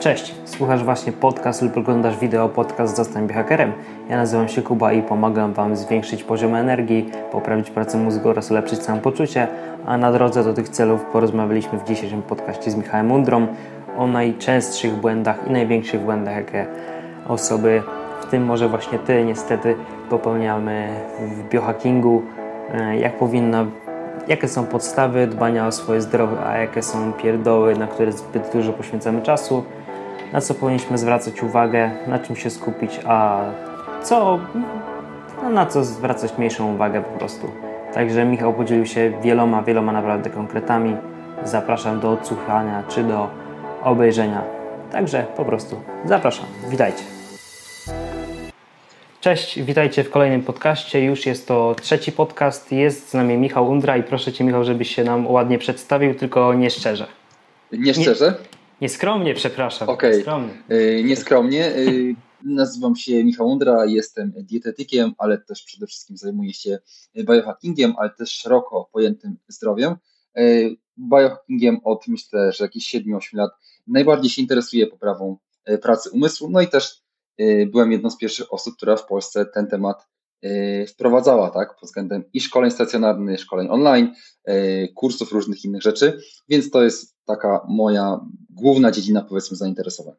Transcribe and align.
Cześć, 0.00 0.34
słuchasz 0.44 0.84
właśnie 0.84 1.12
podcast 1.12 1.62
lub 1.62 1.76
oglądasz 1.76 2.18
wideo 2.18 2.48
podcast 2.48 2.96
Zostań 2.96 3.28
Hakerem. 3.28 3.72
Ja 4.08 4.16
nazywam 4.16 4.48
się 4.48 4.62
Kuba 4.62 4.92
i 4.92 5.02
pomagam 5.02 5.52
Wam 5.52 5.76
zwiększyć 5.76 6.24
poziom 6.24 6.54
energii, 6.54 7.10
poprawić 7.32 7.70
pracę 7.70 7.98
mózgu 7.98 8.28
oraz 8.28 8.50
ulepszyć 8.50 8.82
samopoczucie, 8.82 9.48
a 9.86 9.98
na 9.98 10.12
drodze 10.12 10.44
do 10.44 10.54
tych 10.54 10.68
celów 10.68 11.04
porozmawialiśmy 11.04 11.78
w 11.78 11.84
dzisiejszym 11.84 12.22
podcaście 12.22 12.70
z 12.70 12.76
Michałem 12.76 13.12
Undrą 13.12 13.46
o 13.96 14.06
najczęstszych 14.06 14.94
błędach 14.94 15.38
i 15.48 15.50
największych 15.50 16.00
błędach, 16.00 16.36
jakie 16.36 16.66
osoby, 17.28 17.82
w 18.20 18.26
tym 18.26 18.44
może 18.44 18.68
właśnie 18.68 18.98
Ty 18.98 19.24
niestety 19.24 19.74
popełniamy 20.10 20.88
w 21.20 21.48
biohackingu, 21.48 22.22
e, 22.74 22.96
jak 22.96 23.18
powinna 23.18 23.66
jakie 24.28 24.48
są 24.48 24.66
podstawy 24.66 25.26
dbania 25.26 25.66
o 25.66 25.72
swoje 25.72 26.00
zdrowie, 26.00 26.36
a 26.46 26.58
jakie 26.58 26.82
są 26.82 27.12
pierdoły, 27.12 27.76
na 27.76 27.86
które 27.86 28.12
zbyt 28.12 28.52
dużo 28.52 28.72
poświęcamy 28.72 29.22
czasu, 29.22 29.64
na 30.32 30.40
co 30.40 30.54
powinniśmy 30.54 30.98
zwracać 30.98 31.42
uwagę, 31.42 31.90
na 32.06 32.18
czym 32.18 32.36
się 32.36 32.50
skupić, 32.50 33.00
a 33.06 33.44
co, 34.02 34.40
no 35.42 35.50
na 35.50 35.66
co 35.66 35.84
zwracać 35.84 36.38
mniejszą 36.38 36.74
uwagę 36.74 37.02
po 37.02 37.18
prostu. 37.18 37.50
Także 37.94 38.24
Michał 38.24 38.54
podzielił 38.54 38.86
się 38.86 39.12
wieloma, 39.22 39.62
wieloma 39.62 39.92
naprawdę 39.92 40.30
konkretami. 40.30 40.96
Zapraszam 41.44 42.00
do 42.00 42.12
odsłuchania 42.12 42.82
czy 42.88 43.04
do 43.04 43.30
obejrzenia. 43.82 44.42
Także 44.92 45.26
po 45.36 45.44
prostu 45.44 45.80
zapraszam. 46.04 46.46
Witajcie. 46.70 47.02
Cześć, 49.20 49.62
witajcie 49.62 50.04
w 50.04 50.10
kolejnym 50.10 50.42
podcaście. 50.42 51.04
Już 51.04 51.26
jest 51.26 51.48
to 51.48 51.74
trzeci 51.82 52.12
podcast. 52.12 52.72
Jest 52.72 53.08
z 53.08 53.14
nami 53.14 53.36
Michał 53.36 53.70
Undra 53.70 53.96
i 53.96 54.02
proszę 54.02 54.32
Cię, 54.32 54.44
Michał, 54.44 54.64
żebyś 54.64 54.94
się 54.94 55.04
nam 55.04 55.26
ładnie 55.26 55.58
przedstawił, 55.58 56.14
tylko 56.14 56.54
nie 56.54 56.70
szczerze. 56.70 57.06
Nie 57.72 57.94
szczerze? 57.94 58.34
Nieskromnie, 58.80 59.34
przepraszam. 59.34 59.88
Okej, 59.88 60.12
nieskromnie. 60.16 60.54
Yy, 60.68 61.04
nieskromnie. 61.04 61.58
Yy, 61.58 62.14
nazywam 62.44 62.96
się 62.96 63.24
Michał 63.24 63.48
Undra, 63.48 63.86
jestem 63.86 64.32
dietetykiem, 64.36 65.12
ale 65.18 65.38
też 65.38 65.62
przede 65.62 65.86
wszystkim 65.86 66.16
zajmuję 66.16 66.52
się 66.54 66.78
biohackingiem, 67.16 67.94
ale 67.98 68.10
też 68.10 68.30
szeroko 68.30 68.88
pojętym 68.92 69.36
zdrowiem. 69.48 69.96
Yy, 70.34 70.76
biohackingiem 70.98 71.80
od 71.84 72.08
myślę, 72.08 72.52
że 72.52 72.64
jakieś 72.64 72.94
7-8 72.94 73.20
lat 73.32 73.50
najbardziej 73.86 74.30
się 74.30 74.42
interesuję 74.42 74.86
poprawą 74.86 75.36
pracy 75.82 76.10
umysłu, 76.10 76.50
no 76.50 76.60
i 76.60 76.68
też 76.68 77.02
byłem 77.66 77.92
jedną 77.92 78.10
z 78.10 78.16
pierwszych 78.16 78.52
osób, 78.52 78.76
która 78.76 78.96
w 78.96 79.06
Polsce 79.06 79.46
ten 79.46 79.66
temat 79.66 80.08
wprowadzała, 80.88 81.50
tak, 81.50 81.76
pod 81.76 81.88
względem 81.88 82.24
i 82.32 82.40
szkoleń 82.40 82.70
stacjonarnych, 82.70 83.40
szkoleń 83.40 83.68
online, 83.70 84.14
kursów, 84.94 85.32
różnych 85.32 85.64
innych 85.64 85.82
rzeczy, 85.82 86.20
więc 86.48 86.70
to 86.70 86.82
jest 86.82 87.16
taka 87.36 87.66
moja 87.68 88.20
główna 88.50 88.90
dziedzina, 88.90 89.22
powiedzmy, 89.22 89.56
zainteresowań. 89.56 90.14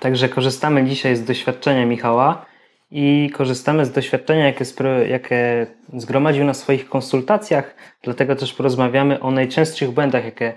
Także 0.00 0.28
korzystamy 0.28 0.84
dzisiaj 0.84 1.16
z 1.16 1.24
doświadczenia 1.24 1.86
Michała 1.86 2.46
i 2.90 3.30
korzystamy 3.34 3.84
z 3.84 3.92
doświadczenia, 3.92 4.44
jakie, 4.44 4.64
jakie 5.08 5.66
zgromadził 5.94 6.44
na 6.44 6.54
swoich 6.54 6.88
konsultacjach, 6.88 7.74
dlatego 8.02 8.36
też 8.36 8.54
porozmawiamy 8.54 9.20
o 9.20 9.30
najczęstszych 9.30 9.90
błędach, 9.90 10.24
jakie 10.24 10.54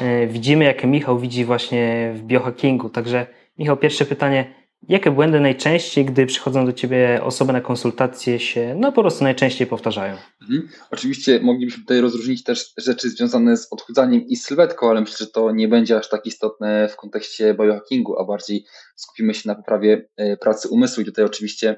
e, 0.00 0.26
widzimy, 0.26 0.64
jakie 0.64 0.86
Michał 0.86 1.18
widzi 1.18 1.44
właśnie 1.44 2.12
w 2.14 2.22
biohackingu. 2.22 2.88
Także 2.88 3.26
Michał, 3.58 3.76
pierwsze 3.76 4.04
pytanie, 4.04 4.54
Jakie 4.88 5.10
błędy 5.10 5.40
najczęściej, 5.40 6.04
gdy 6.04 6.26
przychodzą 6.26 6.66
do 6.66 6.72
Ciebie 6.72 7.20
osoby 7.22 7.52
na 7.52 7.60
konsultacje 7.60 8.40
się, 8.40 8.76
no 8.78 8.92
po 8.92 9.02
prostu 9.02 9.24
najczęściej 9.24 9.66
powtarzają? 9.66 10.16
Mhm. 10.42 10.68
Oczywiście 10.90 11.40
moglibyśmy 11.40 11.82
tutaj 11.82 12.00
rozróżnić 12.00 12.44
też 12.44 12.72
rzeczy 12.76 13.10
związane 13.10 13.56
z 13.56 13.72
odchudzaniem 13.72 14.26
i 14.26 14.36
sylwetką, 14.36 14.90
ale 14.90 15.00
myślę, 15.00 15.16
że 15.20 15.26
to 15.26 15.52
nie 15.52 15.68
będzie 15.68 15.96
aż 15.98 16.08
tak 16.08 16.26
istotne 16.26 16.88
w 16.88 16.96
kontekście 16.96 17.54
biohackingu, 17.54 18.18
a 18.18 18.24
bardziej 18.24 18.64
skupimy 18.96 19.34
się 19.34 19.48
na 19.48 19.54
poprawie 19.54 20.08
e, 20.16 20.36
pracy 20.36 20.68
umysłu 20.68 21.02
i 21.02 21.06
tutaj 21.06 21.24
oczywiście 21.24 21.76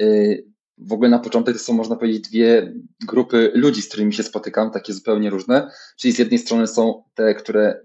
e, 0.00 0.06
w 0.78 0.92
ogóle 0.92 1.08
na 1.08 1.18
początek 1.18 1.56
to 1.56 1.62
są, 1.62 1.72
można 1.72 1.96
powiedzieć, 1.96 2.28
dwie 2.28 2.72
grupy 3.08 3.52
ludzi, 3.54 3.82
z 3.82 3.88
którymi 3.88 4.12
się 4.14 4.22
spotykam, 4.22 4.70
takie 4.70 4.92
zupełnie 4.92 5.30
różne. 5.30 5.70
Czyli 5.98 6.12
z 6.12 6.18
jednej 6.18 6.38
strony 6.38 6.66
są 6.66 7.02
te, 7.14 7.34
które 7.34 7.80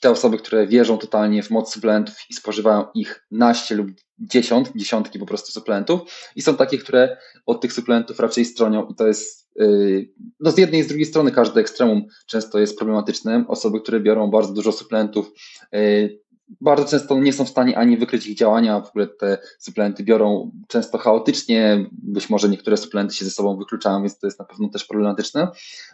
te 0.00 0.10
osoby, 0.10 0.38
które 0.38 0.66
wierzą 0.66 0.98
totalnie 0.98 1.42
w 1.42 1.50
moc 1.50 1.72
suplementów 1.72 2.14
i 2.30 2.34
spożywają 2.34 2.84
ich 2.94 3.26
naście 3.30 3.74
lub 3.74 3.88
dziesiąt, 4.18 4.72
dziesiątki 4.76 5.18
po 5.18 5.26
prostu 5.26 5.52
suplementów 5.52 6.00
i 6.36 6.42
są 6.42 6.56
takie, 6.56 6.78
które 6.78 7.16
od 7.46 7.60
tych 7.60 7.72
suplementów 7.72 8.20
raczej 8.20 8.44
stronią 8.44 8.86
i 8.86 8.94
to 8.94 9.06
jest 9.06 9.50
yy, 9.56 10.08
no 10.40 10.50
z 10.50 10.58
jednej 10.58 10.80
i 10.80 10.84
z 10.84 10.86
drugiej 10.86 11.06
strony 11.06 11.30
każde 11.30 11.60
ekstremum 11.60 12.06
często 12.26 12.58
jest 12.58 12.78
problematyczne. 12.78 13.44
Osoby, 13.48 13.80
które 13.80 14.00
biorą 14.00 14.30
bardzo 14.30 14.52
dużo 14.52 14.72
suplementów 14.72 15.30
yy, 15.72 16.21
bardzo 16.60 16.84
często 16.84 17.20
nie 17.20 17.32
są 17.32 17.44
w 17.44 17.48
stanie 17.48 17.78
ani 17.78 17.96
wykryć 17.96 18.26
ich 18.26 18.36
działania, 18.36 18.80
w 18.80 18.88
ogóle 18.88 19.06
te 19.06 19.38
suplementy 19.58 20.02
biorą 20.02 20.50
często 20.68 20.98
chaotycznie, 20.98 21.86
być 21.92 22.30
może 22.30 22.48
niektóre 22.48 22.76
suplementy 22.76 23.14
się 23.14 23.24
ze 23.24 23.30
sobą 23.30 23.56
wykluczają, 23.56 24.00
więc 24.00 24.18
to 24.18 24.26
jest 24.26 24.38
na 24.38 24.44
pewno 24.44 24.68
też 24.68 24.84
problematyczne. 24.84 25.48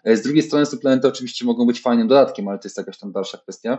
E, 0.05 0.17
z 0.17 0.23
drugiej 0.23 0.43
strony 0.43 0.67
suplementy 0.67 1.09
oczywiście 1.09 1.45
mogą 1.45 1.67
być 1.67 1.81
fajnym 1.81 2.09
dodatkiem, 2.09 2.49
ale 2.49 2.59
to 2.59 2.67
jest 2.67 2.79
jakaś 2.79 2.99
tam 2.99 3.13
dalsza 3.13 3.39
kwestia. 3.39 3.79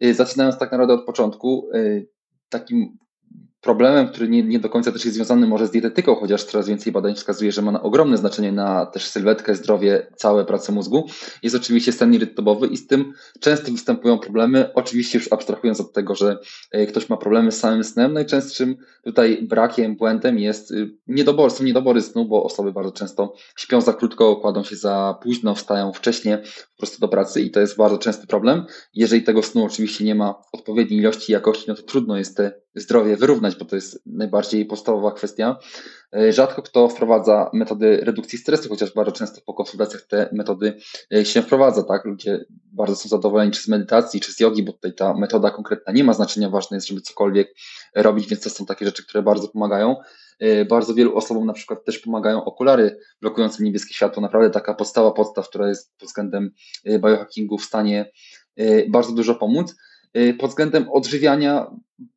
E, 0.00 0.14
zaczynając 0.14 0.58
tak 0.58 0.72
naprawdę 0.72 0.94
od 0.94 1.06
początku, 1.06 1.68
e, 1.74 2.02
takim 2.48 2.98
problemem, 3.62 4.08
który 4.08 4.28
nie, 4.28 4.42
nie 4.42 4.58
do 4.58 4.68
końca 4.68 4.92
też 4.92 5.04
jest 5.04 5.16
związany 5.16 5.46
może 5.46 5.66
z 5.66 5.70
dietetyką, 5.70 6.14
chociaż 6.14 6.44
coraz 6.44 6.68
więcej 6.68 6.92
badań 6.92 7.14
wskazuje, 7.14 7.52
że 7.52 7.62
ma 7.62 7.82
ogromne 7.82 8.16
znaczenie 8.16 8.52
na 8.52 8.86
też 8.86 9.08
sylwetkę, 9.08 9.54
zdrowie, 9.54 10.06
całe 10.16 10.44
pracę 10.44 10.72
mózgu, 10.72 11.06
jest 11.42 11.56
oczywiście 11.56 11.92
sen 11.92 12.14
irytobowy 12.14 12.66
i 12.66 12.76
z 12.76 12.86
tym 12.86 13.12
często 13.40 13.72
występują 13.72 14.18
problemy, 14.18 14.74
oczywiście 14.74 15.18
już 15.18 15.32
abstrahując 15.32 15.80
od 15.80 15.92
tego, 15.92 16.14
że 16.14 16.38
e, 16.70 16.86
ktoś 16.86 17.08
ma 17.08 17.16
problemy 17.16 17.52
z 17.52 17.58
samym 17.58 17.84
snem, 17.84 18.12
najczęstszym 18.12 18.76
tutaj 19.04 19.42
brakiem, 19.42 19.96
błędem 19.96 20.38
jest 20.38 20.70
y, 20.70 20.90
niedobor, 21.06 21.50
są 21.50 21.64
niedobory 21.64 22.02
snu, 22.02 22.24
bo 22.24 22.44
osoby 22.44 22.72
bardzo 22.72 22.92
często 22.92 23.34
śpią 23.56 23.80
za 23.80 23.92
krótko, 23.92 24.36
kładą 24.36 24.64
się 24.64 24.76
za 24.76 25.18
późno, 25.22 25.54
wstają 25.54 25.92
wcześnie 25.92 26.38
po 26.38 26.78
prostu 26.78 27.00
do 27.00 27.08
pracy 27.08 27.40
i 27.40 27.50
to 27.50 27.60
jest 27.60 27.76
bardzo 27.76 27.98
częsty 27.98 28.26
problem. 28.26 28.64
Jeżeli 28.94 29.22
tego 29.22 29.42
snu 29.42 29.64
oczywiście 29.64 30.04
nie 30.04 30.14
ma 30.14 30.34
odpowiedniej 30.52 31.00
ilości 31.00 31.32
i 31.32 31.34
jakości, 31.34 31.64
no 31.68 31.74
to 31.74 31.82
trudno 31.82 32.18
jest 32.18 32.36
te 32.36 32.62
zdrowie 32.74 33.16
wyrównać, 33.16 33.51
bo 33.58 33.64
to 33.64 33.76
jest 33.76 34.02
najbardziej 34.06 34.66
podstawowa 34.66 35.12
kwestia. 35.12 35.58
E, 36.16 36.32
rzadko 36.32 36.62
kto 36.62 36.88
wprowadza 36.88 37.50
metody 37.52 37.96
redukcji 37.96 38.38
stresu, 38.38 38.68
chociaż 38.68 38.94
bardzo 38.94 39.12
często 39.12 39.40
po 39.46 39.54
konsultacjach 39.54 40.02
te 40.02 40.28
metody 40.32 40.76
e, 41.14 41.24
się 41.24 41.42
wprowadza, 41.42 41.82
tak? 41.82 42.04
Ludzie 42.04 42.44
bardzo 42.72 42.96
są 42.96 43.08
zadowoleni 43.08 43.50
czy 43.50 43.62
z 43.62 43.68
medytacji, 43.68 44.20
czy 44.20 44.32
z 44.32 44.40
jogi, 44.40 44.62
bo 44.62 44.72
tutaj 44.72 44.94
ta 44.94 45.14
metoda 45.14 45.50
konkretna 45.50 45.92
nie 45.92 46.04
ma 46.04 46.12
znaczenia, 46.12 46.50
ważne 46.50 46.76
jest, 46.76 46.86
żeby 46.86 47.00
cokolwiek 47.00 47.54
robić, 47.94 48.28
więc 48.28 48.42
to 48.42 48.50
są 48.50 48.66
takie 48.66 48.84
rzeczy, 48.86 49.06
które 49.06 49.22
bardzo 49.22 49.48
pomagają. 49.48 49.96
E, 50.38 50.64
bardzo 50.64 50.94
wielu 50.94 51.16
osobom 51.16 51.46
na 51.46 51.52
przykład 51.52 51.84
też 51.84 51.98
pomagają 51.98 52.44
okulary 52.44 52.98
blokujące 53.20 53.64
niebieskie 53.64 53.94
światło. 53.94 54.22
Naprawdę 54.22 54.50
taka 54.50 54.74
podstawa 54.74 55.10
podstaw, 55.10 55.48
która 55.48 55.68
jest 55.68 55.98
pod 55.98 56.08
względem 56.08 56.50
biohackingu 56.98 57.58
w 57.58 57.64
stanie 57.64 58.12
bardzo 58.88 59.12
dużo 59.12 59.34
pomóc. 59.34 59.74
Y, 60.16 60.34
pod 60.34 60.50
względem 60.50 60.88
odżywiania 60.90 61.70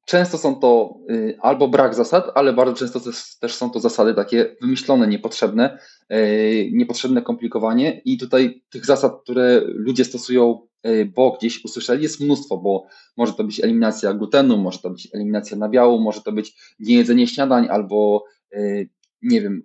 często 0.05 0.37
są 0.37 0.55
to 0.55 0.97
y, 1.09 1.37
albo 1.41 1.67
brak 1.67 1.95
zasad, 1.95 2.31
ale 2.35 2.53
bardzo 2.53 2.73
często 2.73 3.11
też 3.39 3.53
są 3.53 3.69
to 3.69 3.79
zasady 3.79 4.13
takie 4.13 4.55
wymyślone, 4.61 5.07
niepotrzebne, 5.07 5.79
y, 6.13 6.69
niepotrzebne 6.73 7.21
komplikowanie. 7.21 8.01
I 8.05 8.17
tutaj 8.17 8.63
tych 8.69 8.85
zasad, 8.85 9.21
które 9.23 9.61
ludzie 9.65 10.05
stosują, 10.05 10.67
bo 11.15 11.31
gdzieś 11.31 11.65
usłyszeli, 11.65 12.03
jest 12.03 12.21
mnóstwo, 12.21 12.57
bo 12.57 12.87
może 13.17 13.33
to 13.33 13.43
być 13.43 13.63
eliminacja 13.63 14.13
glutenu, 14.13 14.57
może 14.57 14.79
to 14.79 14.89
być 14.89 15.09
eliminacja 15.13 15.57
nabiału, 15.57 16.01
może 16.01 16.21
to 16.21 16.31
być 16.31 16.75
niejedzenie 16.79 17.27
śniadań 17.27 17.67
albo 17.69 18.23
nie 19.21 19.41
wiem, 19.41 19.63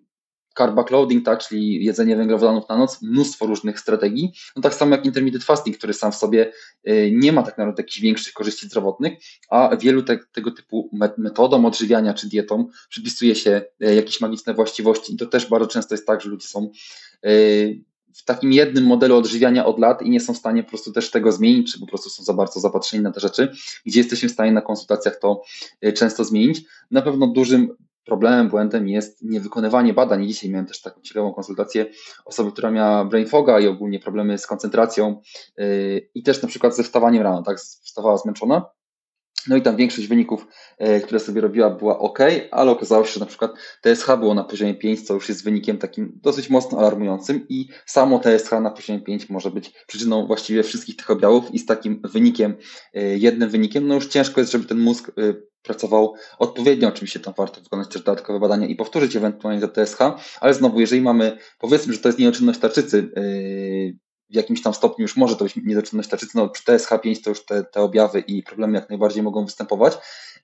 carb 0.54 0.74
backloading, 0.74 1.24
tak, 1.24 1.40
czyli 1.40 1.84
jedzenie 1.84 2.16
węglowodanów 2.16 2.68
na 2.68 2.76
noc, 2.76 3.02
mnóstwo 3.02 3.46
różnych 3.46 3.80
strategii. 3.80 4.32
No 4.56 4.62
tak 4.62 4.74
samo 4.74 4.96
jak 4.96 5.06
intermittent 5.06 5.44
fasting, 5.44 5.78
który 5.78 5.94
sam 5.94 6.12
w 6.12 6.14
sobie 6.14 6.52
y, 6.88 7.10
nie 7.14 7.32
ma 7.32 7.42
tak 7.42 7.58
naprawdę 7.58 7.82
jakichś 7.82 8.00
większych 8.00 8.32
korzyści 8.32 8.66
zdrowotnych, 8.66 9.12
a 9.50 9.76
wielu 9.76 10.02
te, 10.02 10.18
tego 10.32 10.50
typu 10.50 10.90
metodom 11.18 11.64
odżywiania 11.66 12.14
czy 12.14 12.28
dietą 12.28 12.68
przypisuje 12.88 13.34
się 13.34 13.62
y, 13.84 13.94
jakieś 13.94 14.20
magiczne 14.20 14.54
właściwości 14.54 15.14
i 15.14 15.16
to 15.16 15.26
też 15.26 15.46
bardzo 15.46 15.66
często 15.66 15.94
jest 15.94 16.06
tak, 16.06 16.20
że 16.20 16.30
ludzie 16.30 16.46
są 16.46 16.70
y, 17.26 17.80
w 18.14 18.24
takim 18.24 18.52
jednym 18.52 18.84
modelu 18.84 19.16
odżywiania 19.16 19.66
od 19.66 19.78
lat 19.78 20.02
i 20.02 20.10
nie 20.10 20.20
są 20.20 20.34
w 20.34 20.36
stanie 20.36 20.62
po 20.62 20.68
prostu 20.68 20.92
też 20.92 21.10
tego 21.10 21.32
zmienić, 21.32 21.72
czy 21.72 21.80
po 21.80 21.86
prostu 21.86 22.10
są 22.10 22.24
za 22.24 22.32
bardzo 22.32 22.60
zapatrzeni 22.60 23.02
na 23.02 23.12
te 23.12 23.20
rzeczy, 23.20 23.52
gdzie 23.86 24.00
jesteśmy 24.00 24.28
w 24.28 24.32
stanie 24.32 24.52
na 24.52 24.62
konsultacjach 24.62 25.18
to 25.18 25.42
często 25.94 26.24
zmienić. 26.24 26.62
Na 26.90 27.02
pewno 27.02 27.26
dużym 27.26 27.76
problemem, 28.10 28.48
błędem 28.48 28.88
jest 28.88 29.22
niewykonywanie 29.22 29.94
badań. 29.94 30.26
Dzisiaj 30.26 30.50
miałem 30.50 30.66
też 30.66 30.82
taką 30.82 31.00
ciekawą 31.00 31.32
konsultację 31.32 31.86
osoby, 32.24 32.52
która 32.52 32.70
miała 32.70 33.04
brain 33.04 33.26
foga 33.26 33.60
i 33.60 33.66
ogólnie 33.66 34.00
problemy 34.00 34.38
z 34.38 34.46
koncentracją 34.46 35.20
yy, 35.56 36.10
i 36.14 36.22
też 36.22 36.42
na 36.42 36.48
przykład 36.48 36.76
ze 36.76 36.82
wstawaniem 36.82 37.22
rano, 37.22 37.42
tak, 37.42 37.58
wstawała 37.58 38.16
zmęczona 38.16 38.64
No 39.48 39.56
i 39.56 39.62
tam 39.62 39.76
większość 39.76 40.08
wyników, 40.08 40.46
e, 40.78 41.00
które 41.00 41.20
sobie 41.20 41.40
robiła, 41.40 41.70
była 41.70 41.98
ok, 41.98 42.18
ale 42.50 42.70
okazało 42.70 43.04
się, 43.04 43.12
że 43.12 43.20
na 43.20 43.26
przykład 43.26 43.52
TSH 43.82 44.06
było 44.18 44.34
na 44.34 44.44
poziomie 44.44 44.74
5, 44.74 45.02
co 45.02 45.14
już 45.14 45.28
jest 45.28 45.44
wynikiem 45.44 45.78
takim 45.78 46.18
dosyć 46.22 46.50
mocno 46.50 46.78
alarmującym 46.78 47.46
i 47.48 47.68
samo 47.86 48.18
TSH 48.18 48.50
na 48.62 48.70
poziomie 48.70 49.00
5 49.00 49.30
może 49.30 49.50
być 49.50 49.72
przyczyną 49.86 50.26
właściwie 50.26 50.62
wszystkich 50.62 50.96
tych 50.96 51.10
objawów 51.10 51.54
i 51.54 51.58
z 51.58 51.66
takim 51.66 52.00
wynikiem, 52.04 52.56
e, 52.94 53.18
jednym 53.18 53.50
wynikiem, 53.50 53.86
no 53.86 53.94
już 53.94 54.06
ciężko 54.06 54.40
jest, 54.40 54.52
żeby 54.52 54.64
ten 54.64 54.78
mózg 54.78 55.08
e, 55.08 55.34
pracował 55.62 56.14
odpowiednio. 56.38 56.88
Oczywiście 56.88 57.20
tam 57.20 57.34
warto 57.36 57.60
wykonać 57.60 57.88
też 57.88 58.02
dodatkowe 58.02 58.40
badania 58.40 58.66
i 58.66 58.74
powtórzyć 58.74 59.16
ewentualnie 59.16 59.60
to 59.60 59.68
TSH, 59.68 59.98
ale 60.40 60.54
znowu, 60.54 60.80
jeżeli 60.80 61.02
mamy, 61.02 61.38
powiedzmy, 61.58 61.92
że 61.92 61.98
to 61.98 62.08
jest 62.08 62.18
nieoczynność 62.18 62.60
tarczycy, 62.60 63.10
w 64.30 64.34
jakimś 64.34 64.62
tam 64.62 64.74
stopniu 64.74 65.02
już 65.02 65.16
może 65.16 65.36
to 65.36 65.44
być 65.44 65.56
niedoczynność 65.56 66.08
tarczycy, 66.08 66.32
no 66.34 66.48
przy 66.48 66.64
TSH5 66.64 67.22
to 67.24 67.30
już 67.30 67.44
te, 67.44 67.64
te 67.64 67.80
objawy 67.80 68.20
i 68.20 68.42
problemy 68.42 68.78
jak 68.78 68.88
najbardziej 68.88 69.22
mogą 69.22 69.44
występować. 69.44 69.94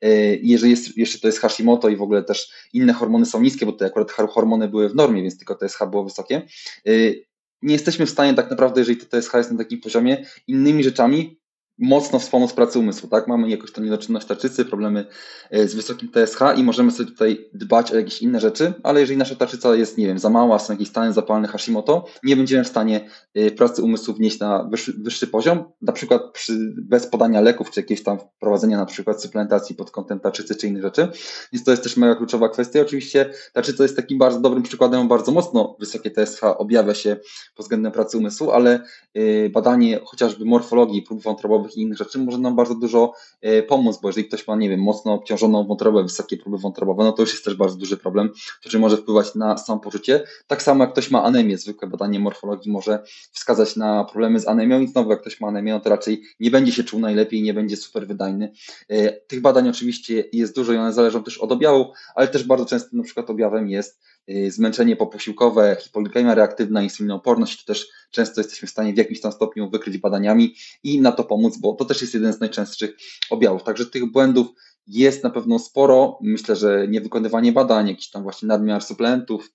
Y, 0.05 0.41
jeżeli 0.43 0.71
jest, 0.71 0.97
jeszcze 0.97 1.19
to 1.19 1.27
jest 1.27 1.41
Hashimoto 1.41 1.89
i 1.89 1.97
w 1.97 2.03
ogóle 2.03 2.23
też 2.23 2.51
inne 2.73 2.93
hormony 2.93 3.27
są 3.27 3.41
niskie, 3.41 3.67
bo 3.67 3.73
te 3.73 3.87
akurat 3.87 4.13
hormony 4.13 4.69
były 4.69 4.89
w 4.89 4.95
normie, 4.95 5.23
więc 5.23 5.39
tylko 5.39 5.55
TSH 5.55 5.79
było 5.91 6.05
wysokie, 6.05 6.43
y, 6.89 7.25
nie 7.63 7.73
jesteśmy 7.73 8.07
w 8.07 8.11
stanie 8.11 8.35
tak 8.35 8.51
naprawdę, 8.51 8.81
jeżeli 8.81 8.99
to 8.99 9.07
TSH 9.07 9.35
jest 9.35 9.51
na 9.51 9.59
takim 9.59 9.81
poziomie, 9.81 10.27
innymi 10.47 10.85
rzeczami 10.85 11.41
mocno 11.79 12.19
wspomóc 12.19 12.53
pracy 12.53 12.79
umysłu, 12.79 13.09
tak? 13.09 13.29
Mamy 13.29 13.51
jakoś 13.51 13.73
tam 13.73 13.85
niedoczynność 13.85 14.27
tarczycy, 14.27 14.65
problemy 14.65 15.07
e, 15.51 15.69
z 15.69 15.75
wysokim 15.75 16.09
TSH 16.09 16.39
i 16.57 16.63
możemy 16.63 16.91
sobie 16.91 17.11
tutaj 17.11 17.49
dbać 17.55 17.93
o 17.93 17.97
jakieś 17.97 18.23
inne 18.23 18.41
rzeczy, 18.41 18.73
ale 18.83 19.01
jeżeli 19.01 19.19
nasza 19.19 19.35
tarczyca 19.35 19.77
jest, 19.77 19.99
nie 19.99 20.07
wiem, 20.07 20.19
za 20.19 20.31
mała, 20.31 20.59
są 20.59 20.73
jakieś 20.73 20.89
stany 20.89 21.13
zapalne 21.13 21.49
Hashimoto, 21.49 22.05
nie 22.23 22.37
będziemy 22.37 22.65
w 22.65 22.69
stanie 22.69 23.09
e, 23.35 23.51
pracy 23.51 23.83
umysłu 23.83 24.15
wnieść 24.15 24.39
na 24.39 24.65
wyższy, 24.65 24.93
wyższy 24.93 25.27
poziom, 25.27 25.65
na 25.83 25.93
przykład 25.93 26.23
przy, 26.33 26.75
bez 26.83 27.07
podania 27.07 27.41
leków, 27.41 27.71
czy 27.71 27.81
jakieś 27.81 28.03
tam 28.03 28.19
wprowadzenia 28.19 28.77
na 28.77 28.87
przykład 28.87 29.23
suplementacji 29.23 29.77
pod 29.77 29.91
kątem 29.91 30.21
tarczycy, 30.21 30.55
czy 30.55 30.67
innych 30.67 30.83
rzeczy, 30.83 31.09
więc 31.53 31.65
to 31.65 31.71
jest 31.71 31.83
też 31.83 31.97
mega 31.97 32.15
kluczowa 32.15 32.49
kwestia. 32.49 32.81
Oczywiście 32.81 33.31
tarczyca 33.53 33.83
jest 33.83 33.97
takim 33.97 34.19
bardzo 34.19 34.41
dobrym 34.41 34.63
przykładem, 34.63 35.09
bardzo 35.09 35.33
mocno 35.33 35.77
wysokie 35.81 36.11
TSH 36.11 36.41
objawia 36.43 36.95
się 36.95 37.17
pod 37.57 37.65
względem 37.65 37.93
pracy 37.93 38.19
umysłu, 38.19 38.51
ale 38.51 38.81
e, 39.15 39.49
badanie 39.49 40.01
chociażby 40.05 40.45
morfologii 40.45 41.03
prób 41.03 41.23
wątrobowych 41.23 41.66
i 41.75 41.81
innych 41.81 41.99
rzeczy 41.99 42.19
może 42.19 42.39
nam 42.39 42.57
bardzo 42.57 42.75
dużo 42.75 43.13
e, 43.41 43.63
pomóc, 43.63 43.99
bo 44.03 44.09
jeżeli 44.09 44.29
ktoś 44.29 44.47
ma, 44.47 44.57
nie 44.57 44.69
wiem, 44.69 44.81
mocno 44.81 45.13
obciążoną 45.13 45.67
wątrobę, 45.67 46.03
wysokie 46.03 46.37
próby 46.37 46.59
wątrobowe, 46.59 47.05
no 47.05 47.13
to 47.13 47.23
już 47.23 47.33
jest 47.33 47.45
też 47.45 47.55
bardzo 47.55 47.77
duży 47.77 47.97
problem, 47.97 48.31
który 48.61 48.79
może 48.79 48.97
wpływać 48.97 49.35
na 49.35 49.59
samopoczucie. 49.59 50.25
Tak 50.47 50.63
samo 50.63 50.85
jak 50.85 50.93
ktoś 50.93 51.11
ma 51.11 51.23
anemię, 51.23 51.59
zwykłe 51.59 51.89
badanie 51.89 52.21
morfologii 52.21 52.73
może 52.73 53.03
wskazać 53.33 53.77
na 53.77 54.05
problemy 54.05 54.41
z 54.41 54.49
anemią 54.49 54.81
i 54.81 54.89
znowu 54.89 55.11
jak 55.11 55.21
ktoś 55.21 55.41
ma 55.41 55.49
anemię, 55.49 55.73
no 55.73 55.81
to 55.81 55.91
raczej 55.91 56.23
nie 56.41 56.51
będzie 56.51 56.73
się 56.73 56.85
czuł 56.85 57.01
najlepiej, 57.01 57.43
nie 57.43 57.55
będzie 57.55 57.77
super 57.77 58.07
wydajny. 58.07 58.53
E, 58.89 59.13
tych 59.13 59.41
badań 59.41 59.69
oczywiście 59.69 60.25
jest 60.33 60.55
dużo 60.55 60.73
i 60.73 60.77
one 60.77 60.93
zależą 60.93 61.23
też 61.23 61.39
od 61.39 61.53
objawów, 61.53 61.87
ale 62.15 62.29
też 62.29 62.45
bardzo 62.45 62.67
często 62.67 62.89
na 62.93 63.03
przykład 63.03 63.31
objawem 63.31 63.69
jest 63.69 64.01
zmęczenie 64.49 64.97
poposiłkowe, 64.97 65.77
hipoglikemia 65.81 66.35
reaktywna, 66.35 66.83
insulinooporność, 66.83 67.65
to 67.65 67.73
też 67.73 67.89
często 68.11 68.41
jesteśmy 68.41 68.69
w 68.69 68.71
stanie 68.71 68.93
w 68.93 68.97
jakimś 68.97 69.21
tam 69.21 69.33
stopniu 69.33 69.71
wykryć 69.71 69.99
badaniami 69.99 70.55
i 70.83 71.01
na 71.01 71.13
to 71.13 71.25
pomóc, 71.25 71.59
bo 71.59 71.75
to 71.75 71.85
też 71.85 72.01
jest 72.01 72.15
jeden 72.15 72.33
z 72.33 72.41
najczęstszych 72.41 72.97
objawów. 73.31 73.63
Także 73.63 73.87
tych 73.87 74.13
błędów 74.13 74.47
jest 74.87 75.25
na 75.25 75.31
pewno 75.31 75.59
sporo. 75.59 76.19
Myślę, 76.23 76.57
że 76.57 76.89
niewykonywanie 76.89 77.53
badań, 77.53 77.89
jakiś 77.89 78.11
tam 78.11 78.23
właśnie 78.23 78.49
nadmiar 78.49 78.83
suplementów, 78.83 79.53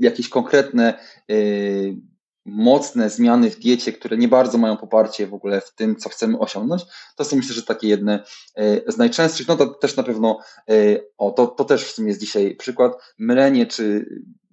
jakieś 0.00 0.28
konkretne 0.28 0.98
yy, 1.28 1.96
mocne 2.50 3.10
zmiany 3.10 3.50
w 3.50 3.58
diecie, 3.58 3.92
które 3.92 4.16
nie 4.16 4.28
bardzo 4.28 4.58
mają 4.58 4.76
poparcie 4.76 5.26
w 5.26 5.34
ogóle 5.34 5.60
w 5.60 5.74
tym, 5.74 5.96
co 5.96 6.08
chcemy 6.08 6.38
osiągnąć, 6.38 6.82
to 7.16 7.24
są 7.24 7.36
myślę, 7.36 7.54
że 7.54 7.62
takie 7.62 7.88
jedne 7.88 8.24
e, 8.54 8.92
z 8.92 8.96
najczęstszych, 8.96 9.48
no 9.48 9.56
to 9.56 9.66
też 9.66 9.96
na 9.96 10.02
pewno, 10.02 10.40
e, 10.70 10.72
o 11.18 11.30
to, 11.30 11.46
to 11.46 11.64
też 11.64 11.84
w 11.84 11.90
sumie 11.90 12.08
jest 12.08 12.20
dzisiaj 12.20 12.56
przykład, 12.56 12.92
mylenie 13.18 13.66
czy 13.66 14.06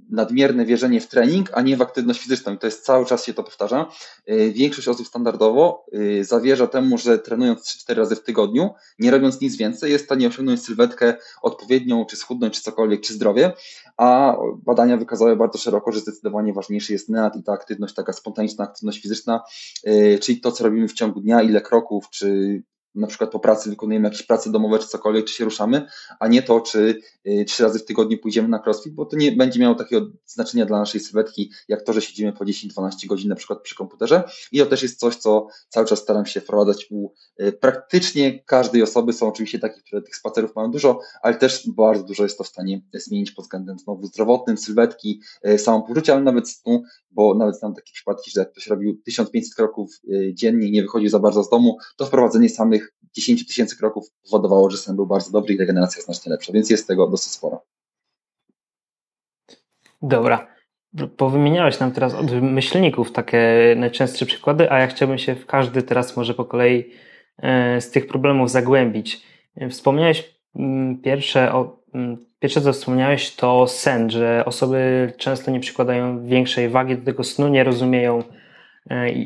nadmierne 0.09 0.65
wierzenie 0.65 1.01
w 1.01 1.07
trening, 1.07 1.49
a 1.53 1.61
nie 1.61 1.77
w 1.77 1.81
aktywność 1.81 2.21
fizyczną. 2.21 2.53
I 2.53 2.57
to 2.57 2.67
jest 2.67 2.85
cały 2.85 3.05
czas 3.05 3.25
się 3.25 3.33
to 3.33 3.43
powtarza. 3.43 3.91
Y, 4.29 4.51
większość 4.51 4.87
osób 4.87 5.07
standardowo 5.07 5.85
y, 5.93 6.25
zawierza 6.25 6.67
temu, 6.67 6.97
że 6.97 7.19
trenując 7.19 7.61
3-4 7.61 7.95
razy 7.95 8.15
w 8.15 8.23
tygodniu, 8.23 8.69
nie 8.99 9.11
robiąc 9.11 9.41
nic 9.41 9.57
więcej, 9.57 9.91
jest 9.91 10.03
w 10.03 10.07
stanie 10.07 10.27
osiągnąć 10.27 10.63
sylwetkę 10.63 11.15
odpowiednią, 11.41 12.05
czy 12.05 12.15
schudnąć, 12.15 12.55
czy 12.55 12.61
cokolwiek, 12.61 13.01
czy 13.01 13.13
zdrowie, 13.13 13.53
a 13.97 14.37
badania 14.65 14.97
wykazały 14.97 15.35
bardzo 15.35 15.57
szeroko, 15.57 15.91
że 15.91 15.99
zdecydowanie 15.99 16.53
ważniejszy 16.53 16.93
jest 16.93 17.09
NEAT 17.09 17.35
i 17.35 17.43
ta 17.43 17.51
aktywność, 17.53 17.93
taka 17.93 18.13
spontaniczna 18.13 18.63
aktywność 18.63 19.01
fizyczna, 19.01 19.43
y, 19.87 20.19
czyli 20.21 20.41
to, 20.41 20.51
co 20.51 20.63
robimy 20.63 20.87
w 20.87 20.93
ciągu 20.93 21.21
dnia, 21.21 21.41
ile 21.41 21.61
kroków, 21.61 22.09
czy 22.09 22.61
na 22.95 23.07
przykład 23.07 23.31
po 23.31 23.39
pracy 23.39 23.69
wykonujemy 23.69 24.07
jakieś 24.07 24.23
prace 24.23 24.51
domowe 24.51 24.79
czy 24.79 24.87
cokolwiek, 24.87 25.25
czy 25.25 25.33
się 25.33 25.45
ruszamy, 25.45 25.87
a 26.19 26.27
nie 26.27 26.43
to, 26.43 26.61
czy 26.61 26.99
y, 27.27 27.45
trzy 27.47 27.63
razy 27.63 27.79
w 27.79 27.85
tygodniu 27.85 28.17
pójdziemy 28.17 28.47
na 28.47 28.61
crossfit, 28.65 28.93
bo 28.93 29.05
to 29.05 29.17
nie 29.17 29.31
będzie 29.31 29.59
miało 29.59 29.75
takiego 29.75 30.07
znaczenia 30.25 30.65
dla 30.65 30.79
naszej 30.79 31.01
sylwetki, 31.01 31.51
jak 31.67 31.83
to, 31.83 31.93
że 31.93 32.01
siedzimy 32.01 32.33
po 32.33 32.45
10-12 32.45 33.07
godzin 33.07 33.29
na 33.29 33.35
przykład 33.35 33.61
przy 33.61 33.75
komputerze. 33.75 34.23
I 34.51 34.59
to 34.59 34.65
też 34.65 34.83
jest 34.83 34.99
coś, 34.99 35.15
co 35.15 35.47
cały 35.69 35.85
czas 35.85 35.99
staram 35.99 36.25
się 36.25 36.41
wprowadzać 36.41 36.87
u 36.91 37.09
y, 37.41 37.51
praktycznie 37.51 38.43
każdej 38.43 38.83
osoby. 38.83 39.13
Są 39.13 39.27
oczywiście 39.27 39.59
takie, 39.59 39.81
które 39.81 40.01
tych 40.01 40.15
spacerów 40.15 40.55
mają 40.55 40.71
dużo, 40.71 40.99
ale 41.21 41.35
też 41.35 41.69
bardzo 41.69 42.03
dużo 42.03 42.23
jest 42.23 42.37
to 42.37 42.43
w 42.43 42.47
stanie 42.47 42.81
zmienić 42.93 43.31
pod 43.31 43.45
względem 43.45 43.79
znowu 43.79 44.07
zdrowotnym, 44.07 44.57
sylwetki, 44.57 45.21
y, 45.47 45.59
samopoczucia, 45.59 46.13
ale 46.13 46.23
nawet 46.23 46.49
snu, 46.49 46.83
bo 47.11 47.35
nawet 47.35 47.59
znam 47.59 47.73
takie 47.73 47.93
przypadki, 47.93 48.31
że 48.31 48.39
jak 48.39 48.51
ktoś 48.51 48.67
robił 48.67 49.01
1500 49.05 49.55
kroków 49.55 50.01
dziennie 50.33 50.71
nie 50.71 50.81
wychodził 50.81 51.09
za 51.09 51.19
bardzo 51.19 51.43
z 51.43 51.49
domu, 51.49 51.77
to 51.97 52.05
wprowadzenie 52.05 52.49
samych 52.49 52.84
10 53.13 53.47
tysięcy 53.47 53.77
kroków 53.77 54.11
powodowało, 54.23 54.69
że 54.69 54.77
sen 54.77 54.95
był 54.95 55.05
bardzo 55.05 55.31
dobry 55.31 55.53
i 55.53 55.57
regeneracja 55.57 56.01
znacznie 56.01 56.31
lepsza, 56.31 56.53
więc 56.53 56.69
jest 56.69 56.87
tego 56.87 57.07
dosyć 57.07 57.31
sporo. 57.31 57.61
Dobra. 60.01 60.47
Powymieniałeś 61.17 61.79
nam 61.79 61.91
teraz 61.91 62.13
od 62.13 62.31
myślników 62.31 63.11
takie 63.11 63.73
najczęstsze 63.77 64.25
przykłady, 64.25 64.71
a 64.71 64.79
ja 64.79 64.87
chciałbym 64.87 65.17
się 65.17 65.35
w 65.35 65.45
każdy 65.45 65.83
teraz 65.83 66.17
może 66.17 66.33
po 66.33 66.45
kolei 66.45 66.91
e, 67.37 67.81
z 67.81 67.91
tych 67.91 68.07
problemów 68.07 68.51
zagłębić. 68.51 69.21
Wspomniałeś 69.69 70.35
mm, 70.55 71.01
pierwsze, 71.01 71.53
o, 71.53 71.79
mm, 71.93 72.17
pierwsze 72.39 72.61
co 72.61 72.73
wspomniałeś 72.73 73.35
to 73.35 73.67
sen, 73.67 74.09
że 74.09 74.43
osoby 74.45 75.13
często 75.17 75.51
nie 75.51 75.59
przykładają 75.59 76.25
większej 76.25 76.69
wagi 76.69 76.97
do 76.97 77.05
tego 77.05 77.23
snu, 77.23 77.47
nie 77.47 77.63
rozumieją 77.63 78.23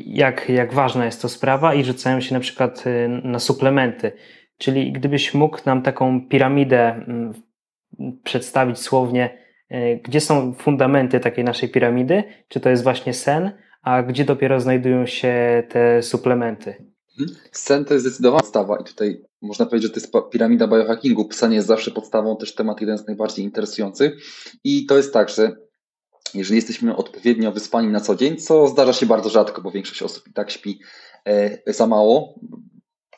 jak, 0.06 0.48
jak 0.48 0.74
ważna 0.74 1.04
jest 1.04 1.22
to 1.22 1.28
sprawa 1.28 1.74
i 1.74 1.84
rzucają 1.84 2.20
się 2.20 2.34
na 2.34 2.40
przykład 2.40 2.84
e, 2.86 3.08
na 3.08 3.38
suplementy. 3.38 4.12
Czyli 4.58 4.92
gdybyś 4.92 5.34
mógł 5.34 5.58
nam 5.66 5.82
taką 5.82 6.28
piramidę 6.28 6.94
mm, 6.94 7.32
przedstawić 8.24 8.78
słownie, 8.78 9.38
e, 9.68 9.96
gdzie 9.96 10.20
są 10.20 10.54
fundamenty 10.54 11.20
takiej 11.20 11.44
naszej 11.44 11.68
piramidy, 11.68 12.24
czy 12.48 12.60
to 12.60 12.70
jest 12.70 12.82
właśnie 12.82 13.14
sen, 13.14 13.50
a 13.82 14.02
gdzie 14.02 14.24
dopiero 14.24 14.60
znajdują 14.60 15.06
się 15.06 15.62
te 15.68 16.02
suplementy? 16.02 16.74
Mhm. 17.20 17.38
Sen 17.52 17.84
to 17.84 17.94
jest 17.94 18.06
zdecydowana 18.06 18.40
podstawa 18.40 18.78
i 18.80 18.84
tutaj 18.84 19.20
można 19.42 19.66
powiedzieć, 19.66 19.88
że 19.88 19.94
to 19.94 20.00
jest 20.00 20.32
piramida 20.32 20.68
biohackingu. 20.68 21.24
Pisanie 21.24 21.56
jest 21.56 21.68
zawsze 21.68 21.90
podstawą, 21.90 22.36
też 22.36 22.54
temat 22.54 22.80
jeden 22.80 22.98
z 22.98 23.06
najbardziej 23.06 23.44
interesujących 23.44 24.12
i 24.64 24.86
to 24.86 24.96
jest 24.96 25.12
tak, 25.12 25.28
że 25.28 25.56
jeżeli 26.38 26.56
jesteśmy 26.56 26.96
odpowiednio 26.96 27.52
wyspani 27.52 27.88
na 27.88 28.00
co 28.00 28.16
dzień, 28.16 28.36
co 28.36 28.68
zdarza 28.68 28.92
się 28.92 29.06
bardzo 29.06 29.30
rzadko, 29.30 29.62
bo 29.62 29.70
większość 29.70 30.02
osób 30.02 30.28
i 30.28 30.32
tak 30.32 30.50
śpi 30.50 30.80
e, 31.26 31.72
za 31.72 31.86
mało, 31.86 32.34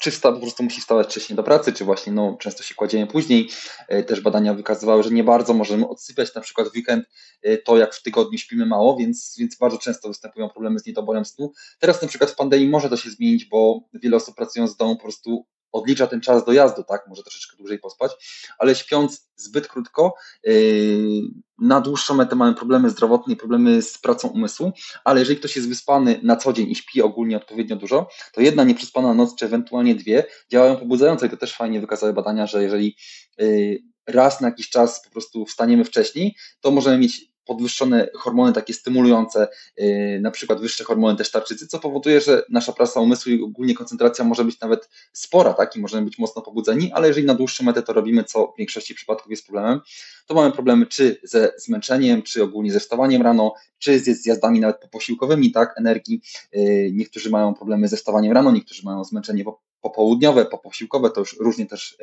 czy 0.03 0.11
wsta, 0.11 0.33
po 0.33 0.41
prostu 0.41 0.63
musi 0.63 0.81
wstawać 0.81 1.07
wcześniej 1.07 1.37
do 1.37 1.43
pracy, 1.43 1.73
czy 1.73 1.85
właśnie 1.85 2.13
no, 2.13 2.37
często 2.41 2.63
się 2.63 2.75
kładziemy 2.75 3.07
później. 3.07 3.51
E, 3.89 4.03
też 4.03 4.21
badania 4.21 4.55
wykazywały, 4.55 5.03
że 5.03 5.11
nie 5.11 5.25
bardzo 5.25 5.55
możemy 5.55 5.89
odsypiać 5.89 6.35
na 6.35 6.41
przykład 6.41 6.69
w 6.69 6.75
weekend 6.75 7.05
e, 7.43 7.59
to, 7.59 7.79
jak 7.79 7.95
w 7.95 8.03
tygodniu 8.03 8.39
śpimy 8.39 8.67
mało, 8.67 8.97
więc, 8.97 9.37
więc 9.39 9.57
bardzo 9.57 9.79
często 9.79 10.09
występują 10.09 10.49
problemy 10.49 10.79
z 10.79 10.87
niedoborem 10.87 11.25
snu. 11.25 11.53
Teraz 11.79 12.03
na 12.03 12.09
przykład 12.09 12.31
w 12.31 12.37
pandemii 12.37 12.69
może 12.69 12.89
to 12.89 12.97
się 12.97 13.11
zmienić, 13.11 13.45
bo 13.45 13.81
wiele 13.95 14.17
osób 14.17 14.35
pracując 14.35 14.73
z 14.73 14.77
domu 14.77 14.97
po 14.97 15.03
prostu 15.03 15.47
odlicza 15.73 16.07
ten 16.07 16.21
czas 16.21 16.45
dojazdu, 16.45 16.83
tak, 16.83 17.05
może 17.09 17.23
troszeczkę 17.23 17.57
dłużej 17.57 17.79
pospać, 17.79 18.13
ale 18.59 18.75
śpiąc 18.75 19.31
zbyt 19.37 19.69
krótko, 19.69 20.15
yy, 20.45 21.23
na 21.59 21.81
dłuższą 21.81 22.15
metę 22.15 22.37
mamy 22.37 22.55
problemy 22.55 22.91
zdrowotne 22.91 23.35
i 23.35 23.37
problemy 23.37 23.83
z 23.83 23.99
pracą 23.99 24.29
umysłu, 24.29 24.73
ale 25.05 25.21
jeżeli 25.21 25.39
ktoś 25.39 25.57
jest 25.57 25.69
wyspany 25.69 26.21
na 26.23 26.37
co 26.37 26.53
dzień 26.53 26.71
i 26.71 26.75
śpi 26.75 27.03
ogólnie 27.03 27.37
odpowiednio 27.37 27.77
dużo, 27.77 28.09
to 28.33 28.41
jedna 28.41 28.65
nieprzespana 28.65 29.15
noc, 29.15 29.35
czy 29.35 29.47
ewentualnie 29.47 29.95
dwie 29.95 30.25
działają 30.51 30.77
pobudzająco. 30.77 31.27
I 31.27 31.31
to 31.31 31.37
też 31.37 31.57
fajnie 31.57 31.81
wykazały 31.81 32.13
badania, 32.13 32.47
że 32.47 32.63
jeżeli 32.63 32.97
yy, 33.39 33.79
raz 34.07 34.41
na 34.41 34.49
jakiś 34.49 34.71
czas 34.71 35.03
po 35.05 35.11
prostu 35.11 35.47
wstaniemy 35.47 35.85
wcześniej, 35.85 36.37
to 36.61 36.71
możemy 36.71 36.99
mieć 36.99 37.32
podwyższone 37.45 38.09
hormony 38.15 38.53
takie 38.53 38.75
stymulujące, 38.75 39.49
yy, 39.77 40.21
na 40.21 40.31
przykład 40.31 40.61
wyższe 40.61 40.85
hormony 40.85 41.19
też 41.19 41.31
tarczycy, 41.31 41.67
co 41.67 41.79
powoduje, 41.79 42.21
że 42.21 42.43
nasza 42.49 42.73
praca 42.73 43.01
umysłu 43.01 43.33
i 43.33 43.43
ogólnie 43.43 43.75
koncentracja 43.75 44.25
może 44.25 44.45
być 44.45 44.61
nawet 44.61 44.89
spora, 45.13 45.55
tak, 45.55 45.77
i 45.77 45.81
możemy 45.81 46.05
być 46.05 46.19
mocno 46.19 46.43
pobudzeni, 46.43 46.93
ale 46.93 47.09
jeżeli 47.09 47.27
na 47.27 47.35
dłuższą 47.35 47.65
metę 47.65 47.83
to 47.83 47.93
robimy, 47.93 48.25
co 48.25 48.47
w 48.47 48.59
większości 48.59 48.95
przypadków 48.95 49.31
jest 49.31 49.47
problemem, 49.47 49.81
to 50.27 50.35
mamy 50.35 50.53
problemy 50.53 50.87
czy 50.87 51.21
ze 51.23 51.53
zmęczeniem, 51.59 52.23
czy 52.23 52.43
ogólnie 52.43 52.73
ze 52.73 52.81
wstawaniem 52.81 53.23
rano, 53.23 53.55
czy 53.79 54.01
ze 54.01 54.15
zjazdami 54.15 54.61
nawet 54.61 54.81
poposiłkowymi, 54.81 55.53
tak, 55.53 55.75
energii. 55.79 56.21
Yy, 56.53 56.91
niektórzy 56.93 57.31
mają 57.31 57.55
problemy 57.55 57.89
ze 57.89 57.97
wstawaniem 57.97 58.33
rano, 58.33 58.53
niektórzy 58.53 58.83
mają 58.85 59.05
zmęczenie 59.05 59.45
popołudniowe, 59.83 60.45
poposiłkowe, 60.45 61.11
to 61.11 61.21
już 61.21 61.37
różnie 61.41 61.67
też 61.67 61.97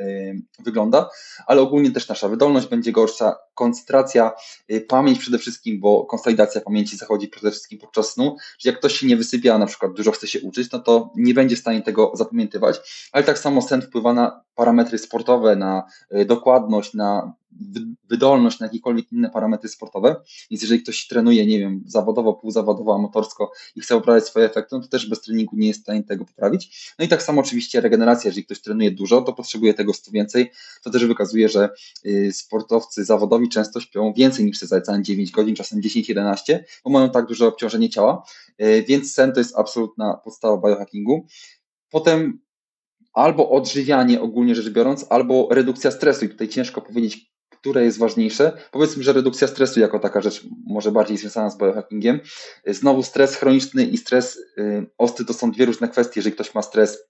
wygląda, 0.59 1.09
ale 1.47 1.61
ogólnie 1.61 1.91
też 1.91 2.07
nasza 2.07 2.27
wydolność 2.27 2.67
będzie 2.67 2.91
gorsza, 2.91 3.35
koncentracja, 3.53 4.31
pamięć 4.87 5.19
przede 5.19 5.37
wszystkim, 5.37 5.79
bo 5.79 6.05
konsolidacja 6.05 6.61
pamięci 6.61 6.97
zachodzi 6.97 7.27
przede 7.27 7.51
wszystkim 7.51 7.79
podczas 7.79 8.13
snu, 8.13 8.35
że 8.59 8.69
jak 8.69 8.79
ktoś 8.79 8.99
się 8.99 9.07
nie 9.07 9.17
wysypia, 9.17 9.57
na 9.57 9.65
przykład 9.65 9.93
dużo 9.93 10.11
chce 10.11 10.27
się 10.27 10.41
uczyć, 10.41 10.71
no 10.71 10.79
to 10.79 11.13
nie 11.15 11.33
będzie 11.33 11.55
w 11.55 11.59
stanie 11.59 11.81
tego 11.81 12.11
zapamiętywać, 12.13 13.09
ale 13.11 13.23
tak 13.23 13.39
samo 13.39 13.61
sen 13.61 13.81
wpływa 13.81 14.13
na 14.13 14.41
parametry 14.55 14.97
sportowe, 14.97 15.55
na 15.55 15.83
dokładność, 16.25 16.93
na 16.93 17.33
wydolność 18.09 18.59
na 18.59 18.65
jakiekolwiek 18.65 19.11
inne 19.11 19.29
parametry 19.29 19.69
sportowe. 19.69 20.15
Więc 20.51 20.61
jeżeli 20.61 20.81
ktoś 20.81 21.07
trenuje, 21.07 21.45
nie 21.45 21.59
wiem, 21.59 21.83
zawodowo, 21.85 22.33
półzawodowo, 22.33 22.95
amatorsko 22.95 23.51
i 23.75 23.81
chce 23.81 23.95
poprawiać 23.95 24.25
swoje 24.25 24.45
efekty, 24.45 24.75
no 24.75 24.81
to 24.81 24.87
też 24.87 25.09
bez 25.09 25.21
treningu 25.21 25.55
nie 25.55 25.67
jest 25.67 25.79
w 25.79 25.83
stanie 25.83 26.03
tego 26.03 26.25
poprawić. 26.25 26.93
No 26.99 27.05
i 27.05 27.07
tak 27.07 27.23
samo 27.23 27.41
oczywiście 27.41 27.81
regeneracja, 27.81 28.27
jeżeli 28.27 28.45
ktoś 28.45 28.61
trenuje 28.61 28.91
dużo, 28.91 29.21
to 29.21 29.33
potrzebuje 29.33 29.73
tego 29.73 29.93
100 29.93 30.11
więcej. 30.11 30.51
To 30.83 30.89
też 30.89 31.05
wykazuje, 31.05 31.49
że 31.49 31.69
y, 32.05 32.31
sportowcy 32.33 33.05
zawodowi 33.05 33.49
często 33.49 33.81
śpią 33.81 34.13
więcej 34.13 34.45
niż 34.45 34.59
te 34.59 34.67
zalecane 34.67 35.03
9 35.03 35.31
godzin, 35.31 35.55
czasem 35.55 35.81
10-11, 35.81 36.59
bo 36.83 36.89
mają 36.89 37.09
tak 37.09 37.25
duże 37.25 37.47
obciążenie 37.47 37.89
ciała, 37.89 38.23
y, 38.61 38.83
więc 38.87 39.13
sen 39.13 39.33
to 39.33 39.39
jest 39.39 39.57
absolutna 39.57 40.13
podstawa 40.23 40.69
biohackingu. 40.69 41.25
Potem 41.89 42.39
albo 43.13 43.49
odżywianie 43.49 44.21
ogólnie 44.21 44.55
rzecz 44.55 44.69
biorąc, 44.69 45.05
albo 45.09 45.47
redukcja 45.51 45.91
stresu. 45.91 46.25
I 46.25 46.29
tutaj 46.29 46.47
ciężko 46.47 46.81
powiedzieć, 46.81 47.31
które 47.61 47.83
jest 47.83 47.97
ważniejsze. 47.97 48.57
Powiedzmy, 48.71 49.03
że 49.03 49.13
redukcja 49.13 49.47
stresu 49.47 49.79
jako 49.79 49.99
taka 49.99 50.21
rzecz 50.21 50.43
może 50.67 50.91
bardziej 50.91 51.17
związana 51.17 51.49
z 51.49 51.57
biohackingiem. 51.57 52.19
Znowu 52.67 53.03
stres 53.03 53.35
chroniczny 53.35 53.85
i 53.85 53.97
stres 53.97 54.37
y, 54.57 54.85
ostry 54.97 55.25
to 55.25 55.33
są 55.33 55.51
dwie 55.51 55.65
różne 55.65 55.87
kwestie. 55.87 56.13
Jeżeli 56.15 56.33
ktoś 56.33 56.53
ma 56.53 56.61
stres 56.61 57.09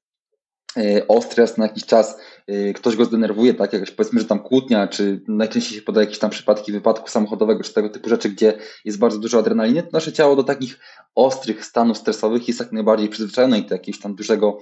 y, 0.78 1.08
ostry 1.08 1.46
na 1.58 1.66
jakiś 1.66 1.86
czas, 1.86 2.18
Y, 2.52 2.74
ktoś 2.74 2.96
go 2.96 3.06
zdenerwuje, 3.06 3.54
tak, 3.54 3.74
jakaś 3.74 3.92
powiedzmy, 3.92 4.20
że 4.20 4.26
tam 4.26 4.40
kłótnia, 4.40 4.88
czy 4.88 5.22
najczęściej 5.28 5.78
się 5.78 5.82
podaje 5.82 6.06
jakieś 6.06 6.20
tam 6.20 6.30
przypadki 6.30 6.72
wypadku 6.72 7.10
samochodowego, 7.10 7.64
czy 7.64 7.74
tego 7.74 7.90
typu 7.90 8.10
rzeczy, 8.10 8.30
gdzie 8.30 8.54
jest 8.86 9.00
bardzo 9.00 9.18
dużo 9.18 9.40
adrenaliny, 9.40 9.84
to 9.84 9.90
nasze 9.94 10.14
ciało 10.14 10.36
do 10.36 10.44
takich 10.44 10.80
ostrych 11.16 11.66
stanów 11.66 11.98
stresowych 11.98 12.48
jest 12.48 12.60
jak 12.60 12.72
najbardziej 12.72 13.10
przyzwyczajone 13.10 13.60
i 13.60 13.66
to 13.66 13.74
jakiegoś 13.74 14.02
tam 14.02 14.16
dużego 14.16 14.60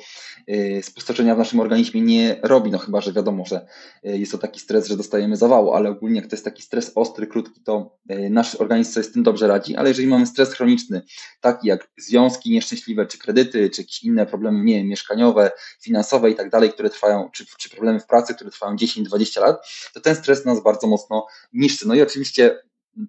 y, 0.49 0.81
spustoszenia 0.83 1.35
w 1.35 1.37
naszym 1.37 1.59
organizmie 1.59 2.01
nie 2.01 2.39
robi, 2.43 2.71
no 2.71 2.77
chyba, 2.77 3.01
że 3.01 3.13
wiadomo, 3.13 3.45
że 3.45 3.67
jest 4.03 4.31
to 4.31 4.37
taki 4.37 4.59
stres, 4.59 4.87
że 4.87 4.97
dostajemy 4.97 5.37
zawału, 5.37 5.71
ale 5.71 5.89
ogólnie 5.89 6.15
jak 6.15 6.29
to 6.29 6.35
jest 6.35 6.45
taki 6.45 6.63
stres 6.63 6.91
ostry, 6.95 7.27
krótki, 7.27 7.61
to 7.63 7.97
nasz 8.29 8.55
organizm 8.55 8.91
sobie 8.91 9.03
z 9.03 9.11
tym 9.11 9.23
dobrze 9.23 9.47
radzi, 9.47 9.75
ale 9.75 9.89
jeżeli 9.89 10.07
mamy 10.07 10.25
stres 10.25 10.53
chroniczny, 10.53 11.01
taki 11.41 11.67
jak 11.67 11.89
związki 11.97 12.51
nieszczęśliwe, 12.51 13.05
czy 13.05 13.17
kredyty, 13.17 13.69
czy 13.69 13.81
jakieś 13.81 14.03
inne 14.03 14.25
problemy, 14.25 14.63
nie 14.63 14.77
wiem, 14.77 14.87
mieszkaniowe, 14.87 15.51
finansowe 15.81 15.96
i 16.31 16.35
tak 16.35 16.49
dalej, 16.49 16.73
które 16.73 16.89
trwają, 16.89 17.29
czy, 17.33 17.45
czy 17.57 17.69
problemy 17.69 17.99
w 17.99 18.05
pracy, 18.05 18.35
które 18.35 18.51
trwają 18.51 18.75
10-20 18.75 19.41
lat, 19.41 19.67
to 19.93 20.01
ten 20.01 20.15
stres 20.15 20.45
nas 20.45 20.63
bardzo 20.63 20.87
mocno 20.87 21.25
niszczy. 21.53 21.87
No 21.87 21.95
i 21.95 22.01
oczywiście 22.01 22.59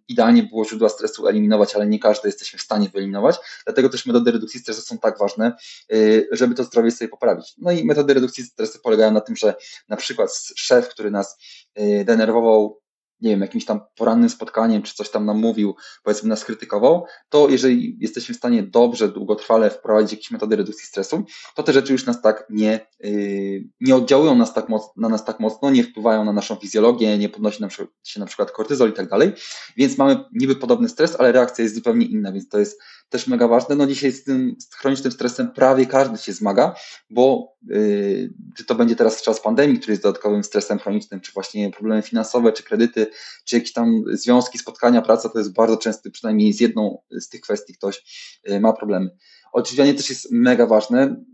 idealnie 0.09 0.43
było 0.43 0.65
źródła 0.65 0.89
stresu 0.89 1.29
eliminować, 1.29 1.75
ale 1.75 1.87
nie 1.87 1.99
każdy 1.99 2.29
jesteśmy 2.29 2.59
w 2.59 2.63
stanie 2.63 2.89
wyeliminować. 2.89 3.37
Dlatego 3.65 3.89
też 3.89 4.07
metody 4.07 4.31
redukcji 4.31 4.61
stresu 4.61 4.83
są 4.83 4.99
tak 4.99 5.19
ważne, 5.19 5.53
y, 5.93 6.29
żeby 6.33 6.55
to 6.55 6.65
zdrowie 6.65 6.91
sobie 6.91 7.09
poprawić. 7.09 7.55
No 7.59 7.73
i 7.73 7.85
metody 7.85 8.15
redukcji 8.15 8.45
stresu 8.45 8.79
polegają 8.83 9.13
na 9.13 9.21
tym, 9.21 9.37
że 9.37 9.55
na 9.89 9.97
przykład 9.97 10.31
szef, 10.57 10.89
który 10.89 11.11
nas 11.11 11.39
y, 11.81 12.05
denerwował 12.05 12.81
nie 13.21 13.31
wiem, 13.31 13.41
jakimś 13.41 13.65
tam 13.65 13.81
porannym 13.97 14.31
spotkaniem, 14.31 14.83
czy 14.83 14.95
coś 14.95 15.11
tam 15.11 15.27
nam 15.27 15.39
mówił, 15.39 15.75
powiedzmy 16.03 16.29
nas 16.29 16.45
krytykował, 16.45 17.05
to 17.29 17.49
jeżeli 17.49 17.97
jesteśmy 18.01 18.35
w 18.35 18.39
stanie 18.39 18.63
dobrze, 18.63 19.09
długotrwale 19.09 19.71
wprowadzić 19.71 20.13
jakieś 20.13 20.31
metody 20.31 20.57
redukcji 20.57 20.87
stresu, 20.87 21.25
to 21.55 21.63
te 21.63 21.73
rzeczy 21.73 21.93
już 21.93 22.07
nas 22.07 22.23
tak 22.23 22.47
nie, 22.51 22.87
yy, 23.01 23.65
nie 23.81 23.97
oddziałują 23.97 24.35
nas 24.35 24.55
tak 24.55 24.67
na 24.97 25.09
nas 25.09 25.25
tak 25.25 25.41
mocno, 25.41 25.71
nie 25.71 25.85
wpływają 25.85 26.25
na 26.25 26.33
naszą 26.33 26.57
fizjologię, 26.57 27.19
nie 27.19 27.29
podnosi 27.29 27.61
nam 27.61 27.71
się 28.05 28.21
na 28.21 28.27
przykład 28.27 28.51
kortyzol 28.51 28.91
i 28.91 28.93
tak 28.93 29.09
dalej, 29.09 29.33
więc 29.77 29.99
mamy 29.99 30.25
niby 30.33 30.57
podobny 30.57 30.89
stres, 30.89 31.17
ale 31.19 31.33
reakcja 31.33 31.63
jest 31.63 31.75
zupełnie 31.75 32.07
inna, 32.07 32.33
więc 32.33 32.49
to 32.49 32.59
jest 32.59 32.81
też 33.09 33.27
mega 33.27 33.49
ważne. 33.49 33.77
No 33.77 33.87
dzisiaj 33.87 34.13
z 34.13 34.25
tym 34.25 34.57
z 34.59 34.75
chronicznym 34.75 35.13
stresem 35.13 35.51
prawie 35.51 35.87
każdy 35.87 36.19
się 36.19 36.33
zmaga, 36.33 36.75
bo 37.11 37.53
yy, 37.63 38.35
czy 38.57 38.65
to 38.65 38.75
będzie 38.75 38.97
teraz 38.97 39.23
czas 39.23 39.41
pandemii, 39.41 39.79
który 39.79 39.93
jest 39.93 40.03
dodatkowym 40.03 40.45
stresem 40.45 40.79
chronicznym, 40.79 41.21
czy 41.21 41.33
właśnie 41.33 41.71
problemy 41.71 42.03
finansowe, 42.03 42.53
czy 42.53 42.63
kredyty, 42.63 43.07
czy 43.45 43.57
jakieś 43.57 43.73
tam 43.73 44.05
związki, 44.13 44.59
spotkania, 44.59 45.03
praca, 45.03 45.29
to 45.29 45.39
jest 45.39 45.53
bardzo 45.53 45.77
częsty, 45.77 46.11
przynajmniej 46.11 46.53
z 46.53 46.61
jedną 46.61 47.03
z 47.11 47.29
tych 47.29 47.41
kwestii 47.41 47.75
ktoś 47.75 48.05
yy, 48.45 48.61
ma 48.61 48.73
problemy. 48.73 49.11
Odżywianie 49.53 49.95
też 49.95 50.11
jest 50.11 50.33
mega 50.33 50.67
ważne. 50.67 51.25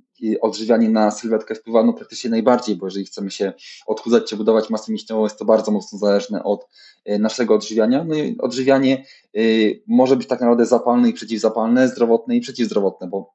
Odżywianie 0.40 0.90
na 0.90 1.10
sylwetkę 1.10 1.54
wpływa 1.54 1.84
no 1.84 1.92
praktycznie 1.92 2.30
najbardziej, 2.30 2.76
bo 2.76 2.86
jeżeli 2.86 3.04
chcemy 3.04 3.30
się 3.30 3.52
odchudzać 3.86 4.24
czy 4.24 4.36
budować 4.36 4.70
masę 4.70 4.92
mięśniową, 4.92 5.24
jest 5.24 5.38
to 5.38 5.44
bardzo 5.44 5.72
mocno 5.72 5.98
zależne 5.98 6.44
od 6.44 6.68
yy, 7.06 7.18
naszego 7.18 7.54
odżywiania. 7.54 8.04
No 8.04 8.14
i 8.14 8.38
odżywianie 8.38 9.04
yy, 9.32 9.82
może 9.86 10.16
być 10.16 10.28
tak 10.28 10.40
naprawdę 10.40 10.66
zapalne 10.66 11.08
i 11.08 11.12
przeciwzapalne, 11.12 11.88
zdrowotne 11.88 12.36
i 12.36 12.40
przeciwzdrowotne, 12.40 13.08
bo 13.08 13.34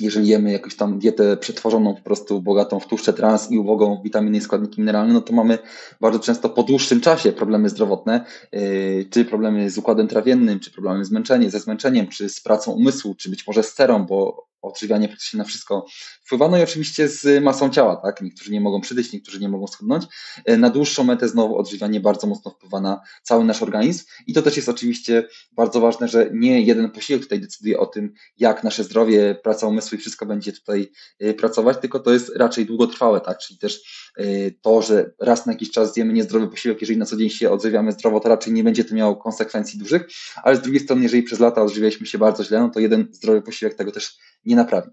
jeżeli 0.00 0.28
jemy 0.28 0.52
jakąś 0.52 0.76
tam 0.76 0.98
dietę 0.98 1.36
przetworzoną, 1.36 1.94
po 1.94 2.02
prostu 2.02 2.42
bogatą 2.42 2.80
w 2.80 2.86
tłuszcze 2.86 3.12
trans 3.12 3.50
i 3.50 3.58
ubogą 3.58 4.00
w 4.00 4.02
witaminy 4.02 4.38
i 4.38 4.40
składniki 4.40 4.80
mineralne, 4.80 5.12
no 5.14 5.20
to 5.20 5.32
mamy 5.32 5.58
bardzo 6.00 6.18
często 6.18 6.48
po 6.48 6.62
dłuższym 6.62 7.00
czasie 7.00 7.32
problemy 7.32 7.68
zdrowotne, 7.68 8.24
yy, 8.52 9.06
czy 9.10 9.24
problemy 9.24 9.70
z 9.70 9.78
układem 9.78 10.08
trawiennym, 10.08 10.60
czy 10.60 10.70
problemy 10.70 11.04
zmęczenie, 11.04 11.50
ze 11.50 11.60
zmęczeniem, 11.60 12.08
czy 12.08 12.28
z 12.28 12.40
pracą 12.40 12.72
umysłu, 12.72 13.14
czy 13.14 13.30
być 13.30 13.46
może 13.46 13.62
z 13.62 13.74
cerą, 13.74 14.06
bo 14.06 14.51
odżywianie 14.62 15.08
praktycznie 15.08 15.38
na 15.38 15.44
wszystko 15.44 15.86
wpływa. 16.24 16.48
No 16.48 16.58
i 16.58 16.62
oczywiście 16.62 17.08
z 17.08 17.42
masą 17.42 17.70
ciała, 17.70 17.96
tak? 17.96 18.22
Niektórzy 18.22 18.52
nie 18.52 18.60
mogą 18.60 18.80
przytyć, 18.80 19.12
niektórzy 19.12 19.40
nie 19.40 19.48
mogą 19.48 19.66
schudnąć. 19.66 20.04
E, 20.44 20.56
na 20.56 20.70
dłuższą 20.70 21.04
metę 21.04 21.28
znowu 21.28 21.56
odżywianie 21.56 22.00
bardzo 22.00 22.26
mocno 22.26 22.50
wpływa 22.50 22.80
na 22.80 23.00
cały 23.22 23.44
nasz 23.44 23.62
organizm 23.62 24.04
i 24.26 24.32
to 24.34 24.42
też 24.42 24.56
jest 24.56 24.68
oczywiście 24.68 25.28
bardzo 25.52 25.80
ważne, 25.80 26.08
że 26.08 26.30
nie 26.32 26.60
jeden 26.60 26.90
posiłek 26.90 27.22
tutaj 27.22 27.40
decyduje 27.40 27.78
o 27.78 27.86
tym, 27.86 28.12
jak 28.38 28.64
nasze 28.64 28.84
zdrowie, 28.84 29.34
praca 29.42 29.66
umysłu 29.66 29.96
i 29.96 30.00
wszystko 30.00 30.26
będzie 30.26 30.52
tutaj 30.52 30.92
e, 31.18 31.34
pracować, 31.34 31.78
tylko 31.80 32.00
to 32.00 32.12
jest 32.12 32.36
raczej 32.36 32.66
długotrwałe, 32.66 33.20
tak? 33.20 33.38
Czyli 33.38 33.58
też 33.58 33.82
e, 34.16 34.24
to, 34.50 34.82
że 34.82 35.10
raz 35.20 35.46
na 35.46 35.52
jakiś 35.52 35.70
czas 35.70 35.94
zjemy 35.94 36.12
niezdrowy 36.12 36.48
posiłek, 36.48 36.80
jeżeli 36.80 36.98
na 36.98 37.06
co 37.06 37.16
dzień 37.16 37.30
się 37.30 37.50
odżywiamy 37.50 37.92
zdrowo, 37.92 38.20
to 38.20 38.28
raczej 38.28 38.52
nie 38.52 38.64
będzie 38.64 38.84
to 38.84 38.94
miało 38.94 39.16
konsekwencji 39.16 39.78
dużych, 39.78 40.08
ale 40.42 40.56
z 40.56 40.60
drugiej 40.60 40.80
strony, 40.80 41.02
jeżeli 41.02 41.22
przez 41.22 41.40
lata 41.40 41.62
odżywialiśmy 41.62 42.06
się 42.06 42.18
bardzo 42.18 42.44
źle, 42.44 42.60
no 42.60 42.68
to 42.68 42.80
jeden 42.80 43.08
zdrowy 43.12 43.42
posiłek 43.42 43.74
tego 43.74 43.92
też 43.92 44.18
nie 44.44 44.56
naprawi. 44.56 44.90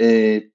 Y, 0.00 0.52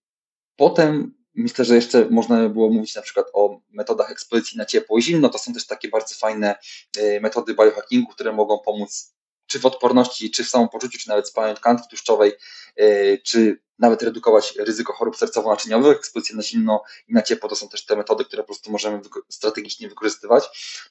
potem 0.55 1.19
myślę, 1.35 1.65
że 1.65 1.75
jeszcze 1.75 2.09
można 2.09 2.37
by 2.37 2.49
było 2.49 2.69
mówić 2.69 2.95
na 2.95 3.01
przykład 3.01 3.25
o 3.33 3.61
metodach 3.69 4.11
ekspozycji 4.11 4.57
na 4.57 4.65
ciepło 4.65 4.97
i 4.97 5.01
zimno. 5.01 5.29
To 5.29 5.37
są 5.37 5.53
też 5.53 5.67
takie 5.67 5.89
bardzo 5.89 6.15
fajne 6.15 6.55
y, 6.97 7.19
metody 7.21 7.53
biohackingu, 7.53 8.11
które 8.11 8.33
mogą 8.33 8.59
pomóc 8.59 9.18
czy 9.49 9.59
w 9.59 9.65
odporności, 9.65 10.31
czy 10.31 10.43
w 10.43 10.49
samopoczuciu, 10.49 10.99
czy 10.99 11.09
nawet 11.09 11.27
spalaniu 11.27 11.55
tkanki 11.55 11.89
tłuszczowej, 11.89 12.33
y, 12.79 13.21
czy 13.23 13.59
nawet 13.79 14.01
redukować 14.01 14.55
ryzyko 14.57 14.93
chorób 14.93 15.15
sercowo-naczyniowych, 15.15 15.95
ekspozycję 15.95 16.35
na 16.35 16.41
zimno 16.41 16.83
i 17.07 17.13
na 17.13 17.21
ciepło 17.21 17.49
to 17.49 17.55
są 17.55 17.69
też 17.69 17.85
te 17.85 17.95
metody, 17.95 18.25
które 18.25 18.43
po 18.43 18.47
prostu 18.47 18.71
możemy 18.71 19.01
strategicznie 19.29 19.89
wykorzystywać. 19.89 20.43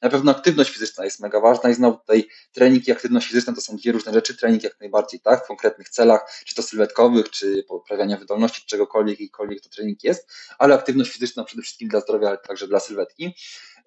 Na 0.02 0.08
pewno 0.08 0.30
aktywność 0.30 0.70
fizyczna 0.70 1.04
jest 1.04 1.20
mega 1.20 1.40
ważna 1.40 1.70
i 1.70 1.74
znowu 1.74 1.98
tutaj 1.98 2.28
trening 2.52 2.88
i 2.88 2.92
aktywność 2.92 3.28
fizyczna 3.28 3.54
to 3.54 3.60
są 3.60 3.76
dwie 3.76 3.92
różne 3.92 4.12
rzeczy. 4.12 4.36
Trening 4.36 4.62
jak 4.62 4.80
najbardziej, 4.80 5.20
tak, 5.20 5.44
w 5.44 5.46
konkretnych 5.46 5.88
celach, 5.88 6.42
czy 6.46 6.54
to 6.54 6.62
sylwetkowych, 6.62 7.30
czy 7.30 7.64
poprawiania 7.68 8.16
wydolności, 8.16 8.66
czegokolwiek, 8.66 9.20
jakikolwiek 9.20 9.60
to 9.60 9.68
trening 9.68 10.04
jest, 10.04 10.28
ale 10.58 10.74
aktywność 10.74 11.12
fizyczna 11.12 11.44
przede 11.44 11.62
wszystkim 11.62 11.88
dla 11.88 12.00
zdrowia, 12.00 12.28
ale 12.28 12.38
także 12.38 12.68
dla 12.68 12.80
sylwetki. 12.80 13.34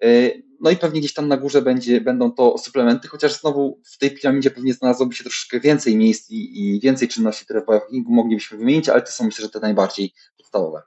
Yy, 0.02 0.42
no 0.60 0.70
i 0.70 0.76
pewnie 0.76 1.00
gdzieś 1.00 1.14
tam 1.14 1.28
na 1.28 1.36
górze 1.36 1.62
będzie, 1.62 2.00
będą 2.00 2.32
to 2.32 2.58
suplementy, 2.58 3.08
chociaż 3.08 3.40
znowu 3.40 3.80
w 3.84 3.98
tej 3.98 4.10
piramidzie 4.10 4.50
pewnie 4.50 4.74
znalazłoby 4.74 5.14
się 5.14 5.24
troszeczkę 5.24 5.60
więcej 5.60 5.96
miejsc 5.96 6.30
i, 6.30 6.60
i 6.60 6.80
więcej 6.80 7.08
czynności, 7.08 7.44
które 7.44 7.60
w 7.60 7.66
biohackingu 7.66 8.12
moglibyśmy 8.12 8.58
wymienić, 8.58 8.88
ale 8.88 9.02
to 9.02 9.10
są 9.12 9.24
myślę, 9.24 9.42
że 9.42 9.50
te 9.50 9.60
najbardziej 9.60 10.12
podstawowe. 10.36 10.82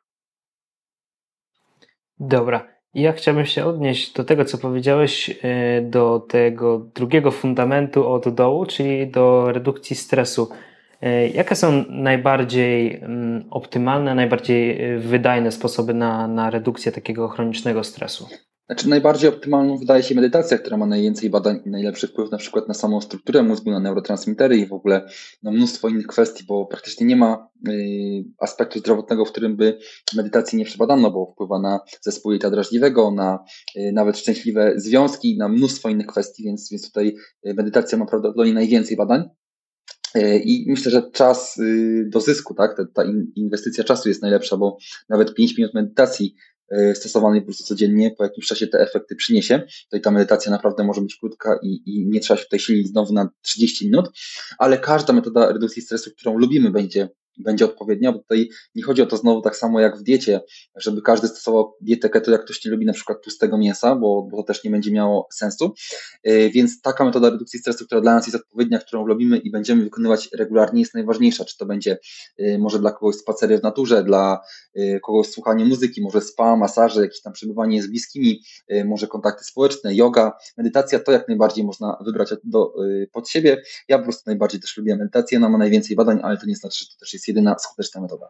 Dobra. 2.19 2.75
Ja 2.93 3.13
chciałbym 3.13 3.45
się 3.45 3.65
odnieść 3.65 4.13
do 4.13 4.24
tego, 4.24 4.45
co 4.45 4.57
powiedziałeś, 4.57 5.29
yy, 5.29 5.36
do 5.81 6.25
tego 6.29 6.79
drugiego 6.79 7.31
fundamentu 7.31 8.07
od 8.07 8.29
dołu, 8.29 8.65
czyli 8.65 9.12
do 9.12 9.51
redukcji 9.51 9.95
stresu. 9.95 10.50
Yy, 11.01 11.29
jakie 11.29 11.55
są 11.55 11.86
najbardziej 11.89 12.95
mm, 12.95 13.45
optymalne, 13.51 14.15
najbardziej 14.15 14.79
wydajne 15.00 15.51
sposoby 15.51 15.93
na, 15.93 16.27
na 16.27 16.50
redukcję 16.50 16.91
takiego 16.91 17.27
chronicznego 17.27 17.84
stresu? 17.84 18.27
Znaczy 18.67 18.89
najbardziej 18.89 19.29
optymalną 19.29 19.77
wydaje 19.77 20.03
się 20.03 20.15
medytacja, 20.15 20.57
która 20.57 20.77
ma 20.77 20.86
najwięcej 20.86 21.29
badań 21.29 21.60
i 21.65 21.69
najlepszy 21.69 22.07
wpływ 22.07 22.31
na 22.31 22.38
przykład 22.38 22.67
na 22.67 22.74
samą 22.74 23.01
strukturę 23.01 23.43
mózgu, 23.43 23.72
na 23.72 23.79
neurotransmitery 23.79 24.57
i 24.57 24.67
w 24.67 24.74
ogóle 24.74 25.07
na 25.43 25.51
mnóstwo 25.51 25.89
innych 25.89 26.07
kwestii, 26.07 26.43
bo 26.48 26.65
praktycznie 26.65 27.05
nie 27.05 27.15
ma 27.15 27.50
y, 27.69 28.25
aspektu 28.39 28.79
zdrowotnego, 28.79 29.25
w 29.25 29.31
którym 29.31 29.55
by 29.55 29.77
medytacji 30.15 30.57
nie 30.57 30.65
przebadano, 30.65 31.12
bo 31.12 31.31
wpływa 31.34 31.60
na 31.60 31.79
zespół 32.01 32.31
jelita 32.31 32.50
drażliwego, 32.50 33.12
na 33.12 33.43
y, 33.75 33.91
nawet 33.93 34.17
szczęśliwe 34.17 34.74
związki, 34.75 35.38
na 35.38 35.50
mnóstwo 35.50 35.89
innych 35.89 36.07
kwestii, 36.07 36.43
więc, 36.43 36.69
więc 36.72 36.88
tutaj 36.88 37.15
y, 37.48 37.53
medytacja 37.53 37.98
ma 37.98 38.05
prawdopodobnie 38.05 38.53
najwięcej 38.53 38.98
badań. 38.98 39.29
E, 40.15 40.38
I 40.38 40.65
myślę, 40.69 40.91
że 40.91 41.12
czas 41.12 41.57
y, 41.57 42.05
do 42.10 42.22
zysku, 42.22 42.53
tak? 42.53 42.77
Ta, 42.77 42.86
ta 42.93 43.03
inwestycja 43.36 43.84
czasu 43.84 44.10
jest 44.10 44.22
najlepsza, 44.22 44.57
bo 44.57 44.77
nawet 45.10 45.34
5 45.34 45.57
minut 45.57 45.74
medytacji 45.74 46.36
stosowanej 46.93 47.41
po 47.41 47.45
prostu 47.45 47.63
codziennie, 47.63 48.12
po 48.12 48.24
jakimś 48.24 48.48
czasie 48.48 48.67
te 48.67 48.79
efekty 48.79 49.15
przyniesie. 49.15 49.63
Tutaj 49.84 50.01
ta 50.01 50.12
medytacja 50.12 50.51
naprawdę 50.51 50.84
może 50.84 51.01
być 51.01 51.15
krótka 51.15 51.60
i, 51.63 51.81
i 51.86 52.05
nie 52.07 52.19
trzeba 52.19 52.38
się 52.38 52.43
tutaj 52.43 52.60
silić 52.60 52.88
znowu 52.88 53.13
na 53.13 53.29
30 53.41 53.86
minut, 53.86 54.10
ale 54.57 54.77
każda 54.77 55.13
metoda 55.13 55.51
redukcji 55.51 55.81
stresu, 55.81 56.12
którą 56.12 56.38
lubimy, 56.38 56.72
będzie 56.72 57.10
będzie 57.38 57.65
odpowiednia, 57.65 58.12
bo 58.12 58.20
tutaj 58.20 58.50
nie 58.75 58.84
chodzi 58.84 59.01
o 59.01 59.06
to 59.06 59.18
znowu 59.18 59.42
tak 59.42 59.56
samo 59.56 59.80
jak 59.80 59.98
w 59.98 60.04
diecie, 60.04 60.42
żeby 60.75 61.01
każdy 61.01 61.27
stosował 61.27 61.74
dietę 61.82 62.10
keto, 62.10 62.32
jak 62.32 62.44
ktoś 62.46 62.65
nie 62.65 62.72
lubi 62.72 62.86
na 62.86 62.94
przykład 62.94 63.22
tłustego 63.24 63.58
mięsa, 63.58 63.96
bo, 63.96 64.27
bo 64.32 64.38
to 64.38 64.44
też 64.44 64.63
nie 64.63 64.72
będzie 64.72 64.92
miało 64.92 65.27
sensu. 65.34 65.74
E, 66.24 66.50
więc 66.50 66.82
taka 66.82 67.06
metoda 67.06 67.30
redukcji 67.30 67.60
stresu, 67.60 67.86
która 67.86 68.01
dla 68.01 68.15
nas 68.15 68.27
jest 68.27 68.36
odpowiednia, 68.36 68.80
którą 68.80 69.06
lubimy 69.06 69.38
i 69.38 69.51
będziemy 69.51 69.84
wykonywać 69.84 70.30
regularnie, 70.34 70.80
jest 70.80 70.94
najważniejsza. 70.94 71.46
Czy 71.46 71.58
to 71.58 71.65
będzie 71.65 71.98
e, 72.38 72.58
może 72.58 72.80
dla 72.80 72.92
kogoś 72.92 73.15
spacery 73.15 73.58
w 73.58 73.63
naturze, 73.63 74.04
dla 74.04 74.39
e, 74.75 75.00
kogoś 75.00 75.27
słuchanie 75.27 75.65
muzyki, 75.65 76.01
może 76.01 76.22
spa, 76.22 76.56
masaże, 76.56 77.01
jakieś 77.01 77.22
tam 77.22 77.34
przebywanie 77.34 77.84
z 77.84 77.88
bliskimi, 77.88 78.42
może 78.86 79.08
kontakty 79.08 79.44
społeczne, 79.44 79.96
yoga, 79.96 80.32
medytacja, 80.58 81.00
to 81.00 81.12
jak 81.12 81.27
najbardziej 81.27 81.65
można 81.65 81.98
wybrać 82.06 82.30
do, 82.44 82.74
pod 83.12 83.30
siebie. 83.30 83.62
Ja 83.88 83.98
po 83.98 84.04
prostu 84.04 84.24
najbardziej 84.25 84.62
też 84.62 84.77
lubię 84.77 84.96
medytację, 84.96 85.38
ona 85.38 85.50
ma 85.50 85.58
najwięcej 85.58 85.96
badań, 85.96 86.20
ale 86.24 86.38
to 86.38 86.46
nie 86.46 86.56
znaczy, 86.56 86.84
że 86.84 86.86
to 86.86 87.00
też 87.00 87.13
jest 87.13 87.25
jest 87.27 87.38
jedyna 87.38 87.60
skuteczna 87.60 88.01
metoda. 88.01 88.29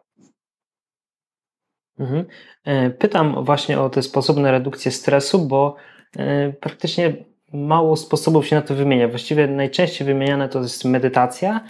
Mhm. 1.98 2.24
E, 2.64 2.90
pytam 2.90 3.44
właśnie 3.44 3.80
o 3.80 3.90
te 3.90 4.02
sposoby 4.02 4.40
na 4.40 4.50
redukcję 4.50 4.92
stresu, 4.92 5.46
bo 5.46 5.76
e, 6.16 6.52
praktycznie 6.52 7.24
mało 7.52 7.96
sposobów 7.96 8.46
się 8.46 8.56
na 8.56 8.62
to 8.62 8.74
wymienia. 8.74 9.08
Właściwie 9.08 9.46
najczęściej 9.46 10.06
wymieniane 10.06 10.48
to 10.48 10.58
jest 10.58 10.84
medytacja 10.84 11.60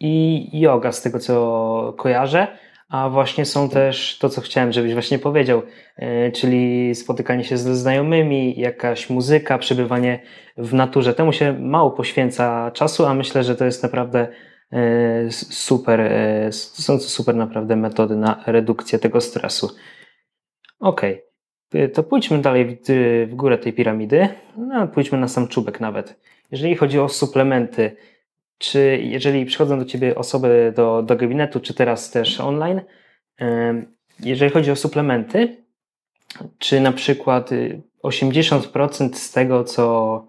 i 0.00 0.48
yoga, 0.60 0.92
z 0.92 1.02
tego 1.02 1.18
co 1.18 1.94
kojarzę, 1.98 2.46
a 2.88 3.08
właśnie 3.08 3.44
są 3.44 3.68
też 3.68 4.18
to, 4.18 4.28
co 4.28 4.40
chciałem, 4.40 4.72
żebyś 4.72 4.92
właśnie 4.92 5.18
powiedział, 5.18 5.62
e, 5.96 6.32
czyli 6.32 6.94
spotykanie 6.94 7.44
się 7.44 7.56
ze 7.56 7.76
znajomymi, 7.76 8.60
jakaś 8.60 9.10
muzyka, 9.10 9.58
przebywanie 9.58 10.22
w 10.56 10.74
naturze. 10.74 11.14
Temu 11.14 11.32
się 11.32 11.52
mało 11.52 11.90
poświęca 11.90 12.70
czasu, 12.70 13.06
a 13.06 13.14
myślę, 13.14 13.44
że 13.44 13.56
to 13.56 13.64
jest 13.64 13.82
naprawdę 13.82 14.28
super, 15.30 16.00
e, 16.00 16.52
są 16.52 16.98
to 16.98 17.04
super 17.04 17.34
naprawdę 17.34 17.76
metody 17.76 18.16
na 18.16 18.42
redukcję 18.46 18.98
tego 18.98 19.20
stresu. 19.20 19.76
Ok, 20.80 21.02
to 21.94 22.02
pójdźmy 22.02 22.38
dalej 22.38 22.66
w, 22.66 22.78
w 23.30 23.34
górę 23.34 23.58
tej 23.58 23.72
piramidy, 23.72 24.28
no, 24.56 24.88
pójdźmy 24.88 25.18
na 25.18 25.28
sam 25.28 25.48
czubek 25.48 25.80
nawet. 25.80 26.20
Jeżeli 26.50 26.74
chodzi 26.74 26.98
o 26.98 27.08
suplementy, 27.08 27.96
czy 28.58 28.98
jeżeli 29.02 29.46
przychodzą 29.46 29.78
do 29.78 29.84
Ciebie 29.84 30.14
osoby 30.14 30.72
do, 30.76 31.02
do 31.02 31.16
gabinetu, 31.16 31.60
czy 31.60 31.74
teraz 31.74 32.10
też 32.10 32.40
online, 32.40 32.80
jeżeli 34.20 34.50
chodzi 34.50 34.70
o 34.70 34.76
suplementy, 34.76 35.56
czy 36.58 36.80
na 36.80 36.92
przykład 36.92 37.50
80% 38.02 39.12
y, 39.12 39.18
z 39.18 39.32
tego, 39.32 39.64
co 39.64 40.26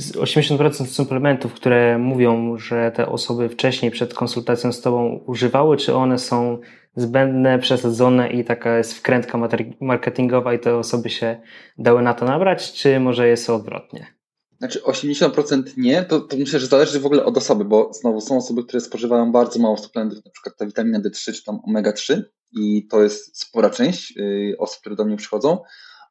80% 0.00 0.86
suplementów, 0.86 1.54
które 1.54 1.98
mówią, 1.98 2.58
że 2.58 2.92
te 2.94 3.06
osoby 3.08 3.48
wcześniej 3.48 3.90
przed 3.90 4.14
konsultacją 4.14 4.72
z 4.72 4.80
Tobą 4.80 5.20
używały, 5.26 5.76
czy 5.76 5.94
one 5.94 6.18
są 6.18 6.58
zbędne, 6.96 7.58
przesadzone 7.58 8.32
i 8.32 8.44
taka 8.44 8.78
jest 8.78 8.94
wkrętka 8.94 9.38
marketingowa 9.80 10.54
i 10.54 10.58
te 10.58 10.76
osoby 10.76 11.10
się 11.10 11.40
dały 11.78 12.02
na 12.02 12.14
to 12.14 12.24
nabrać, 12.24 12.72
czy 12.72 13.00
może 13.00 13.28
jest 13.28 13.50
odwrotnie? 13.50 14.18
Znaczy 14.58 14.80
80% 14.80 15.62
nie, 15.76 16.02
to, 16.02 16.20
to 16.20 16.36
myślę, 16.36 16.60
że 16.60 16.66
zależy 16.66 17.00
w 17.00 17.06
ogóle 17.06 17.24
od 17.24 17.36
osoby, 17.36 17.64
bo 17.64 17.92
znowu 17.92 18.20
są 18.20 18.36
osoby, 18.36 18.64
które 18.64 18.80
spożywają 18.80 19.32
bardzo 19.32 19.58
mało 19.58 19.76
suplementów, 19.76 20.24
na 20.24 20.30
przykład 20.30 20.56
ta 20.56 20.66
witamina 20.66 21.00
D3 21.00 21.32
czy 21.32 21.44
tam 21.44 21.60
omega-3 21.68 22.22
i 22.52 22.86
to 22.86 23.02
jest 23.02 23.40
spora 23.40 23.70
część 23.70 24.16
y, 24.18 24.56
osób, 24.58 24.80
które 24.80 24.96
do 24.96 25.04
mnie 25.04 25.16
przychodzą, 25.16 25.58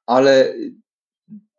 ale 0.06 0.53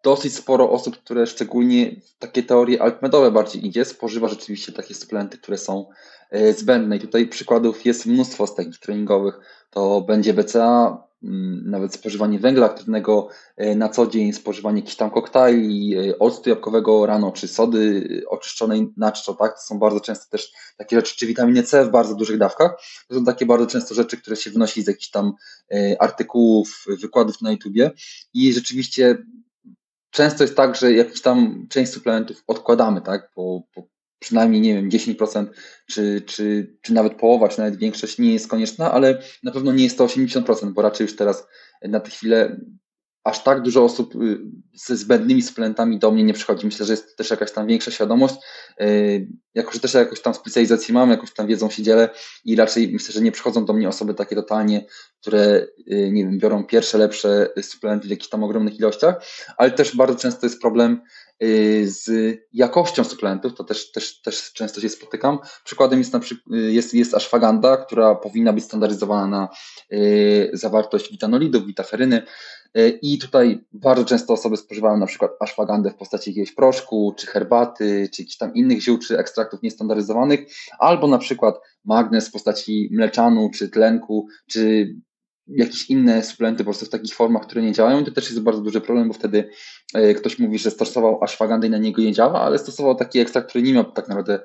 dosyć 0.02 0.34
sporo 0.34 0.70
osób, 0.70 0.96
które 0.96 1.26
szczególnie 1.26 1.96
takie 2.18 2.42
teorie 2.42 2.82
altmedowe 2.82 3.30
bardziej 3.30 3.66
idzie, 3.66 3.84
spożywa 3.84 4.28
rzeczywiście 4.28 4.72
takie 4.72 4.94
suplementy, 4.94 5.38
które 5.38 5.58
są 5.58 5.86
e, 6.30 6.52
zbędne. 6.52 6.96
I 6.96 7.00
tutaj 7.00 7.26
przykładów 7.26 7.84
jest 7.84 8.06
mnóstwo 8.06 8.46
z 8.46 8.54
takich 8.54 8.78
treningowych. 8.78 9.40
To 9.70 10.00
będzie 10.00 10.34
BCA, 10.34 11.04
mm, 11.22 11.62
nawet 11.70 11.94
spożywanie 11.94 12.38
węgla 12.38 12.66
aktywnego 12.66 13.28
e, 13.56 13.74
na 13.74 13.88
co 13.88 14.06
dzień, 14.06 14.32
spożywanie 14.32 14.78
jakichś 14.80 14.96
tam 14.96 15.10
koktajli, 15.10 15.96
e, 15.96 16.18
octu 16.18 16.48
jabłkowego 16.50 17.06
rano, 17.06 17.32
czy 17.32 17.48
sody 17.48 18.08
oczyszczonej 18.28 18.92
na 18.96 19.12
czczo, 19.12 19.34
tak? 19.34 19.54
To 19.54 19.60
są 19.60 19.78
bardzo 19.78 20.00
często 20.00 20.26
też 20.30 20.52
takie 20.76 20.96
rzeczy, 20.96 21.16
czy 21.16 21.26
witaminy 21.26 21.62
C 21.62 21.84
w 21.84 21.90
bardzo 21.90 22.14
dużych 22.14 22.38
dawkach. 22.38 22.72
To 23.08 23.14
są 23.14 23.24
takie 23.24 23.46
bardzo 23.46 23.66
często 23.66 23.94
rzeczy, 23.94 24.16
które 24.16 24.36
się 24.36 24.50
wynosi 24.50 24.82
z 24.82 24.86
jakichś 24.86 25.10
tam 25.10 25.32
artykułów, 25.98 26.84
wykładów 27.02 27.42
na 27.42 27.50
YouTubie 27.50 27.90
i 28.34 28.52
rzeczywiście 28.52 29.18
często 30.10 30.44
jest 30.44 30.56
tak, 30.56 30.76
że 30.76 30.92
jakiś 30.92 31.22
tam 31.22 31.66
część 31.70 31.92
suplementów 31.92 32.42
odkładamy, 32.46 33.00
tak, 33.00 33.30
bo, 33.36 33.62
bo 33.76 33.88
przynajmniej, 34.18 34.60
nie 34.60 34.74
wiem, 34.74 34.90
10% 34.90 35.46
czy, 35.90 36.22
czy, 36.26 36.76
czy 36.82 36.94
nawet 36.94 37.14
połowa, 37.14 37.48
czy 37.48 37.58
nawet 37.58 37.76
większość 37.76 38.18
nie 38.18 38.32
jest 38.32 38.48
konieczna, 38.48 38.92
ale 38.92 39.22
na 39.42 39.52
pewno 39.52 39.72
nie 39.72 39.84
jest 39.84 39.98
to 39.98 40.06
80%, 40.06 40.72
bo 40.72 40.82
raczej 40.82 41.04
już 41.04 41.16
teraz 41.16 41.46
na 41.82 42.00
tę 42.00 42.10
chwilę 42.10 42.60
aż 43.28 43.42
tak 43.42 43.62
dużo 43.62 43.84
osób 43.84 44.14
y, 44.14 44.38
ze 44.74 44.96
zbędnymi 44.96 45.42
suplementami 45.42 45.98
do 45.98 46.10
mnie 46.10 46.24
nie 46.24 46.34
przychodzi. 46.34 46.66
Myślę, 46.66 46.86
że 46.86 46.92
jest 46.92 47.16
też 47.16 47.30
jakaś 47.30 47.52
tam 47.52 47.66
większa 47.66 47.90
świadomość. 47.90 48.34
Y, 48.80 49.28
jako, 49.54 49.72
że 49.72 49.80
też 49.80 49.94
jakoś 49.94 50.22
tam 50.22 50.34
specjalizację 50.34 50.94
mam, 50.94 51.10
jakąś 51.10 51.32
tam 51.32 51.46
wiedzą 51.46 51.70
się 51.70 51.82
dzielę 51.82 52.08
i 52.44 52.56
raczej 52.56 52.92
myślę, 52.92 53.12
że 53.12 53.20
nie 53.20 53.32
przychodzą 53.32 53.64
do 53.64 53.72
mnie 53.72 53.88
osoby 53.88 54.14
takie 54.14 54.36
totalnie, 54.36 54.86
które, 55.20 55.66
y, 55.92 56.10
nie 56.12 56.24
wiem, 56.24 56.38
biorą 56.38 56.64
pierwsze, 56.64 56.98
lepsze 56.98 57.48
suplementy 57.62 58.06
w 58.08 58.10
jakichś 58.10 58.28
tam 58.28 58.44
ogromnych 58.44 58.78
ilościach, 58.78 59.24
ale 59.56 59.70
też 59.70 59.96
bardzo 59.96 60.18
często 60.18 60.46
jest 60.46 60.60
problem 60.60 61.00
z 61.84 62.10
jakością 62.52 63.04
suplementów, 63.04 63.54
to 63.54 63.64
też, 63.64 63.92
też, 63.92 64.22
też 64.22 64.52
często 64.52 64.80
się 64.80 64.88
spotykam. 64.88 65.38
Przykładem 65.64 65.98
jest, 65.98 66.12
na 66.12 66.20
przykład, 66.20 66.46
jest, 66.50 66.94
jest 66.94 67.14
ashwaganda, 67.14 67.76
która 67.76 68.14
powinna 68.14 68.52
być 68.52 68.64
standaryzowana 68.64 69.26
na 69.26 69.48
zawartość 70.52 71.10
witanolidów, 71.10 71.66
witaferyny, 71.66 72.22
I 73.02 73.18
tutaj 73.18 73.64
bardzo 73.72 74.04
często 74.04 74.32
osoby 74.32 74.56
spożywają 74.56 74.96
na 74.96 75.06
przykład 75.06 75.30
ashwagandę 75.40 75.90
w 75.90 75.94
postaci 75.94 76.30
jakiegoś 76.30 76.52
proszku, 76.52 77.14
czy 77.16 77.26
herbaty, 77.26 78.08
czy 78.12 78.22
jakichś 78.22 78.36
tam 78.36 78.54
innych 78.54 78.82
ziół, 78.82 78.98
czy 78.98 79.18
ekstraktów 79.18 79.62
niestandaryzowanych, 79.62 80.40
albo 80.78 81.06
na 81.06 81.18
przykład 81.18 81.54
magnez 81.84 82.28
w 82.28 82.32
postaci 82.32 82.88
mleczanu, 82.92 83.50
czy 83.54 83.68
tlenku, 83.68 84.26
czy 84.46 84.94
jakieś 85.48 85.90
inne 85.90 86.22
suplementy 86.22 86.58
po 86.58 86.64
prostu 86.64 86.86
w 86.86 86.88
takich 86.88 87.14
formach, 87.14 87.42
które 87.42 87.62
nie 87.62 87.72
działają. 87.72 88.04
To 88.04 88.10
też 88.10 88.30
jest 88.30 88.42
bardzo 88.42 88.60
duży 88.60 88.80
problem, 88.80 89.08
bo 89.08 89.14
wtedy 89.14 89.50
e, 89.94 90.14
ktoś 90.14 90.38
mówi, 90.38 90.58
że 90.58 90.70
stosował 90.70 91.24
ashwagandę 91.24 91.66
i 91.66 91.70
na 91.70 91.78
niego 91.78 92.02
nie 92.02 92.12
działa, 92.12 92.40
ale 92.40 92.58
stosował 92.58 92.94
taki 92.94 93.18
ekstrakt, 93.18 93.48
który 93.48 93.64
nie 93.64 93.72
miał 93.72 93.92
tak 93.92 94.08
naprawdę 94.08 94.40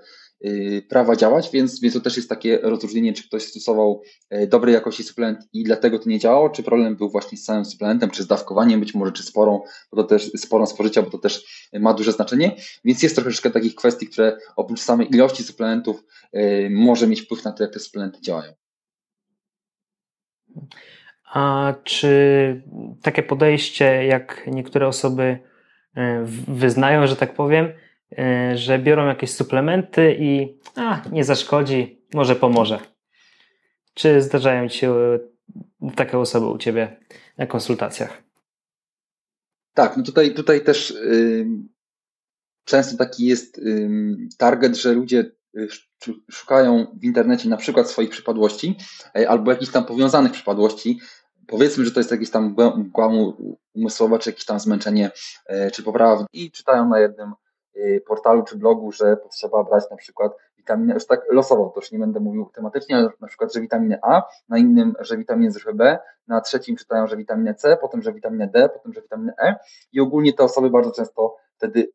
prawa 0.90 1.16
działać, 1.16 1.50
więc, 1.54 1.82
więc 1.82 1.94
to 1.94 2.02
też 2.02 2.18
jest 2.18 2.30
takie 2.30 2.60
rozróżnienie, 2.62 3.14
czy 3.14 3.28
ktoś 3.28 3.44
stosował 3.44 4.02
e, 4.30 4.48
dobrej 4.48 4.74
jakości 4.74 5.04
suplement 5.04 5.48
i 5.54 5.64
dlatego 5.64 6.00
to 6.00 6.10
nie 6.10 6.20
działało, 6.20 6.50
czy 6.50 6.64
problem 6.64 6.96
był 6.96 7.10
właśnie 7.10 7.38
z 7.38 7.44
samym 7.44 7.66
suplementem, 7.66 8.10
czy 8.10 8.24
z 8.24 8.28
dawkowaniem 8.28 8.80
być 8.80 8.94
może, 8.94 9.12
czy 9.12 9.24
sporą, 9.24 9.62
bo 9.92 9.98
to 9.98 10.04
też 10.04 10.32
sporą 10.38 10.66
spożycia, 10.66 11.02
bo 11.02 11.10
to 11.10 11.18
też 11.18 11.70
ma 11.74 11.94
duże 11.94 12.12
znaczenie, 12.12 12.56
więc 12.86 13.04
jest 13.04 13.16
troszeczkę 13.16 13.52
takich 13.52 13.76
kwestii, 13.76 14.08
które 14.08 14.38
oprócz 14.56 14.82
samej 14.82 15.16
ilości 15.16 15.44
suplementów 15.44 16.04
e, 16.34 16.70
może 16.70 17.08
mieć 17.08 17.22
wpływ 17.22 17.44
na 17.44 17.52
to, 17.52 17.64
jak 17.64 17.74
te 17.74 17.80
suplementy 17.80 18.22
działają. 18.22 18.54
A 21.34 21.74
czy 21.84 22.62
takie 23.02 23.24
podejście, 23.24 24.06
jak 24.06 24.48
niektóre 24.48 24.88
osoby 24.88 25.40
e, 25.96 26.24
wyznają, 26.48 27.08
że 27.08 27.16
tak 27.16 27.34
powiem, 27.34 27.70
że 28.56 28.80
biorą 28.80 29.08
jakieś 29.08 29.32
suplementy 29.32 30.16
i 30.20 30.58
a, 30.76 31.02
nie 31.12 31.24
zaszkodzi, 31.24 32.02
może 32.14 32.36
pomoże. 32.36 32.80
Czy 33.94 34.22
zdarzają 34.22 34.68
się 34.68 34.96
e, 34.96 35.20
takie 35.96 36.18
osoby 36.18 36.48
u 36.48 36.58
Ciebie 36.58 36.98
na 37.38 37.48
konsultacjach? 37.48 38.24
Tak, 39.74 39.98
no 39.98 40.04
tutaj, 40.04 40.34
tutaj 40.34 40.64
też 40.64 40.94
często 42.66 42.98
taki 42.98 43.26
jest 43.26 43.58
yy, 43.58 44.16
target, 44.38 44.78
że 44.78 44.94
ludzie 44.94 45.32
y, 45.58 45.68
szukają 46.32 46.98
w 47.02 47.04
internecie 47.04 47.50
na 47.50 47.58
przykład 47.58 47.90
swoich 47.90 48.10
przypadłości 48.10 48.76
yy, 49.16 49.30
albo 49.30 49.52
jakichś 49.52 49.72
tam 49.72 49.86
powiązanych 49.86 50.32
przypadłości. 50.32 51.00
Powiedzmy, 51.48 51.86
że 51.86 51.92
to 51.92 52.00
jest 52.00 52.12
jakieś 52.12 52.30
tam 52.30 52.56
mgła 52.78 53.12
umysłowa, 53.74 54.20
czy 54.20 54.30
jakieś 54.30 54.46
tam 54.46 54.60
zmęczenie, 54.60 55.12
czy 55.74 55.84
poprawa 55.84 56.26
i 56.34 56.52
czytają 56.52 56.90
na 56.90 57.00
jednym 57.00 57.34
Y, 57.34 57.43
portalu 58.08 58.44
czy 58.44 58.58
blogu, 58.58 58.92
że 58.92 59.18
potrzeba 59.18 59.64
brać 59.64 59.84
na 59.92 59.98
przykład 59.98 60.32
witaminę, 60.58 60.94
już 60.94 61.06
tak 61.06 61.22
losowo, 61.32 61.70
to 61.70 61.82
już 61.82 61.92
nie 61.92 62.00
będę 62.00 62.20
mówił 62.20 62.50
tematycznie, 62.56 62.96
ale 62.98 63.10
na 63.22 63.28
przykład, 63.28 63.54
że 63.54 63.62
witaminę 63.62 64.00
A, 64.02 64.24
na 64.50 64.58
innym, 64.58 64.94
że 65.00 65.18
witaminę 65.18 65.52
z 65.52 65.58
grupy 65.58 65.78
B, 65.78 66.00
na 66.28 66.42
trzecim 66.42 66.76
czytają, 66.76 67.08
że 67.08 67.18
witaminę 67.18 67.56
C, 67.56 67.78
potem, 67.82 68.02
że 68.02 68.14
witaminę 68.14 68.48
D, 68.48 68.70
potem, 68.70 68.94
że 68.94 69.02
witaminę 69.02 69.34
E. 69.40 69.56
I 69.92 70.00
ogólnie 70.00 70.34
te 70.34 70.44
osoby 70.44 70.70
bardzo 70.70 70.92
często 70.92 71.36
wtedy 71.58 71.92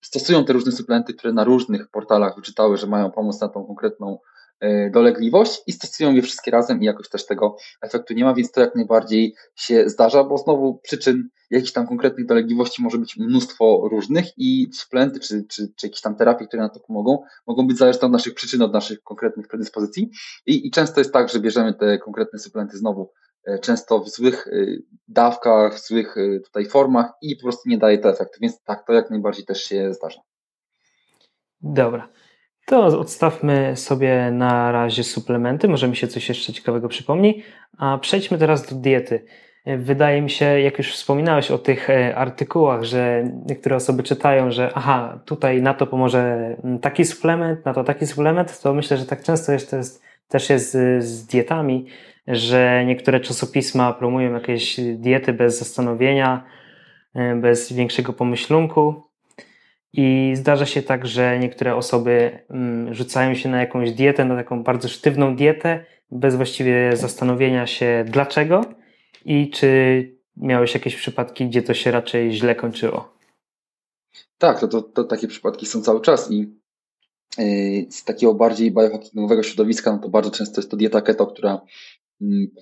stosują 0.00 0.44
te 0.44 0.52
różne 0.52 0.72
suplementy, 0.72 1.14
które 1.14 1.32
na 1.32 1.44
różnych 1.44 1.88
portalach 1.88 2.36
wyczytały, 2.36 2.76
że 2.76 2.86
mają 2.86 3.10
pomóc 3.10 3.40
na 3.40 3.48
tą 3.48 3.66
konkretną 3.66 4.18
dolegliwość 4.90 5.62
i 5.66 5.72
stosują 5.72 6.14
je 6.14 6.22
wszystkie 6.22 6.50
razem 6.50 6.82
i 6.82 6.84
jakoś 6.84 7.08
też 7.08 7.26
tego 7.26 7.56
efektu 7.82 8.14
nie 8.14 8.24
ma, 8.24 8.34
więc 8.34 8.52
to 8.52 8.60
jak 8.60 8.74
najbardziej 8.74 9.34
się 9.54 9.88
zdarza, 9.88 10.24
bo 10.24 10.38
znowu 10.38 10.78
przyczyn 10.78 11.28
jakichś 11.50 11.72
tam 11.72 11.86
konkretnych 11.86 12.26
dolegliwości 12.26 12.82
może 12.82 12.98
być 12.98 13.16
mnóstwo 13.16 13.88
różnych 13.90 14.26
i 14.36 14.70
suplementy 14.72 15.20
czy, 15.20 15.44
czy, 15.48 15.72
czy 15.76 15.86
jakieś 15.86 16.00
tam 16.00 16.16
terapie, 16.16 16.46
które 16.46 16.62
na 16.62 16.68
to 16.68 16.80
pomogą, 16.80 17.22
mogą 17.46 17.66
być 17.66 17.78
zależne 17.78 18.06
od 18.06 18.12
naszych 18.12 18.34
przyczyn, 18.34 18.62
od 18.62 18.72
naszych 18.72 19.02
konkretnych 19.02 19.48
predyspozycji 19.48 20.10
i, 20.46 20.66
i 20.66 20.70
często 20.70 21.00
jest 21.00 21.12
tak, 21.12 21.28
że 21.28 21.40
bierzemy 21.40 21.74
te 21.74 21.98
konkretne 21.98 22.38
suplementy 22.38 22.78
znowu 22.78 23.12
e, 23.44 23.58
często 23.58 24.00
w 24.00 24.08
złych 24.08 24.46
e, 24.46 24.50
dawkach, 25.08 25.74
w 25.74 25.86
złych 25.86 26.14
tutaj 26.44 26.66
formach 26.66 27.10
i 27.22 27.36
po 27.36 27.42
prostu 27.42 27.68
nie 27.68 27.78
daje 27.78 27.98
to 27.98 28.10
efektu, 28.10 28.38
więc 28.42 28.62
tak, 28.62 28.86
to 28.86 28.92
jak 28.92 29.10
najbardziej 29.10 29.44
też 29.44 29.62
się 29.62 29.94
zdarza. 29.94 30.20
Dobra. 31.60 32.08
To 32.68 32.84
odstawmy 32.84 33.76
sobie 33.76 34.30
na 34.32 34.72
razie 34.72 35.04
suplementy, 35.04 35.68
może 35.68 35.88
mi 35.88 35.96
się 35.96 36.08
coś 36.08 36.28
jeszcze 36.28 36.52
ciekawego 36.52 36.88
przypomni, 36.88 37.42
a 37.78 37.98
przejdźmy 37.98 38.38
teraz 38.38 38.66
do 38.66 38.76
diety. 38.76 39.24
Wydaje 39.66 40.22
mi 40.22 40.30
się, 40.30 40.60
jak 40.60 40.78
już 40.78 40.92
wspominałeś 40.92 41.50
o 41.50 41.58
tych 41.58 41.90
e, 41.90 42.16
artykułach, 42.16 42.84
że 42.84 43.24
niektóre 43.46 43.76
osoby 43.76 44.02
czytają, 44.02 44.50
że 44.50 44.70
aha, 44.74 45.20
tutaj 45.24 45.62
na 45.62 45.74
to 45.74 45.86
pomoże 45.86 46.56
taki 46.80 47.04
suplement, 47.04 47.64
na 47.64 47.74
to 47.74 47.84
taki 47.84 48.06
suplement, 48.06 48.60
to 48.60 48.74
myślę, 48.74 48.96
że 48.96 49.06
tak 49.06 49.22
często 49.22 49.52
jest, 49.52 49.72
jest 49.72 50.02
też 50.28 50.50
jest 50.50 50.72
z, 50.72 51.04
z 51.04 51.26
dietami, 51.26 51.86
że 52.26 52.84
niektóre 52.86 53.20
czasopisma 53.20 53.92
promują 53.92 54.32
jakieś 54.32 54.80
diety 54.80 55.32
bez 55.32 55.58
zastanowienia, 55.58 56.44
e, 57.14 57.34
bez 57.34 57.72
większego 57.72 58.12
pomyślunku. 58.12 59.07
I 59.92 60.32
zdarza 60.34 60.66
się 60.66 60.82
tak, 60.82 61.06
że 61.06 61.38
niektóre 61.38 61.76
osoby 61.76 62.38
mm, 62.50 62.94
rzucają 62.94 63.34
się 63.34 63.48
na 63.48 63.60
jakąś 63.60 63.92
dietę, 63.92 64.24
na 64.24 64.36
taką 64.36 64.62
bardzo 64.62 64.88
sztywną 64.88 65.36
dietę, 65.36 65.84
bez 66.10 66.36
właściwie 66.36 66.96
zastanowienia 66.96 67.66
się 67.66 68.04
dlaczego 68.08 68.64
i 69.24 69.50
czy 69.50 70.18
miałeś 70.36 70.74
jakieś 70.74 70.96
przypadki, 70.96 71.46
gdzie 71.46 71.62
to 71.62 71.74
się 71.74 71.90
raczej 71.90 72.32
źle 72.32 72.54
kończyło. 72.54 73.18
Tak, 74.38 74.60
to, 74.60 74.68
to, 74.68 74.82
to 74.82 75.04
takie 75.04 75.28
przypadki 75.28 75.66
są 75.66 75.82
cały 75.82 76.00
czas 76.00 76.30
i 76.30 76.38
yy, 77.38 77.86
z 77.90 78.04
takiego 78.04 78.34
bardziej 78.34 78.70
biohackingowego 78.70 79.42
środowiska, 79.42 79.92
no 79.92 79.98
to 79.98 80.08
bardzo 80.08 80.30
często 80.30 80.60
jest 80.60 80.70
to 80.70 80.76
dieta 80.76 81.00
keto, 81.00 81.26
która 81.26 81.60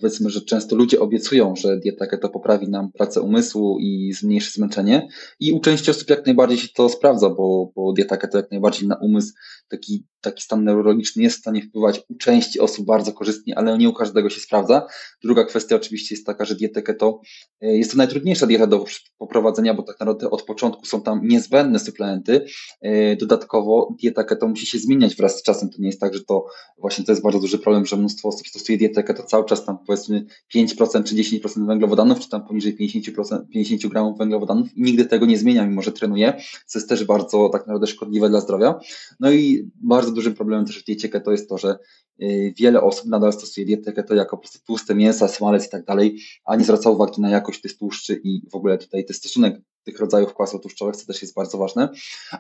powiedzmy, 0.00 0.30
że 0.30 0.40
często 0.40 0.76
ludzie 0.76 1.00
obiecują, 1.00 1.56
że 1.56 1.76
dieta 1.76 2.06
keto 2.06 2.28
poprawi 2.28 2.68
nam 2.68 2.92
pracę 2.92 3.20
umysłu 3.20 3.78
i 3.80 4.12
zmniejszy 4.12 4.52
zmęczenie 4.52 5.08
i 5.40 5.52
u 5.52 5.60
części 5.60 5.90
osób 5.90 6.10
jak 6.10 6.26
najbardziej 6.26 6.58
się 6.58 6.68
to 6.68 6.88
sprawdza, 6.88 7.30
bo, 7.30 7.72
bo 7.76 7.92
dieta 7.92 8.16
keto 8.16 8.36
jak 8.36 8.50
najbardziej 8.50 8.88
na 8.88 8.96
umysł, 8.96 9.32
taki, 9.68 10.06
taki 10.20 10.42
stan 10.42 10.64
neurologiczny 10.64 11.22
jest 11.22 11.36
w 11.36 11.40
stanie 11.40 11.62
wpływać 11.62 12.00
u 12.08 12.14
części 12.14 12.60
osób 12.60 12.86
bardzo 12.86 13.12
korzystnie, 13.12 13.58
ale 13.58 13.78
nie 13.78 13.88
u 13.88 13.92
każdego 13.92 14.30
się 14.30 14.40
sprawdza. 14.40 14.86
Druga 15.22 15.44
kwestia 15.44 15.76
oczywiście 15.76 16.14
jest 16.14 16.26
taka, 16.26 16.44
że 16.44 16.54
dieta 16.54 16.82
keto 16.82 17.20
e, 17.60 17.76
jest 17.76 17.90
to 17.90 17.96
najtrudniejsza 17.96 18.46
dieta 18.46 18.66
do 18.66 18.84
poprowadzenia, 19.18 19.74
bo 19.74 19.82
tak 19.82 20.00
naprawdę 20.00 20.30
od 20.30 20.42
początku 20.42 20.86
są 20.86 21.02
tam 21.02 21.20
niezbędne 21.28 21.78
suplementy. 21.78 22.46
E, 22.80 23.16
dodatkowo 23.16 23.94
dieta 24.02 24.24
keto 24.24 24.48
musi 24.48 24.66
się 24.66 24.78
zmieniać 24.78 25.16
wraz 25.16 25.38
z 25.38 25.42
czasem. 25.42 25.70
To 25.70 25.76
nie 25.78 25.86
jest 25.86 26.00
tak, 26.00 26.14
że 26.14 26.24
to 26.24 26.46
właśnie 26.78 27.04
to 27.04 27.12
jest 27.12 27.22
bardzo 27.22 27.40
duży 27.40 27.58
problem, 27.58 27.86
że 27.86 27.96
mnóstwo 27.96 28.28
osób 28.28 28.46
stosuje 28.46 28.78
dietę 28.78 29.02
keto 29.02 29.22
cały 29.22 29.44
czas 29.46 29.64
tam 29.64 29.78
powiedzmy 29.86 30.26
5% 30.54 31.04
czy 31.04 31.14
10% 31.14 31.66
węglowodanów, 31.66 32.20
czy 32.20 32.28
tam 32.28 32.46
poniżej 32.46 32.76
50%, 32.76 33.48
50 33.48 33.86
gramów 33.86 34.18
węglowodanów. 34.18 34.76
I 34.76 34.82
nigdy 34.82 35.04
tego 35.04 35.26
nie 35.26 35.38
zmienia, 35.38 35.66
mimo 35.66 35.82
że 35.82 35.92
trenuje, 35.92 36.42
co 36.66 36.78
jest 36.78 36.88
też 36.88 37.04
bardzo 37.04 37.48
tak 37.48 37.60
naprawdę 37.60 37.86
szkodliwe 37.86 38.28
dla 38.28 38.40
zdrowia. 38.40 38.80
No 39.20 39.30
i 39.30 39.70
bardzo 39.74 40.10
dużym 40.12 40.34
problemem 40.34 40.66
też 40.66 40.82
w 40.82 40.84
diecie 40.84 41.08
keto 41.08 41.32
jest 41.32 41.48
to, 41.48 41.58
że 41.58 41.78
y, 42.22 42.54
wiele 42.56 42.82
osób 42.82 43.06
nadal 43.06 43.32
stosuje 43.32 43.66
dietę 43.66 43.92
keto 43.92 44.14
jako 44.14 44.36
po 44.36 44.42
prostu 44.42 44.58
tłuste 44.66 44.94
mięsa, 44.94 45.28
smalec 45.28 45.66
i 45.66 45.70
tak 45.70 45.84
dalej, 45.84 46.18
a 46.44 46.56
nie 46.56 46.64
zwraca 46.64 46.90
uwagi 46.90 47.20
na 47.20 47.30
jakość 47.30 47.60
tych 47.60 47.78
tłuszczy 47.78 48.20
i 48.24 48.42
w 48.50 48.54
ogóle 48.54 48.78
tutaj 48.78 49.04
ten 49.04 49.14
stosunek 49.14 49.60
tych 49.84 49.98
rodzajów 49.98 50.34
kwasów 50.34 50.62
tłuszczowych, 50.62 50.96
co 50.96 51.06
też 51.06 51.22
jest 51.22 51.34
bardzo 51.34 51.58
ważne, 51.58 51.88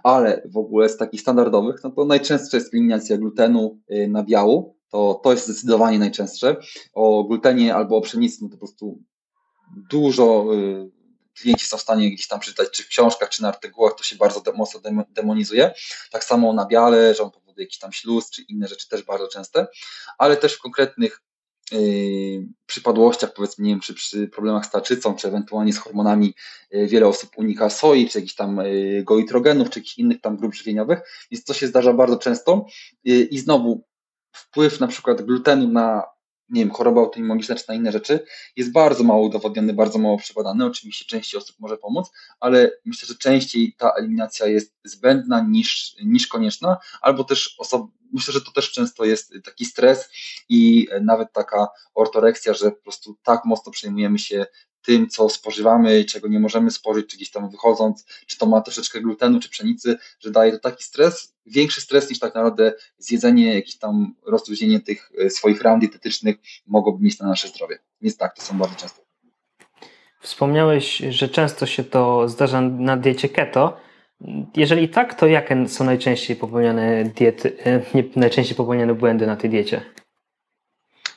ale 0.02 0.42
w 0.44 0.56
ogóle 0.56 0.88
z 0.88 0.96
takich 0.96 1.20
standardowych, 1.20 1.80
no 1.84 1.90
to 1.90 2.04
najczęstsza 2.04 2.56
jest 2.56 2.74
eliminacja 2.74 3.18
glutenu, 3.18 3.80
y, 3.92 4.08
nabiału, 4.08 4.75
to, 4.90 5.20
to 5.24 5.32
jest 5.32 5.44
zdecydowanie 5.44 5.98
najczęstsze. 5.98 6.56
O 6.92 7.24
glutenie 7.24 7.74
albo 7.74 7.96
o 7.96 8.00
pszenicy, 8.00 8.38
no 8.42 8.48
to 8.48 8.52
po 8.52 8.58
prostu 8.58 9.02
dużo 9.90 10.46
y, 10.54 10.90
klienci 11.40 11.66
są 11.66 11.76
w 11.76 11.80
stanie 11.80 12.10
gdzieś 12.10 12.28
tam 12.28 12.40
przeczytać, 12.40 12.70
czy 12.70 12.82
w 12.82 12.88
książkach, 12.88 13.28
czy 13.28 13.42
na 13.42 13.48
artykułach, 13.48 13.94
to 13.98 14.04
się 14.04 14.16
bardzo 14.16 14.52
mocno 14.52 14.80
demonizuje. 15.10 15.74
Tak 16.10 16.24
samo 16.24 16.52
na 16.52 16.66
biale, 16.66 17.14
że 17.14 17.22
on 17.22 17.30
powoduje 17.30 17.64
jakiś 17.64 17.78
tam 17.78 17.92
śluz, 17.92 18.30
czy 18.30 18.42
inne 18.42 18.68
rzeczy 18.68 18.88
też 18.88 19.02
bardzo 19.02 19.28
częste, 19.28 19.66
ale 20.18 20.36
też 20.36 20.54
w 20.54 20.58
konkretnych 20.58 21.22
yy, 21.72 22.48
przypadłościach, 22.66 23.32
powiedzmy, 23.32 23.64
nie 23.64 23.70
wiem, 23.70 23.80
czy 23.80 23.94
przy 23.94 24.28
problemach 24.28 24.66
z 24.66 24.70
tarczycą, 24.70 25.14
czy 25.14 25.28
ewentualnie 25.28 25.72
z 25.72 25.78
hormonami, 25.78 26.34
yy, 26.70 26.86
wiele 26.86 27.06
osób 27.06 27.30
unika 27.36 27.70
soi, 27.70 28.08
czy 28.08 28.18
jakichś 28.18 28.34
tam 28.34 28.60
goitrogenów, 29.02 29.70
czy 29.70 29.78
jakichś 29.78 29.98
innych 29.98 30.20
tam 30.20 30.36
grup 30.36 30.54
żywieniowych, 30.54 31.00
więc 31.30 31.44
to 31.44 31.54
się 31.54 31.66
zdarza 31.66 31.92
bardzo 31.92 32.16
często 32.16 32.66
i 33.04 33.38
znowu 33.38 33.84
wpływ 34.36 34.80
na 34.80 34.86
przykład 34.86 35.22
glutenu 35.22 35.68
na 35.68 36.02
nie 36.48 36.60
wiem, 36.60 36.70
choroby 36.70 37.00
autoimmuniczne 37.00 37.54
czy 37.54 37.64
na 37.68 37.74
inne 37.74 37.92
rzeczy 37.92 38.26
jest 38.56 38.72
bardzo 38.72 39.04
mało 39.04 39.26
udowodniony, 39.26 39.74
bardzo 39.74 39.98
mało 39.98 40.18
przebadany. 40.18 40.64
Oczywiście 40.64 41.04
części 41.04 41.36
osób 41.36 41.56
może 41.58 41.76
pomóc, 41.76 42.10
ale 42.40 42.70
myślę, 42.84 43.08
że 43.08 43.14
częściej 43.14 43.74
ta 43.78 43.90
eliminacja 43.90 44.46
jest 44.46 44.74
zbędna 44.84 45.40
niż, 45.48 45.96
niż 46.04 46.26
konieczna, 46.26 46.76
albo 47.00 47.24
też 47.24 47.54
osob, 47.58 47.86
myślę, 48.12 48.34
że 48.34 48.40
to 48.40 48.52
też 48.52 48.72
często 48.72 49.04
jest 49.04 49.34
taki 49.44 49.64
stres 49.64 50.08
i 50.48 50.88
nawet 51.00 51.32
taka 51.32 51.68
ortoreksja, 51.94 52.54
że 52.54 52.70
po 52.70 52.82
prostu 52.82 53.16
tak 53.22 53.44
mocno 53.44 53.72
przejmujemy 53.72 54.18
się 54.18 54.46
tym, 54.86 55.08
co 55.08 55.28
spożywamy, 55.28 56.04
czego 56.04 56.28
nie 56.28 56.40
możemy 56.40 56.70
spożyć, 56.70 57.06
czy 57.06 57.16
gdzieś 57.16 57.30
tam 57.30 57.50
wychodząc, 57.50 58.06
czy 58.26 58.38
to 58.38 58.46
ma 58.46 58.60
troszeczkę 58.60 59.00
glutenu, 59.00 59.40
czy 59.40 59.48
pszenicy, 59.48 59.98
że 60.20 60.30
daje 60.30 60.52
to 60.52 60.58
taki 60.58 60.84
stres, 60.84 61.34
większy 61.46 61.80
stres 61.80 62.10
niż 62.10 62.18
tak 62.18 62.34
naprawdę 62.34 62.72
zjedzenie, 62.98 63.54
jakieś 63.54 63.78
tam 63.78 64.14
rozluźnienie 64.26 64.80
tych 64.80 65.12
e, 65.18 65.30
swoich 65.30 65.62
ram 65.62 65.80
dietetycznych 65.80 66.36
mogłoby 66.66 67.04
mieć 67.04 67.18
na 67.18 67.28
nasze 67.28 67.48
zdrowie. 67.48 67.78
Więc 68.00 68.16
tak, 68.16 68.36
to 68.36 68.42
są 68.42 68.58
bardzo 68.58 68.76
często. 68.76 69.02
Wspomniałeś, 70.20 71.02
że 71.10 71.28
często 71.28 71.66
się 71.66 71.84
to 71.84 72.28
zdarza 72.28 72.60
na 72.60 72.96
diecie 72.96 73.28
keto. 73.28 73.76
Jeżeli 74.56 74.88
tak, 74.88 75.14
to 75.14 75.26
jakie 75.26 75.68
są 75.68 75.84
najczęściej 75.84 76.36
popełniane 76.36 77.04
diety, 77.04 77.56
e, 77.64 77.82
najczęściej 78.16 78.56
popełniane 78.56 78.94
błędy 78.94 79.26
na 79.26 79.36
tej 79.36 79.50
diecie? 79.50 79.82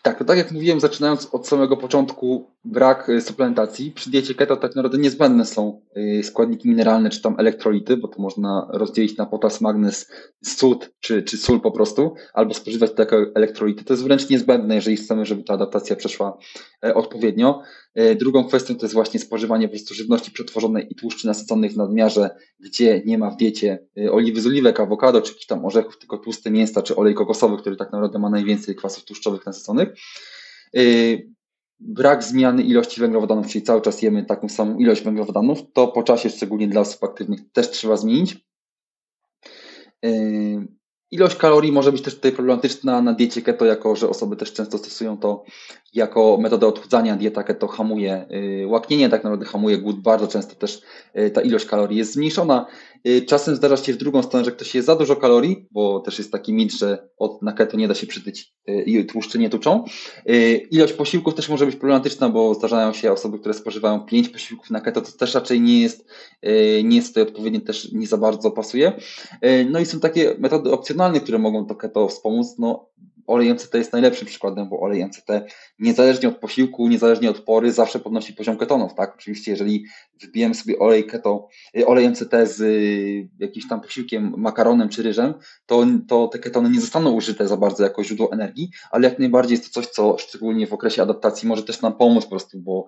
Tak, 0.01 0.23
tak 0.25 0.37
jak 0.37 0.51
mówiłem, 0.51 0.79
zaczynając 0.79 1.25
od 1.31 1.47
samego 1.47 1.77
początku, 1.77 2.51
brak 2.65 3.09
y, 3.09 3.21
suplementacji. 3.21 3.91
Przy 3.91 4.09
diecie 4.09 4.35
keto 4.35 4.57
tak 4.57 4.75
naprawdę 4.75 4.97
niezbędne 4.97 5.45
są 5.45 5.81
składniki 6.23 6.69
mineralne 6.69 7.09
czy 7.09 7.21
tam 7.21 7.35
elektrolity, 7.39 7.97
bo 7.97 8.07
to 8.07 8.21
można 8.21 8.67
rozdzielić 8.73 9.17
na 9.17 9.25
potas, 9.25 9.61
magnez, 9.61 10.11
sód 10.43 10.91
czy, 10.99 11.23
czy 11.23 11.37
sól 11.37 11.61
po 11.61 11.71
prostu, 11.71 12.13
albo 12.33 12.53
spożywać 12.53 12.93
te 12.93 13.01
jako 13.01 13.17
elektrolity. 13.35 13.83
To 13.83 13.93
jest 13.93 14.03
wręcz 14.03 14.29
niezbędne, 14.29 14.75
jeżeli 14.75 14.97
chcemy, 14.97 15.25
żeby 15.25 15.43
ta 15.43 15.53
adaptacja 15.53 15.95
przeszła 15.95 16.37
e, 16.85 16.93
odpowiednio. 16.93 17.61
E, 17.95 18.15
drugą 18.15 18.43
kwestią 18.43 18.75
to 18.75 18.85
jest 18.85 18.93
właśnie 18.93 19.19
spożywanie 19.19 19.67
po 19.67 19.71
prostu 19.71 19.93
żywności 19.93 20.31
przetworzonej 20.31 20.87
i 20.89 20.95
tłuszczy 20.95 21.27
nasyconych 21.27 21.71
w 21.71 21.77
nadmiarze, 21.77 22.29
gdzie 22.59 23.01
nie 23.05 23.17
ma 23.17 23.29
w 23.29 23.37
diecie 23.37 23.85
e, 23.97 24.11
oliwy 24.11 24.41
z 24.41 24.47
oliwek, 24.47 24.79
awokado 24.79 25.21
czy 25.21 25.47
tam 25.47 25.65
orzechów, 25.65 25.97
tylko 25.99 26.17
tłuste 26.17 26.51
mięsa 26.51 26.81
czy 26.81 26.95
olej 26.95 27.13
kokosowy, 27.13 27.57
który 27.57 27.75
tak 27.75 27.91
naprawdę 27.91 28.19
ma 28.19 28.29
najwięcej 28.29 28.75
kwasów 28.75 29.05
tłuszczowych 29.05 29.45
nasyconych 29.45 29.89
brak 31.79 32.23
zmiany 32.23 32.63
ilości 32.63 33.01
węglowodanów, 33.01 33.47
czyli 33.47 33.63
cały 33.63 33.81
czas 33.81 34.01
jemy 34.01 34.25
taką 34.25 34.49
samą 34.49 34.77
ilość 34.77 35.03
węglowodanów, 35.03 35.59
to 35.73 35.87
po 35.87 36.03
czasie, 36.03 36.29
szczególnie 36.29 36.67
dla 36.67 36.81
osób 36.81 37.03
aktywnych, 37.03 37.51
też 37.51 37.69
trzeba 37.69 37.97
zmienić. 37.97 38.37
Yy, 40.03 40.67
ilość 41.11 41.35
kalorii 41.35 41.71
może 41.71 41.91
być 41.91 42.01
też 42.01 42.15
tutaj 42.15 42.31
problematyczna 42.31 43.01
na 43.01 43.13
diecie 43.13 43.41
keto, 43.41 43.65
jako 43.65 43.95
że 43.95 44.09
osoby 44.09 44.35
też 44.35 44.53
często 44.53 44.77
stosują 44.77 45.17
to 45.17 45.43
jako 45.93 46.37
metodę 46.41 46.67
odchudzania. 46.67 47.15
Dieta 47.15 47.43
keto 47.43 47.67
hamuje 47.67 48.25
yy, 48.29 48.67
łaknienie, 48.67 49.09
tak 49.09 49.23
naprawdę 49.23 49.45
hamuje 49.45 49.77
głód. 49.77 50.01
Bardzo 50.01 50.27
często 50.27 50.55
też 50.55 50.81
yy, 51.13 51.31
ta 51.31 51.41
ilość 51.41 51.65
kalorii 51.65 51.97
jest 51.97 52.13
zmniejszona. 52.13 52.65
Y, 53.07 53.21
czasem 53.21 53.55
zdarza 53.55 53.77
się 53.77 53.93
w 53.93 53.97
drugą 53.97 54.23
stronę, 54.23 54.45
że 54.45 54.51
ktoś 54.51 54.75
je 54.75 54.83
za 54.83 54.95
dużo 54.95 55.15
kalorii, 55.15 55.67
bo 55.71 55.99
też 55.99 56.17
jest 56.17 56.31
taki 56.31 56.53
mit, 56.53 56.71
że 56.73 57.09
od, 57.17 57.41
na 57.41 57.53
keto 57.53 57.77
nie 57.77 57.87
da 57.87 57.95
się 57.95 58.07
przytyć 58.07 58.53
y, 58.69 58.83
i 58.83 59.05
tłuszcze 59.05 59.39
nie 59.39 59.49
tuczą. 59.49 59.83
Y, 60.29 60.67
ilość 60.71 60.93
posiłków 60.93 61.33
też 61.33 61.49
może 61.49 61.65
być 61.65 61.75
problematyczna, 61.75 62.29
bo 62.29 62.53
zdarzają 62.53 62.93
się 62.93 63.11
osoby, 63.11 63.39
które 63.39 63.53
spożywają 63.53 63.99
5 63.99 64.29
posiłków 64.29 64.69
na 64.69 64.81
keto, 64.81 65.01
to 65.01 65.11
też 65.11 65.35
raczej 65.35 65.61
nie 65.61 65.81
jest, 65.81 66.05
nie 66.83 66.95
jest 66.95 67.15
to 67.15 67.21
odpowiednie, 67.21 67.61
też 67.61 67.91
nie 67.91 68.07
za 68.07 68.17
bardzo 68.17 68.51
pasuje. 68.51 68.91
No 69.69 69.79
i 69.79 69.85
są 69.85 69.99
takie 69.99 70.35
metody 70.39 70.71
opcjonalne, 70.71 71.19
które 71.19 71.39
mogą 71.39 71.65
to 71.65 71.75
keto 71.75 72.07
wspomóc. 72.07 72.55
No, 72.59 72.89
olej 73.29 73.53
MCT 73.53 73.73
jest 73.73 73.93
najlepszym 73.93 74.27
przykładem, 74.27 74.69
bo 74.69 74.79
olej 74.79 75.05
MCT 75.05 75.29
niezależnie 75.79 76.29
od 76.29 76.37
posiłku, 76.37 76.87
niezależnie 76.87 77.29
od 77.29 77.39
pory, 77.39 77.71
zawsze 77.71 77.99
podnosi 77.99 78.33
poziom 78.33 78.57
ketonów, 78.57 78.93
tak? 78.93 79.15
Oczywiście, 79.15 79.51
jeżeli 79.51 79.85
wybijemy 80.21 80.55
sobie 80.55 80.79
olej 80.79 81.05
keto, 81.05 81.47
y, 81.77 81.87
olej 81.87 82.09
MCT 82.09 82.47
z 82.47 82.61
y, 82.61 83.29
jakimś 83.39 83.67
tam 83.67 83.81
posiłkiem, 83.81 84.33
makaronem 84.37 84.89
czy 84.89 85.03
ryżem, 85.03 85.33
to, 85.65 85.85
to 86.07 86.27
te 86.27 86.39
ketony 86.39 86.69
nie 86.69 86.81
zostaną 86.81 87.11
użyte 87.11 87.47
za 87.47 87.57
bardzo 87.57 87.83
jako 87.83 88.03
źródło 88.03 88.31
energii, 88.31 88.69
ale 88.91 89.09
jak 89.09 89.19
najbardziej 89.19 89.57
jest 89.57 89.73
to 89.73 89.81
coś, 89.81 89.91
co 89.91 90.17
szczególnie 90.17 90.67
w 90.67 90.73
okresie 90.73 91.01
adaptacji 91.01 91.47
może 91.47 91.63
też 91.63 91.81
nam 91.81 91.93
pomóc 91.93 92.23
po 92.23 92.29
prostu, 92.29 92.59
bo 92.59 92.85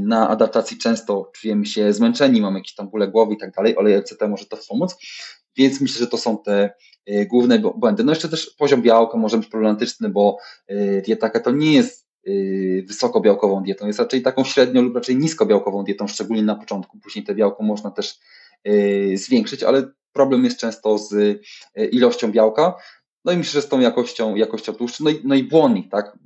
na 0.00 0.28
adaptacji 0.28 0.78
często 0.78 1.30
czujemy 1.34 1.66
się 1.66 1.92
zmęczeni, 1.92 2.40
mamy 2.40 2.58
jakieś 2.58 2.74
tam 2.74 2.88
bóle 2.88 3.08
głowy 3.08 3.34
i 3.34 3.36
tak 3.36 3.50
dalej, 3.50 3.76
olej 3.76 3.98
MCT 3.98 4.28
może 4.28 4.46
to 4.46 4.58
pomóc, 4.68 4.96
więc 5.58 5.80
myślę, 5.80 5.98
że 5.98 6.06
to 6.06 6.16
są 6.16 6.38
te 6.38 6.70
y, 7.10 7.26
główne 7.26 7.58
błędy. 7.58 8.04
No 8.04 8.12
jeszcze 8.12 8.28
też 8.28 8.50
poziom 8.58 8.82
białka 8.82 9.18
może 9.18 9.38
być 9.38 9.48
problematyczny, 9.48 10.08
bo 10.08 10.38
y, 10.70 11.02
dieta 11.06 11.30
keto 11.30 11.50
nie 11.50 11.72
jest 11.72 12.08
y, 12.28 12.84
wysokobiałkową 12.86 13.62
dietą, 13.62 13.86
jest 13.86 13.98
raczej 13.98 14.22
taką 14.22 14.44
średnio 14.44 14.82
lub 14.82 14.94
raczej 14.94 15.16
niskobiałkową 15.16 15.84
dietą, 15.84 16.08
szczególnie 16.08 16.42
na 16.42 16.54
początku. 16.54 16.98
Później 16.98 17.24
te 17.24 17.34
białko 17.34 17.62
można 17.62 17.90
też 17.90 18.18
zwiększyć, 19.14 19.62
ale 19.62 19.92
problem 20.12 20.44
jest 20.44 20.58
często 20.58 20.98
z 20.98 21.40
ilością 21.92 22.32
białka. 22.32 22.74
No 23.24 23.32
i 23.32 23.36
myślę, 23.36 23.60
że 23.60 23.66
z 23.66 23.68
tą 23.68 23.80
jakością, 23.80 24.36
jakością 24.36 24.72
tłuszczu. 24.72 25.04
No 25.04 25.10
i, 25.10 25.20
no 25.24 25.34
i 25.34 25.44
błonnik, 25.44 25.90
tak? 25.90 26.18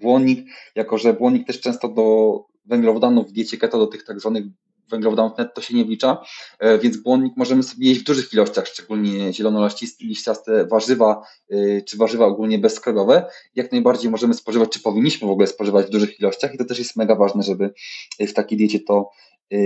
Błonnik, 0.00 0.48
jako 0.74 0.98
że 0.98 1.14
błonnik 1.14 1.46
też 1.46 1.60
często 1.60 1.88
do 1.88 2.38
węglowodanów 2.64 3.28
w 3.28 3.32
diecie 3.32 3.56
keto, 3.56 3.78
do 3.78 3.86
tych 3.86 4.04
tak 4.04 4.20
zwanych 4.20 4.44
węglowodanów 4.90 5.38
netto 5.38 5.60
się 5.60 5.74
nie 5.74 5.84
wlicza, 5.84 6.22
e, 6.58 6.78
więc 6.78 6.96
błonnik 6.96 7.36
możemy 7.36 7.62
sobie 7.62 7.88
jeść 7.88 8.00
w 8.00 8.04
dużych 8.04 8.32
ilościach, 8.32 8.66
szczególnie 8.66 9.32
zielono-liściaste 9.32 10.66
warzywa, 10.68 11.22
e, 11.50 11.82
czy 11.82 11.96
warzywa 11.96 12.26
ogólnie 12.26 12.58
bezskrobowe. 12.58 13.30
Jak 13.54 13.72
najbardziej 13.72 14.10
możemy 14.10 14.34
spożywać, 14.34 14.70
czy 14.70 14.80
powinniśmy 14.80 15.28
w 15.28 15.30
ogóle 15.30 15.46
spożywać 15.46 15.86
w 15.86 15.90
dużych 15.90 16.20
ilościach 16.20 16.54
i 16.54 16.58
to 16.58 16.64
też 16.64 16.78
jest 16.78 16.96
mega 16.96 17.14
ważne, 17.14 17.42
żeby 17.42 17.74
w 18.20 18.32
takiej 18.32 18.58
diecie 18.58 18.80
to 18.80 19.10
e, 19.52 19.56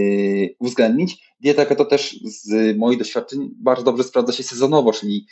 uwzględnić. 0.59 1.35
Dieta 1.41 1.75
to 1.75 1.85
też 1.85 2.21
z 2.25 2.77
moich 2.77 2.99
doświadczeń 2.99 3.51
bardzo 3.57 3.85
dobrze 3.85 4.05
sprawdza 4.05 4.33
się 4.33 4.43
sezonowo, 4.43 4.93
czyli 4.93 5.27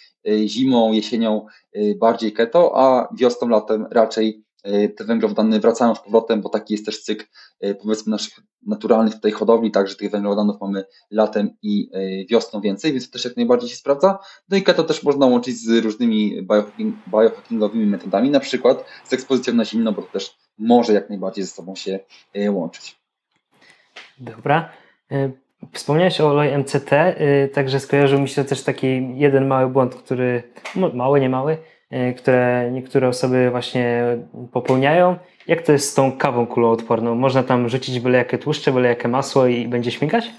zimą, 0.46 0.92
jesienią 0.92 1.46
bardziej 1.96 2.32
keto, 2.32 2.72
a 2.76 3.08
wiosną, 3.14 3.48
latem 3.48 3.86
raczej 3.90 4.47
E, 4.47 4.47
te 4.96 5.04
węglowodany 5.04 5.60
wracają 5.60 5.94
z 5.94 6.00
powrotem, 6.00 6.40
bo 6.42 6.48
taki 6.48 6.74
jest 6.74 6.86
też 6.86 7.02
cykl 7.02 7.24
e, 7.60 7.74
powiedzmy 7.74 8.10
naszych 8.10 8.34
naturalnych 8.66 9.14
tutaj 9.14 9.30
hodowli, 9.30 9.70
także 9.70 9.96
tych 9.96 10.10
węglowodanów 10.10 10.60
mamy 10.60 10.84
latem 11.10 11.50
i 11.62 11.90
e, 11.92 12.26
wiosną 12.26 12.60
więcej, 12.60 12.92
więc 12.92 13.06
to 13.06 13.12
też 13.12 13.24
jak 13.24 13.36
najbardziej 13.36 13.70
się 13.70 13.76
sprawdza. 13.76 14.18
No 14.48 14.56
i 14.56 14.62
keto 14.62 14.84
też 14.84 15.02
można 15.02 15.26
łączyć 15.26 15.56
z 15.56 15.84
różnymi 15.84 16.46
biohackingowymi 17.10 17.86
metodami, 17.86 18.30
na 18.30 18.40
przykład 18.40 18.84
z 19.04 19.12
ekspozycją 19.12 19.54
na 19.54 19.64
zimno, 19.64 19.92
bo 19.92 20.02
to 20.02 20.12
też 20.12 20.36
może 20.58 20.92
jak 20.92 21.08
najbardziej 21.08 21.44
ze 21.44 21.50
sobą 21.50 21.74
się 21.74 21.98
łączyć. 22.50 23.00
Dobra. 24.18 24.70
Wspomniałeś 25.72 26.20
o 26.20 26.28
olej 26.28 26.58
MCT, 26.58 26.90
także 27.52 27.80
skojarzył 27.80 28.20
mi 28.20 28.28
się 28.28 28.44
też 28.44 28.62
taki 28.62 29.18
jeden 29.18 29.46
mały 29.46 29.70
błąd, 29.70 29.94
który, 29.94 30.42
mały, 30.94 31.20
nie 31.20 31.28
mały, 31.28 31.58
E, 31.58 31.77
które 32.16 32.70
niektóre 32.72 33.08
osoby 33.08 33.50
właśnie 33.50 34.18
popełniają. 34.52 35.16
Jak 35.46 35.62
to 35.62 35.72
jest 35.72 35.90
z 35.90 35.94
tą 35.94 36.18
kawą 36.18 36.46
kuloodporną? 36.46 37.14
Można 37.14 37.42
tam 37.42 37.68
rzucić 37.68 38.00
byle 38.00 38.18
jakie 38.18 38.38
tłuszcze, 38.38 38.72
byle 38.72 38.88
jakie 38.88 39.08
masło 39.08 39.46
i 39.46 39.68
będzie 39.68 39.90
śmigać? 39.90 40.32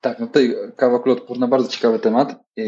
Tak, 0.00 0.18
no 0.18 0.26
tutaj 0.26 0.54
kawa 0.76 0.98
kuloodporna, 0.98 1.48
bardzo 1.48 1.68
ciekawy 1.68 1.98
temat. 1.98 2.30
E, 2.58 2.62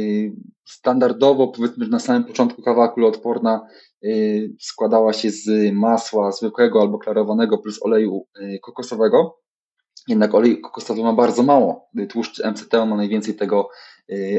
standardowo, 0.64 1.48
powiedzmy, 1.48 1.84
że 1.84 1.90
na 1.90 1.98
samym 1.98 2.24
początku 2.24 2.62
kawa 2.62 2.88
kuloodporna 2.88 3.66
e, 4.04 4.08
składała 4.60 5.12
się 5.12 5.30
z 5.30 5.72
masła 5.72 6.32
zwykłego 6.32 6.80
albo 6.80 6.98
klarowanego 6.98 7.58
plus 7.58 7.82
oleju 7.82 8.26
kokosowego. 8.62 9.38
Jednak 10.08 10.34
olej 10.34 10.60
kokosowy 10.60 11.02
ma 11.02 11.12
bardzo 11.12 11.42
mało 11.42 11.88
tłuszczy 12.08 12.50
MCT, 12.50 12.72
ma 12.72 12.96
najwięcej 12.96 13.34
tego 13.34 13.68
Y, 13.91 13.91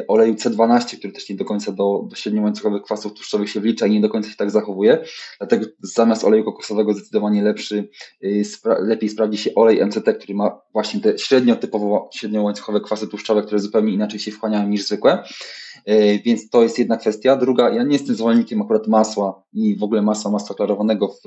oleju 0.08 0.34
C12, 0.34 0.98
który 0.98 1.14
też 1.14 1.30
nie 1.30 1.36
do 1.36 1.46
końca 1.46 1.72
do, 1.72 2.06
do 2.10 2.16
średniołańcuchowych 2.16 2.84
kwasów 2.84 3.14
tłuszczowych 3.14 3.50
się 3.50 3.60
wlicza 3.60 3.88
i 3.88 3.92
nie 3.92 4.02
do 4.02 4.10
końca 4.10 4.30
się 4.30 4.36
tak 4.36 4.52
zachowuje. 4.52 5.04
Dlatego 5.38 5.66
zamiast 5.80 6.24
oleju 6.24 6.44
kokosowego 6.44 6.94
zdecydowanie 6.94 7.44
lepszy, 7.44 7.90
y, 8.24 8.46
spra 8.46 8.78
lepiej 8.80 9.10
sprawdzi 9.10 9.38
się 9.38 9.56
olej 9.56 9.86
MCT, 9.86 10.14
który 10.14 10.34
ma 10.34 10.62
właśnie 10.74 11.02
te 11.02 11.18
średnio 11.18 11.56
typowo 11.56 12.10
średniołańcuchowe 12.14 12.82
kwasy 12.82 13.08
tłuszczowe, 13.08 13.42
które 13.44 13.60
zupełnie 13.60 13.94
inaczej 13.94 14.20
się 14.20 14.32
wchłaniają 14.32 14.68
niż 14.68 14.86
zwykłe. 14.86 15.24
Y, 15.90 16.22
więc 16.26 16.50
to 16.50 16.64
jest 16.64 16.80
jedna 16.80 16.98
kwestia. 16.98 17.36
Druga, 17.36 17.70
ja 17.70 17.84
nie 17.84 17.94
jestem 17.94 18.16
zwolennikiem 18.16 18.62
akurat 18.62 18.88
masła 18.88 19.44
i 19.54 19.76
w 19.76 19.84
ogóle 19.84 20.02
masła, 20.02 20.32
masła 20.32 20.56
klarowanego 20.56 21.08
w 21.08 21.22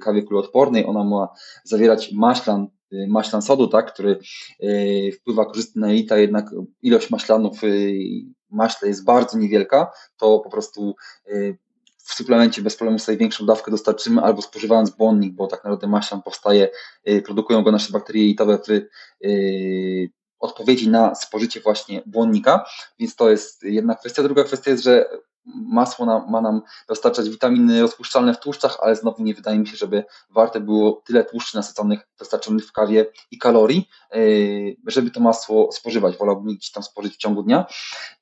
kawie 0.00 0.22
kuloodpornej. 0.22 0.86
Ona 0.86 1.04
ma 1.04 1.28
zawierać 1.64 2.12
maślan, 2.12 2.66
Y, 2.92 3.06
maślan 3.08 3.42
sodu, 3.42 3.68
tak, 3.68 3.92
który 3.92 4.18
y, 4.62 5.12
wpływa 5.12 5.46
korzystnie 5.46 5.80
na 5.80 5.88
jelita, 5.88 6.18
jednak 6.18 6.46
ilość 6.82 7.10
maślanów 7.10 7.64
y, 7.64 7.98
maśle 8.50 8.88
jest 8.88 9.04
bardzo 9.04 9.38
niewielka, 9.38 9.92
to 10.16 10.38
po 10.38 10.50
prostu 10.50 10.94
w 11.96 12.14
suplemencie 12.14 12.62
bez 12.62 12.76
problemu 12.76 12.98
sobie 12.98 13.18
większą 13.18 13.46
dawkę 13.46 13.70
dostarczymy, 13.70 14.20
albo 14.20 14.42
spożywając 14.42 14.90
błonnik, 14.90 15.34
bo 15.34 15.46
tak 15.46 15.64
naprawdę 15.64 15.86
maślan 15.86 16.22
powstaje, 16.22 16.68
produkują 17.24 17.62
go 17.62 17.72
nasze 17.72 17.92
bakterie 17.92 18.22
jelitowe 18.22 18.58
w 18.58 18.88
odpowiedzi 20.40 20.88
na 20.88 21.14
spożycie 21.14 21.60
właśnie 21.60 22.02
błonnika, 22.06 22.64
więc 22.98 23.16
to 23.16 23.30
jest 23.30 23.62
jedna 23.62 23.94
kwestia. 23.94 24.22
Druga 24.22 24.44
kwestia 24.44 24.70
jest, 24.70 24.82
że 24.82 25.06
masło 25.54 26.06
na, 26.06 26.26
ma 26.28 26.40
nam 26.40 26.62
dostarczać 26.88 27.30
witaminy 27.30 27.80
rozpuszczalne 27.80 28.34
w 28.34 28.40
tłuszczach, 28.40 28.78
ale 28.82 28.96
znowu 28.96 29.22
nie 29.22 29.34
wydaje 29.34 29.58
mi 29.58 29.66
się, 29.66 29.76
żeby 29.76 30.04
warte 30.30 30.60
było 30.60 31.02
tyle 31.06 31.24
tłuszczy 31.24 31.56
nasyconych 31.56 32.08
dostarczonych 32.18 32.66
w 32.66 32.72
kawie 32.72 33.06
i 33.30 33.38
kalorii, 33.38 33.88
yy, 34.14 34.76
żeby 34.86 35.10
to 35.10 35.20
masło 35.20 35.72
spożywać. 35.72 36.16
Wolałbym 36.16 36.54
gdzieś 36.54 36.72
tam 36.72 36.82
spożyć 36.82 37.14
w 37.14 37.16
ciągu 37.16 37.42
dnia. 37.42 37.66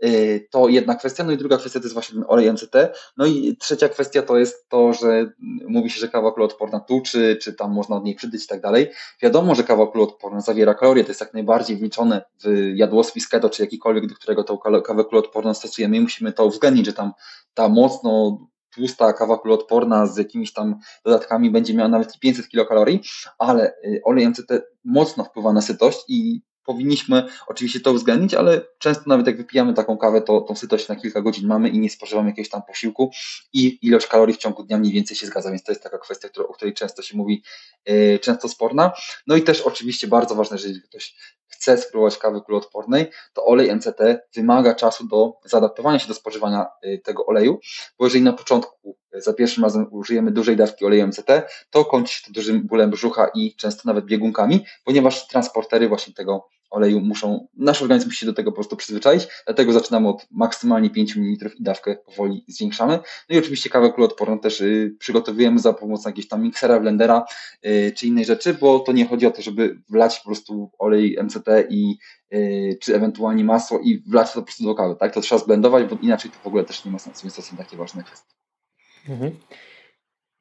Yy, 0.00 0.48
to 0.50 0.68
jedna 0.68 0.94
kwestia. 0.94 1.24
No 1.24 1.32
i 1.32 1.36
druga 1.36 1.56
kwestia 1.56 1.80
to 1.80 1.84
jest 1.84 1.94
właśnie 1.94 2.14
ten 2.14 2.24
olej 2.28 2.52
MCT. 2.52 2.74
No 3.16 3.26
i 3.26 3.56
trzecia 3.56 3.88
kwestia 3.88 4.22
to 4.22 4.38
jest 4.38 4.68
to, 4.68 4.92
że 4.92 5.32
mówi 5.68 5.90
się, 5.90 6.00
że 6.00 6.08
kawa 6.08 6.32
kuloodporna 6.32 6.80
tuczy, 6.80 7.38
czy 7.42 7.52
tam 7.52 7.72
można 7.72 7.96
od 7.96 8.04
niej 8.04 8.14
przydyć 8.14 8.44
i 8.44 8.48
tak 8.48 8.60
dalej. 8.60 8.90
Wiadomo, 9.22 9.54
że 9.54 9.64
kawa 9.64 9.86
kuloodporna 9.86 10.40
zawiera 10.40 10.74
kalorie, 10.74 11.04
to 11.04 11.10
jest 11.10 11.20
jak 11.20 11.34
najbardziej 11.34 11.76
wliczone 11.76 12.22
w 12.44 12.72
jadłospis 12.74 13.28
keto, 13.28 13.50
czy 13.50 13.62
jakikolwiek, 13.62 14.06
do 14.06 14.14
którego 14.14 14.44
tą 14.44 14.58
kawę 14.58 15.04
kuloodporną 15.04 15.54
stosujemy 15.54 15.96
i 15.96 16.00
musimy 16.00 16.32
to 16.32 16.46
uwzględnić, 16.46 16.86
że 16.86 16.92
tam 16.92 17.12
ta 17.54 17.68
mocno 17.68 18.38
tłusta 18.74 19.12
kawa 19.12 19.38
kuloodporna 19.38 20.06
z 20.06 20.16
jakimiś 20.16 20.52
tam 20.52 20.78
dodatkami 21.04 21.50
będzie 21.50 21.74
miała 21.74 21.88
nawet 21.88 22.18
500 22.18 22.48
kilokalorii, 22.48 23.00
ale 23.38 23.72
y, 23.84 24.00
olej 24.04 24.28
MCT 24.28 24.62
mocno 24.84 25.24
wpływa 25.24 25.52
na 25.52 25.60
sytość 25.62 26.04
i 26.08 26.42
powinniśmy 26.66 27.24
oczywiście 27.46 27.80
to 27.80 27.92
uwzględnić, 27.92 28.34
ale 28.34 28.60
często 28.78 29.02
nawet 29.06 29.26
jak 29.26 29.36
wypijamy 29.36 29.74
taką 29.74 29.98
kawę, 29.98 30.22
to 30.22 30.40
tą 30.40 30.56
sytość 30.56 30.88
na 30.88 30.96
kilka 30.96 31.22
godzin 31.22 31.46
mamy 31.46 31.68
i 31.68 31.78
nie 31.78 31.90
spożywamy 31.90 32.28
jakiegoś 32.28 32.50
tam 32.50 32.62
posiłku 32.62 33.10
i 33.52 33.78
ilość 33.82 34.06
kalorii 34.06 34.34
w 34.34 34.38
ciągu 34.38 34.64
dnia 34.64 34.78
mniej 34.78 34.92
więcej 34.92 35.16
się 35.16 35.26
zgadza, 35.26 35.50
więc 35.50 35.62
to 35.62 35.72
jest 35.72 35.82
taka 35.82 35.98
kwestia, 35.98 36.28
o 36.48 36.54
której 36.54 36.74
często 36.74 37.02
się 37.02 37.16
mówi, 37.16 37.42
yy, 37.86 38.18
często 38.18 38.48
sporna. 38.48 38.92
No 39.26 39.36
i 39.36 39.42
też 39.42 39.60
oczywiście 39.60 40.06
bardzo 40.06 40.34
ważne, 40.34 40.58
że 40.58 40.68
jeżeli 40.68 40.82
ktoś 40.82 41.16
chce 41.56 41.78
spróbować 41.78 42.18
kawy 42.18 42.40
kuloodpornej, 42.40 43.10
to 43.32 43.44
olej 43.44 43.74
MCT 43.76 44.00
wymaga 44.34 44.74
czasu 44.74 45.06
do 45.06 45.32
zaadaptowania 45.44 45.98
się 45.98 46.08
do 46.08 46.14
spożywania 46.14 46.66
yy, 46.82 46.98
tego 46.98 47.26
oleju, 47.26 47.58
bo 47.98 48.04
jeżeli 48.04 48.24
na 48.24 48.32
początku 48.32 48.96
yy, 49.12 49.22
za 49.22 49.32
pierwszym 49.32 49.64
razem 49.64 49.86
użyjemy 49.90 50.30
dużej 50.30 50.56
dawki 50.56 50.84
oleju 50.84 51.06
MCT, 51.06 51.48
to 51.70 51.84
kończy 51.84 52.14
się 52.14 52.26
to 52.26 52.32
dużym 52.32 52.66
bólem 52.66 52.90
brzucha 52.90 53.28
i 53.34 53.54
często 53.56 53.82
nawet 53.84 54.04
biegunkami, 54.04 54.64
ponieważ 54.84 55.28
transportery 55.28 55.88
właśnie 55.88 56.14
tego 56.14 56.48
oleju 56.70 57.00
muszą, 57.00 57.48
nasz 57.56 57.82
organizm 57.82 58.08
musi 58.08 58.18
się 58.18 58.26
do 58.26 58.32
tego 58.32 58.50
po 58.50 58.54
prostu 58.54 58.76
przyzwyczaić, 58.76 59.28
dlatego 59.44 59.72
zaczynamy 59.72 60.08
od 60.08 60.26
maksymalnie 60.30 60.90
5 60.90 61.16
ml 61.16 61.50
i 61.58 61.62
dawkę 61.62 61.96
powoli 61.96 62.44
zwiększamy. 62.48 62.98
No 63.28 63.36
i 63.36 63.38
oczywiście 63.38 63.70
kawę 63.70 63.92
kuloodporną 63.92 64.38
też 64.38 64.60
y, 64.60 64.96
przygotowujemy 64.98 65.58
za 65.58 65.72
pomocą 65.72 66.08
jakiegoś 66.08 66.28
tam 66.28 66.42
miksera, 66.42 66.80
blendera 66.80 67.24
y, 67.66 67.92
czy 67.96 68.06
innej 68.06 68.24
rzeczy, 68.24 68.54
bo 68.54 68.80
to 68.80 68.92
nie 68.92 69.06
chodzi 69.06 69.26
o 69.26 69.30
to, 69.30 69.42
żeby 69.42 69.80
wlać 69.88 70.18
po 70.18 70.24
prostu 70.24 70.70
olej 70.78 71.18
MCT 71.22 71.48
i 71.70 71.98
y, 72.32 72.78
czy 72.82 72.94
ewentualnie 72.94 73.44
masło 73.44 73.78
i 73.78 74.02
wlać 74.06 74.32
to 74.32 74.40
po 74.40 74.46
prostu 74.46 74.64
do 74.64 74.74
kawy, 74.74 74.96
tak? 75.00 75.14
To 75.14 75.20
trzeba 75.20 75.38
zblendować, 75.38 75.84
bo 75.84 75.96
inaczej 76.02 76.30
to 76.30 76.38
w 76.38 76.46
ogóle 76.46 76.64
też 76.64 76.84
nie 76.84 76.90
ma 76.90 76.98
sensu, 76.98 77.22
więc 77.22 77.34
to 77.34 77.42
są 77.42 77.56
takie 77.56 77.76
ważne 77.76 78.02
kwestie. 78.02 78.34
Mhm. 79.08 79.36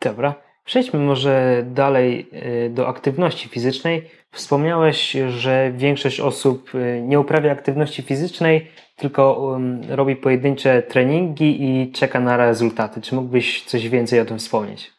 Dobra. 0.01 0.54
Przejdźmy 0.65 0.99
może 0.99 1.65
dalej 1.71 2.29
y, 2.65 2.69
do 2.69 2.87
aktywności 2.87 3.49
fizycznej. 3.49 4.09
Wspomniałeś, 4.31 5.15
że 5.29 5.73
większość 5.77 6.19
osób 6.19 6.75
y, 6.75 7.01
nie 7.07 7.19
uprawia 7.19 7.51
aktywności 7.51 8.01
fizycznej, 8.01 8.71
tylko 8.95 9.57
robi 9.89 10.15
pojedyncze 10.15 10.83
treningi 10.83 11.63
i 11.63 11.91
czeka 11.91 12.19
na 12.19 12.37
rezultaty. 12.37 13.01
Czy 13.01 13.15
mógłbyś 13.15 13.63
coś 13.63 13.89
więcej 13.89 14.19
o 14.19 14.25
tym 14.25 14.39
wspomnieć? 14.39 14.93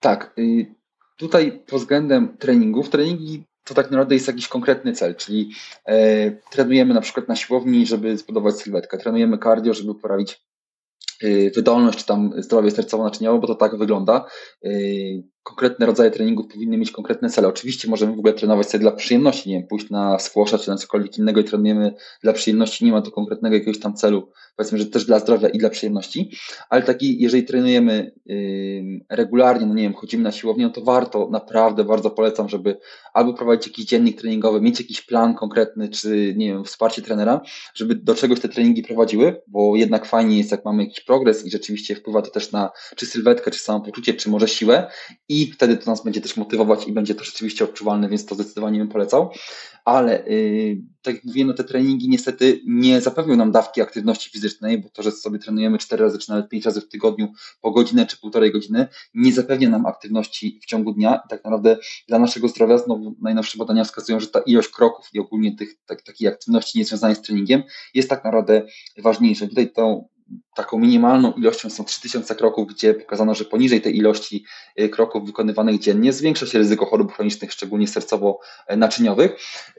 Tak. 0.00 0.34
Y, 0.38 0.74
tutaj 1.16 1.62
pod 1.66 1.80
względem 1.80 2.36
treningów, 2.38 2.90
treningi 2.90 3.44
to 3.66 3.74
tak 3.74 3.90
naprawdę 3.90 4.14
jest 4.14 4.26
jakiś 4.26 4.48
konkretny 4.48 4.92
cel, 4.92 5.14
czyli 5.14 5.50
e, 5.84 6.30
trenujemy 6.30 6.94
na 6.94 7.00
przykład 7.00 7.28
na 7.28 7.36
siłowni, 7.36 7.86
żeby 7.86 8.18
zbudować 8.18 8.56
sylwetkę, 8.56 8.98
trenujemy 8.98 9.38
cardio, 9.38 9.74
żeby 9.74 9.94
poprawić 9.94 10.45
wydolność, 11.56 11.98
czy 11.98 12.06
tam 12.06 12.32
zdrowie 12.36 12.70
sercowo-naczyniowe, 12.70 13.40
bo 13.40 13.46
to 13.46 13.54
tak 13.54 13.76
wygląda. 13.76 14.26
Konkretne 15.46 15.86
rodzaje 15.86 16.10
treningów 16.10 16.46
powinny 16.46 16.78
mieć 16.78 16.90
konkretne 16.90 17.30
cele. 17.30 17.48
Oczywiście 17.48 17.88
możemy 17.88 18.16
w 18.16 18.18
ogóle 18.18 18.34
trenować 18.34 18.70
sobie 18.70 18.82
dla 18.82 18.92
przyjemności, 18.92 19.50
nie 19.50 19.58
wiem, 19.58 19.68
pójść 19.68 19.90
na 19.90 20.18
squasha 20.18 20.58
czy 20.58 20.70
na 20.70 20.76
cokolwiek 20.76 21.18
innego 21.18 21.40
i 21.40 21.44
trenujemy 21.44 21.94
dla 22.22 22.32
przyjemności, 22.32 22.84
nie 22.84 22.92
ma 22.92 23.02
to 23.02 23.10
konkretnego 23.10 23.56
jakiegoś 23.56 23.80
tam 23.80 23.94
celu, 23.94 24.30
powiedzmy, 24.56 24.78
że 24.78 24.86
też 24.86 25.04
dla 25.04 25.18
zdrowia 25.18 25.48
i 25.48 25.58
dla 25.58 25.70
przyjemności, 25.70 26.30
ale 26.70 26.82
taki, 26.82 27.22
jeżeli 27.22 27.44
trenujemy 27.44 28.12
yy, 28.26 29.00
regularnie, 29.08 29.66
no 29.66 29.74
nie 29.74 29.82
wiem, 29.82 29.94
chodzimy 29.94 30.22
na 30.22 30.32
siłownię, 30.32 30.64
no 30.64 30.72
to 30.72 30.80
warto, 30.80 31.28
naprawdę 31.30 31.84
bardzo 31.84 32.10
polecam, 32.10 32.48
żeby 32.48 32.78
albo 33.14 33.34
prowadzić 33.34 33.66
jakiś 33.66 33.84
dziennik 33.84 34.20
treningowy, 34.20 34.60
mieć 34.60 34.80
jakiś 34.80 35.02
plan 35.02 35.34
konkretny, 35.34 35.88
czy 35.88 36.34
nie 36.36 36.46
wiem, 36.46 36.64
wsparcie 36.64 37.02
trenera, 37.02 37.40
żeby 37.74 37.94
do 37.94 38.14
czegoś 38.14 38.40
te 38.40 38.48
treningi 38.48 38.82
prowadziły, 38.82 39.42
bo 39.46 39.76
jednak 39.76 40.06
fajnie 40.06 40.38
jest, 40.38 40.50
jak 40.50 40.64
mamy 40.64 40.82
jakiś 40.82 41.00
progres 41.00 41.46
i 41.46 41.50
rzeczywiście 41.50 41.94
wpływa 41.94 42.22
to 42.22 42.30
też 42.30 42.52
na 42.52 42.70
czy 42.96 43.06
sylwetkę, 43.06 43.50
czy 43.50 43.58
samopoczucie, 43.58 44.14
czy 44.14 44.30
może 44.30 44.48
siłę 44.48 44.90
i 45.28 45.35
wtedy 45.44 45.76
to 45.76 45.90
nas 45.90 46.04
będzie 46.04 46.20
też 46.20 46.36
motywować 46.36 46.88
i 46.88 46.92
będzie 46.92 47.14
to 47.14 47.24
rzeczywiście 47.24 47.64
odczuwalne, 47.64 48.08
więc 48.08 48.26
to 48.26 48.34
zdecydowanie 48.34 48.78
bym 48.78 48.88
polecał. 48.88 49.30
Ale 49.84 50.24
yy, 50.28 50.82
tak 51.02 51.14
jak 51.14 51.24
mówiłem, 51.24 51.48
no 51.48 51.54
te 51.54 51.64
treningi 51.64 52.08
niestety 52.08 52.60
nie 52.66 53.00
zapewnią 53.00 53.36
nam 53.36 53.52
dawki 53.52 53.80
aktywności 53.80 54.30
fizycznej, 54.30 54.78
bo 54.78 54.88
to, 54.88 55.02
że 55.02 55.12
sobie 55.12 55.38
trenujemy 55.38 55.78
4 55.78 56.04
razy 56.04 56.18
czy 56.18 56.30
nawet 56.30 56.48
5 56.48 56.64
razy 56.64 56.80
w 56.80 56.88
tygodniu 56.88 57.32
po 57.60 57.70
godzinę 57.70 58.06
czy 58.06 58.20
półtorej 58.20 58.52
godziny, 58.52 58.88
nie 59.14 59.32
zapewnia 59.32 59.68
nam 59.68 59.86
aktywności 59.86 60.60
w 60.62 60.66
ciągu 60.66 60.92
dnia. 60.92 61.20
I 61.26 61.28
tak 61.28 61.44
naprawdę 61.44 61.78
dla 62.08 62.18
naszego 62.18 62.48
zdrowia 62.48 62.78
znowu 62.78 63.16
najnowsze 63.20 63.58
badania 63.58 63.84
wskazują, 63.84 64.20
że 64.20 64.26
ta 64.26 64.40
ilość 64.40 64.68
kroków 64.68 65.06
i 65.12 65.18
ogólnie 65.18 65.56
tych 65.56 65.76
tak, 65.86 66.02
takiej 66.02 66.28
aktywności 66.28 66.78
niezwiązanej 66.78 67.16
z 67.16 67.22
treningiem 67.22 67.62
jest 67.94 68.10
tak 68.10 68.24
naprawdę 68.24 68.62
ważniejsza. 68.98 69.46
Tutaj 69.46 69.72
to 69.72 70.04
taką 70.54 70.78
minimalną 70.78 71.32
ilością 71.32 71.70
są 71.70 71.84
3000 71.84 72.34
kroków, 72.34 72.68
gdzie 72.68 72.94
pokazano, 72.94 73.34
że 73.34 73.44
poniżej 73.44 73.80
tej 73.80 73.96
ilości 73.96 74.44
y, 74.80 74.88
kroków 74.88 75.26
wykonywanych 75.26 75.78
dziennie 75.78 76.12
zwiększa 76.12 76.46
się 76.46 76.58
ryzyko 76.58 76.86
chorób 76.86 77.12
chronicznych, 77.12 77.52
szczególnie 77.52 77.86
sercowo-naczyniowych, 77.86 79.30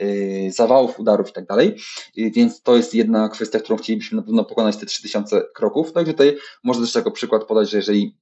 y, 0.01 0.51
zawałów, 0.51 0.99
udarów 0.99 1.27
itd. 1.27 1.45
Tak 1.47 1.59
y, 2.17 2.31
więc 2.31 2.61
to 2.61 2.75
jest 2.75 2.93
jedna 2.93 3.29
kwestia, 3.29 3.59
którą 3.59 3.77
chcielibyśmy 3.77 4.15
na 4.15 4.23
pewno 4.23 4.45
pokonać 4.45 4.77
te 4.77 4.85
3000 4.85 5.41
kroków. 5.55 5.93
Także 5.93 6.13
tutaj 6.13 6.37
można 6.63 6.85
też 6.85 6.95
jako 6.95 7.11
przykład 7.11 7.43
podać, 7.43 7.69
że 7.69 7.77
jeżeli 7.77 8.15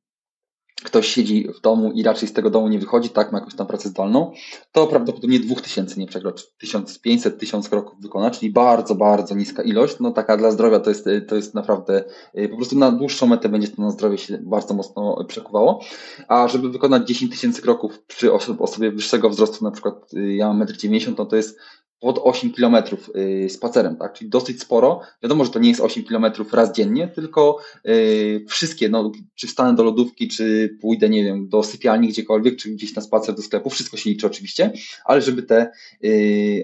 ktoś 0.86 1.08
siedzi 1.08 1.48
w 1.58 1.62
domu 1.62 1.92
i 1.92 2.04
raczej 2.04 2.28
z 2.28 2.34
tego 2.34 2.50
domu 2.50 2.68
nie 2.68 2.80
wychodzi, 2.80 3.10
tak, 3.10 3.32
ma 3.32 3.38
jakąś 3.40 3.56
tam 3.56 3.68
pracę 3.68 3.90
zdalną, 3.90 4.32
to 4.72 4.88
prawdopodobnie 4.88 5.40
2000 5.40 6.00
nie 6.00 6.08
przekroczy, 6.08 6.46
1500-1000 6.64 7.70
kroków 7.70 8.02
wykona, 8.02 8.32
czyli 8.32 8.52
bardzo, 8.52 8.96
bardzo 8.96 9.36
niska 9.36 9.64
ilość, 9.64 9.96
no 10.00 10.12
taka 10.12 10.38
dla 10.38 10.52
zdrowia 10.52 10.80
to 10.80 10.90
jest, 10.90 11.06
to 11.28 11.36
jest 11.36 11.54
naprawdę, 11.54 12.04
y, 12.40 12.50
po 12.50 12.56
prostu 12.56 12.78
na 12.78 12.92
dłuższą 12.92 13.28
metę 13.28 13.50
będzie 13.50 13.68
to 13.68 13.82
na 13.82 13.92
zdrowie 13.92 14.18
się 14.18 14.38
bardzo 14.38 14.74
mocno 14.74 15.24
przekuwało, 15.28 15.82
a 16.28 16.48
żeby 16.48 16.70
wykonać 16.70 17.08
10 17.08 17.32
tysięcy 17.32 17.62
kroków 17.62 18.04
przy 18.04 18.34
osobie 18.60 18.92
wyższego 18.92 19.30
wzrostu, 19.30 19.66
na 19.66 19.72
przykład 19.72 20.14
y, 20.14 20.34
ja 20.36 20.48
mam 20.48 20.68
1,90 20.68 21.08
m, 21.08 21.16
no 21.18 21.26
to 21.26 21.36
jest 21.36 21.58
pod 22.06 22.20
8 22.24 22.54
km 22.54 22.76
y, 23.16 23.50
spacerem, 23.50 23.96
tak? 23.96 24.14
Czyli 24.14 24.30
dosyć 24.30 24.62
sporo. 24.62 25.02
Wiadomo, 25.24 25.46
że 25.46 25.52
to 25.52 25.60
nie 25.60 25.70
jest 25.70 25.82
8 25.82 26.04
km 26.04 26.26
raz 26.52 26.72
dziennie, 26.72 27.08
tylko 27.08 27.60
y, 27.88 28.46
wszystkie, 28.48 28.90
no, 28.90 29.12
czy 29.36 29.48
wstanę 29.48 29.76
do 29.76 29.84
lodówki, 29.84 30.28
czy 30.28 30.78
pójdę, 30.82 31.10
nie 31.10 31.24
wiem, 31.24 31.50
do 31.50 31.64
sypialni 31.64 32.08
gdziekolwiek, 32.08 32.56
czy 32.58 32.70
gdzieś 32.70 32.96
na 32.96 33.02
spacer 33.02 33.36
do 33.36 33.42
sklepu, 33.42 33.70
wszystko 33.70 33.98
się 33.98 34.10
liczy 34.10 34.28
oczywiście, 34.28 34.72
ale 35.06 35.22
żeby 35.22 35.44
te 35.44 35.72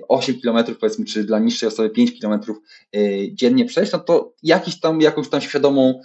8 0.08 0.36
y, 0.36 0.41
km, 0.41 0.75
powiedzmy, 0.80 1.06
czy 1.06 1.23
dla 1.23 1.39
niższej 1.39 1.69
osoby 1.69 1.89
5 1.89 2.19
km 2.21 2.39
dziennie 3.32 3.65
przejść, 3.65 3.91
no 3.91 3.99
to 3.99 4.34
jakiś 4.43 4.80
tam, 4.80 5.01
jakąś 5.01 5.30
tam 5.30 5.41
świadomą 5.41 6.01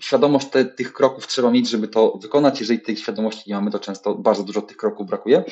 świadomość 0.00 0.48
te, 0.48 0.64
tych 0.64 0.92
kroków 0.92 1.26
trzeba 1.26 1.50
mieć, 1.50 1.68
żeby 1.68 1.88
to 1.88 2.18
wykonać. 2.22 2.60
Jeżeli 2.60 2.80
tej 2.80 2.96
świadomości 2.96 3.50
nie 3.50 3.54
mamy, 3.54 3.70
to 3.70 3.78
często 3.78 4.14
bardzo 4.14 4.42
dużo 4.42 4.62
tych 4.62 4.76
kroków 4.76 5.06
brakuje. 5.06 5.44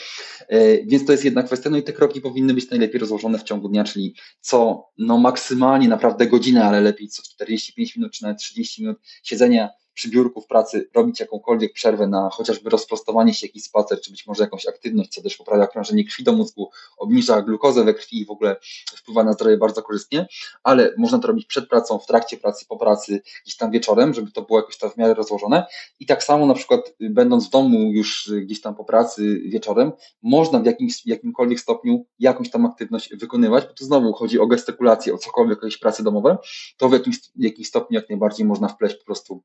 E, 0.49 0.85
więc 0.85 1.07
to 1.07 1.13
jest 1.13 1.25
jedna 1.25 1.43
kwestia. 1.43 1.71
No 1.71 1.77
i 1.77 1.83
te 1.83 1.93
kroki 1.93 2.21
powinny 2.21 2.55
być 2.55 2.71
najlepiej 2.71 3.01
rozłożone 3.01 3.39
w 3.39 3.43
ciągu 3.43 3.69
dnia, 3.69 3.85
czyli 3.85 4.15
co 4.41 4.89
no 4.99 5.19
maksymalnie 5.19 5.89
naprawdę 5.89 6.27
godzinę, 6.27 6.65
ale 6.65 6.81
lepiej 6.81 7.09
co 7.09 7.23
45 7.23 7.97
minut 7.97 8.13
czy 8.13 8.23
nawet 8.23 8.39
30 8.39 8.83
minut 8.83 8.99
siedzenia 9.23 9.69
przy 9.99 10.09
biurku 10.11 10.41
w 10.41 10.47
pracy 10.47 10.89
robić 10.95 11.21
jakąkolwiek 11.21 11.73
przerwę 11.73 12.07
na 12.07 12.31
chociażby 12.33 12.71
rozprostowanie 12.71 13.35
się, 13.35 13.47
jakiś 13.47 13.65
spacer, 13.65 14.01
czy 14.01 14.11
być 14.11 14.27
może 14.27 14.45
jakąś 14.45 14.67
aktywność, 14.67 15.15
co 15.15 15.23
też 15.23 15.37
poprawia 15.37 15.67
krążenie 15.67 16.05
krwi 16.05 16.25
do 16.25 16.33
mózgu, 16.33 16.71
obniża 16.99 17.43
glukozę 17.43 17.85
we 17.85 17.95
krwi 17.95 18.21
i 18.21 18.25
w 18.25 18.31
ogóle 18.31 18.57
wpływa 18.97 19.25
na 19.25 19.33
zdrowie 19.33 19.57
bardzo 19.57 19.83
korzystnie, 19.83 20.27
ale 20.63 20.95
można 20.99 21.19
to 21.19 21.29
robić 21.29 21.47
przed 21.47 21.69
pracą, 21.69 21.99
w 21.99 22.07
trakcie 22.07 22.37
pracy, 22.37 22.67
po 22.69 22.77
pracy, 22.77 23.23
gdzieś 23.45 23.57
tam 23.57 23.71
wieczorem, 23.71 24.15
żeby 24.15 24.33
to 24.33 24.43
było 24.43 24.59
jakoś 24.59 24.79
tam 24.79 24.91
w 24.91 24.97
miarę 24.97 25.15
rozłożone. 25.15 25.67
I 26.01 26.07
tak 26.07 26.25
samo 26.25 26.47
na 26.47 26.55
przykład 26.55 26.81
będąc 27.01 27.47
w 27.47 27.51
domu 27.51 27.93
już 27.93 28.33
gdzieś 28.43 28.61
tam 28.61 28.75
po 28.75 28.85
pracy 28.85 29.41
wieczorem, 29.45 29.93
można 30.23 30.61
w 30.61 30.67
jakimś, 30.67 31.07
jakimkolwiek 31.07 31.61
stopniu 31.61 32.07
jakąś 32.19 32.51
tam 32.51 32.67
aktywność 32.67 33.17
wykonywać, 33.17 33.65
bo 33.67 33.73
tu 33.73 33.85
znowu 33.85 34.13
chodzi 34.13 34.39
o 34.39 34.47
gestykulację, 34.47 35.15
o 35.15 35.19
cokolwiek, 35.19 35.59
jakieś 35.63 35.79
prace 35.79 36.03
domowe, 36.03 36.39
to 36.77 36.89
w 36.89 36.93
jakimś, 36.93 37.21
jakimś 37.37 37.69
stopniu 37.69 38.01
jak 38.01 38.09
najbardziej 38.09 38.47
można 38.47 38.69
wpleść 38.69 38.97
po 38.97 39.05
prostu 39.05 39.43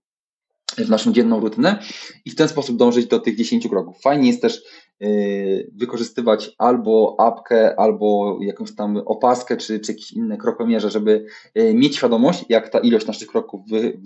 w 0.76 0.90
naszą 0.90 1.14
dzienną 1.14 1.40
rutynę 1.40 1.80
i 2.26 2.32
w 2.32 2.36
ten 2.36 2.48
sposób 2.48 2.78
dążyć 2.78 3.08
do 3.08 3.20
tych 3.20 3.38
10 3.38 3.68
kroków. 3.68 4.02
Fajnie 4.02 4.28
jest 4.28 4.42
też 4.42 4.64
yy, 5.00 5.72
wykorzystywać 5.76 6.52
albo 6.58 7.16
apkę, 7.20 7.80
albo 7.80 8.38
jakąś 8.42 8.76
tam 8.76 8.98
opaskę, 8.98 9.58
czy, 9.58 9.80
czy 9.80 9.92
jakieś 9.92 10.12
inne 10.12 10.38
krokomierze, 10.38 10.90
żeby 10.90 11.26
yy, 11.56 11.74
mieć 11.74 11.96
świadomość, 11.96 12.46
jak 12.50 12.70
ta 12.70 12.80
ilość 12.80 13.08
naszych 13.08 13.28
kroków 13.28 13.62
wy, 13.70 14.02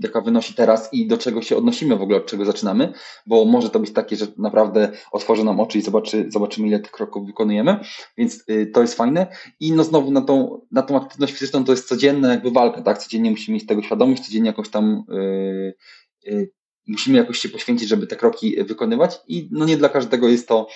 jaka 0.00 0.20
wynosi 0.20 0.54
teraz 0.54 0.92
i 0.92 1.06
do 1.06 1.18
czego 1.18 1.42
się 1.42 1.56
odnosimy 1.56 1.96
w 1.96 2.02
ogóle, 2.02 2.18
od 2.18 2.26
czego 2.26 2.44
zaczynamy, 2.44 2.92
bo 3.26 3.44
może 3.44 3.70
to 3.70 3.80
być 3.80 3.92
takie, 3.92 4.16
że 4.16 4.26
naprawdę 4.38 4.92
otworzy 5.12 5.44
nam 5.44 5.60
oczy 5.60 5.78
i 5.78 5.82
zobaczy, 5.82 6.26
zobaczymy, 6.28 6.68
ile 6.68 6.78
tych 6.78 6.92
kroków 6.92 7.26
wykonujemy, 7.26 7.80
więc 8.18 8.44
y, 8.50 8.66
to 8.66 8.80
jest 8.80 8.94
fajne. 8.94 9.26
I 9.60 9.72
no 9.72 9.84
znowu 9.84 10.10
na 10.10 10.20
tą, 10.20 10.60
na 10.70 10.82
tą 10.82 10.96
aktywność 10.96 11.32
fizyczną 11.32 11.64
to 11.64 11.72
jest 11.72 11.88
codzienna 11.88 12.30
jakby 12.30 12.50
walka, 12.50 12.82
tak? 12.82 12.98
Codziennie 12.98 13.30
musimy 13.30 13.54
mieć 13.54 13.66
tego 13.66 13.82
świadomość, 13.82 14.26
codziennie 14.26 14.50
jakąś 14.50 14.68
tam 14.68 15.04
yy, 15.08 15.74
yy, 16.22 16.50
musimy 16.86 17.18
jakoś 17.18 17.38
się 17.38 17.48
poświęcić, 17.48 17.88
żeby 17.88 18.06
te 18.06 18.16
kroki 18.16 18.64
wykonywać 18.64 19.20
i 19.28 19.48
no 19.52 19.64
nie 19.64 19.76
dla 19.76 19.88
każdego 19.88 20.28
jest 20.28 20.48
to 20.48 20.68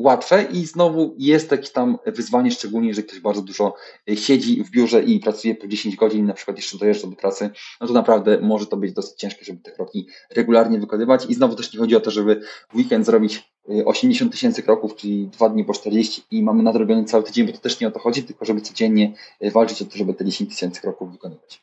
łatwe 0.00 0.42
i 0.42 0.66
znowu 0.66 1.14
jest 1.18 1.50
jakieś 1.50 1.70
tam 1.70 1.98
wyzwanie, 2.06 2.50
szczególnie 2.50 2.88
jeżeli 2.88 3.08
ktoś 3.08 3.20
bardzo 3.20 3.42
dużo 3.42 3.74
e, 4.10 4.16
siedzi 4.16 4.64
w 4.64 4.70
biurze 4.70 5.02
i 5.02 5.20
pracuje 5.20 5.54
po 5.54 5.66
10 5.66 5.96
godzin, 5.96 6.26
na 6.26 6.34
przykład 6.34 6.56
jeszcze 6.56 6.78
dojeżdża 6.78 7.08
do 7.08 7.16
pracy, 7.16 7.50
no 7.80 7.86
to 7.86 7.92
naprawdę 7.92 8.38
może 8.40 8.66
to 8.66 8.76
być 8.76 8.92
dosyć 8.92 9.18
ciężkie, 9.18 9.44
żeby 9.44 9.60
te 9.60 9.70
kroki 9.70 10.06
regularnie 10.30 10.78
wykonywać 10.78 11.26
i 11.28 11.34
znowu 11.34 11.56
też 11.56 11.72
nie 11.74 11.80
chodzi 11.80 11.96
o 11.96 12.00
to, 12.00 12.10
żeby 12.10 12.40
w 12.72 12.76
weekend 12.76 13.06
zrobić 13.06 13.52
80 13.84 14.28
e, 14.28 14.32
tysięcy 14.32 14.62
kroków, 14.62 14.96
czyli 14.96 15.26
dwa 15.26 15.48
dni 15.48 15.64
po 15.64 15.72
40 15.72 16.22
i 16.30 16.42
mamy 16.42 16.62
nadrobiony 16.62 17.04
cały 17.04 17.22
tydzień, 17.22 17.46
bo 17.46 17.52
to 17.52 17.58
też 17.58 17.80
nie 17.80 17.88
o 17.88 17.90
to 17.90 17.98
chodzi, 17.98 18.22
tylko 18.22 18.44
żeby 18.44 18.60
codziennie 18.60 19.12
e, 19.40 19.50
walczyć 19.50 19.82
o 19.82 19.84
to, 19.84 19.98
żeby 19.98 20.14
te 20.14 20.24
10 20.24 20.50
tysięcy 20.50 20.80
kroków 20.80 21.12
wykonywać. 21.12 21.62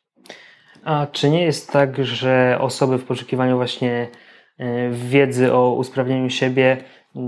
A 0.83 1.07
czy 1.11 1.29
nie 1.29 1.43
jest 1.43 1.71
tak, 1.71 2.05
że 2.05 2.57
osoby 2.61 2.97
w 2.97 3.03
poszukiwaniu 3.03 3.55
właśnie 3.55 4.07
wiedzy 4.91 5.53
o 5.53 5.73
usprawnieniu 5.73 6.29
siebie 6.29 6.83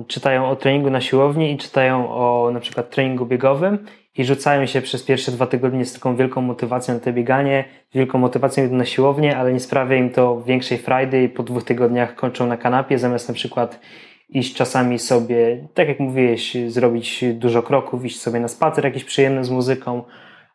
czytają 0.08 0.50
o 0.50 0.56
treningu 0.56 0.90
na 0.90 1.02
siłowni 1.02 1.52
i 1.52 1.58
czytają 1.58 2.10
o 2.10 2.52
na 2.54 2.60
przykład 2.60 2.90
treningu 2.90 3.26
biegowym 3.26 3.86
i 4.18 4.26
rzucają 4.26 4.66
się 4.66 4.82
przez 4.82 5.04
pierwsze 5.04 5.32
dwa 5.32 5.48
tygodnie 5.48 5.86
z 5.86 5.94
taką 5.94 6.16
wielką 6.16 6.42
motywacją 6.42 6.94
na 6.94 7.00
to 7.00 7.14
bieganie, 7.14 7.66
wielką 7.94 8.18
motywacją 8.18 8.66
idą 8.66 8.76
na 8.76 8.86
siłownię, 8.86 9.38
ale 9.38 9.54
nie 9.54 9.60
sprawia 9.60 9.96
im 9.96 10.10
to 10.10 10.42
większej 10.42 10.78
frajdy 10.78 11.24
i 11.24 11.30
po 11.30 11.44
dwóch 11.44 11.64
tygodniach 11.64 12.16
kończą 12.16 12.48
na 12.48 12.58
kanapie, 12.58 13.00
zamiast 13.00 13.28
na 13.28 13.34
przykład 13.34 13.80
iść 14.30 14.56
czasami 14.56 15.00
sobie, 15.00 15.68
tak 15.74 15.88
jak 15.88 16.00
mówiłeś, 16.00 16.58
zrobić 16.68 17.26
dużo 17.34 17.64
kroków, 17.64 18.06
iść 18.06 18.22
sobie 18.22 18.40
na 18.40 18.48
spacer 18.48 18.86
jakiś 18.86 19.04
przyjemny 19.04 19.44
z 19.44 19.50
muzyką, 19.50 20.04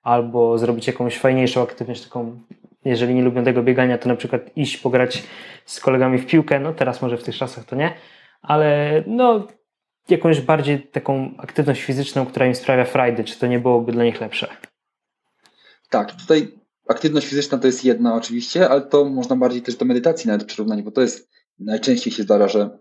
albo 0.02 0.58
zrobić 0.58 0.86
jakąś 0.86 1.18
fajniejszą 1.18 1.62
aktywność, 1.62 2.04
taką, 2.04 2.40
jeżeli 2.84 3.14
nie 3.14 3.22
lubią 3.22 3.44
tego 3.44 3.62
biegania, 3.62 3.98
to 3.98 4.08
na 4.08 4.16
przykład 4.16 4.42
iść 4.56 4.76
pograć 4.76 5.22
z 5.64 5.80
kolegami 5.80 6.18
w 6.18 6.26
piłkę, 6.26 6.60
no 6.60 6.72
teraz 6.72 7.02
może 7.02 7.18
w 7.18 7.22
tych 7.22 7.36
czasach 7.36 7.64
to 7.64 7.76
nie, 7.76 7.92
ale 8.44 9.04
no, 9.06 9.46
jakąś 10.08 10.40
bardziej 10.40 10.88
taką 10.88 11.34
aktywność 11.38 11.82
fizyczną, 11.82 12.26
która 12.26 12.46
im 12.46 12.54
sprawia 12.54 12.84
frajdy, 12.84 13.24
czy 13.24 13.38
to 13.38 13.46
nie 13.46 13.58
byłoby 13.58 13.92
dla 13.92 14.04
nich 14.04 14.20
lepsze? 14.20 14.48
Tak, 15.90 16.12
tutaj 16.12 16.58
aktywność 16.88 17.26
fizyczna 17.26 17.58
to 17.58 17.66
jest 17.66 17.84
jedna 17.84 18.14
oczywiście, 18.14 18.68
ale 18.68 18.80
to 18.80 19.04
można 19.04 19.36
bardziej 19.36 19.62
też 19.62 19.76
do 19.76 19.84
medytacji 19.84 20.28
nawet 20.28 20.44
przyrównać, 20.44 20.82
bo 20.82 20.90
to 20.90 21.00
jest 21.00 21.30
najczęściej 21.58 22.12
się 22.12 22.22
zdarza, 22.22 22.48
że 22.48 22.78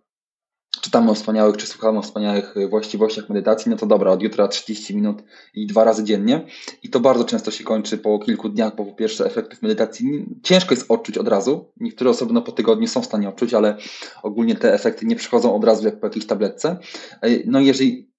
czytamy 0.81 1.11
o 1.11 1.13
wspaniałych, 1.13 1.57
czy 1.57 1.67
słuchamy 1.67 1.99
o 1.99 2.01
wspaniałych 2.01 2.57
e, 2.57 2.67
właściwościach 2.67 3.29
medytacji, 3.29 3.71
no 3.71 3.77
to 3.77 3.85
dobra, 3.85 4.11
od 4.11 4.21
jutra 4.21 4.47
30 4.47 4.95
minut 4.95 5.23
i 5.53 5.67
dwa 5.67 5.83
razy 5.83 6.03
dziennie. 6.03 6.45
I 6.83 6.89
to 6.89 6.99
bardzo 6.99 7.23
często 7.23 7.51
się 7.51 7.63
kończy 7.63 7.97
po 7.97 8.19
kilku 8.19 8.49
dniach, 8.49 8.75
bo 8.75 8.85
po 8.85 8.93
pierwsze 8.93 9.25
efektów 9.25 9.61
medytacji 9.61 10.25
ciężko 10.43 10.73
jest 10.73 10.91
odczuć 10.91 11.17
od 11.17 11.27
razu. 11.27 11.71
Niektóre 11.79 12.09
osoby 12.09 12.33
no 12.33 12.41
po 12.41 12.51
tygodniu 12.51 12.87
są 12.87 13.01
w 13.01 13.05
stanie 13.05 13.29
odczuć, 13.29 13.53
ale 13.53 13.77
ogólnie 14.23 14.55
te 14.55 14.73
efekty 14.73 15.05
nie 15.05 15.15
przychodzą 15.15 15.55
od 15.55 15.63
razu 15.63 15.85
jak 15.85 15.99
po 15.99 16.07
jakiejś 16.07 16.25
tabletce. 16.25 16.77
E, 17.21 17.29
no 17.45 17.59
jeżeli 17.59 18.09
y, 18.09 18.12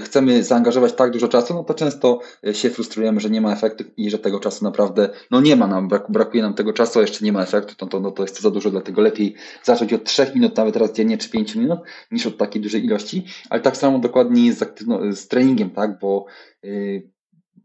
chcemy 0.00 0.44
zaangażować 0.44 0.92
tak 0.92 1.10
dużo 1.10 1.28
czasu, 1.28 1.54
no 1.54 1.64
to 1.64 1.74
często 1.74 2.20
się 2.52 2.70
frustrujemy, 2.70 3.20
że 3.20 3.30
nie 3.30 3.40
ma 3.40 3.52
efektu 3.52 3.84
i 3.96 4.10
że 4.10 4.18
tego 4.18 4.40
czasu 4.40 4.64
naprawdę 4.64 5.10
no 5.30 5.40
nie 5.40 5.56
ma 5.56 5.66
nam, 5.66 5.88
brakuje 6.08 6.42
nam 6.42 6.54
tego 6.54 6.72
czasu, 6.72 6.98
a 6.98 7.02
jeszcze 7.02 7.24
nie 7.24 7.32
ma 7.32 7.42
efektu, 7.42 7.74
to, 7.74 7.86
to, 7.86 8.00
no 8.00 8.10
to 8.10 8.22
jest 8.22 8.40
za 8.40 8.50
dużo, 8.50 8.70
dlatego 8.70 9.02
lepiej 9.02 9.34
zacząć 9.62 9.92
od 9.92 10.04
3 10.04 10.32
minut, 10.34 10.56
nawet 10.56 10.76
raz 10.76 10.92
dziennie, 10.92 11.18
czy 11.18 11.30
5 11.30 11.54
minut, 11.54 11.80
niż 12.10 12.26
od 12.26 12.36
takiej 12.36 12.62
dużej 12.62 12.84
ilości, 12.84 13.24
ale 13.50 13.60
tak 13.60 13.76
samo 13.76 13.98
dokładnie 13.98 14.52
z, 14.52 14.62
aktywno- 14.62 15.12
z 15.12 15.28
treningiem, 15.28 15.70
tak, 15.70 15.98
bo 15.98 16.26
yy, 16.62 17.10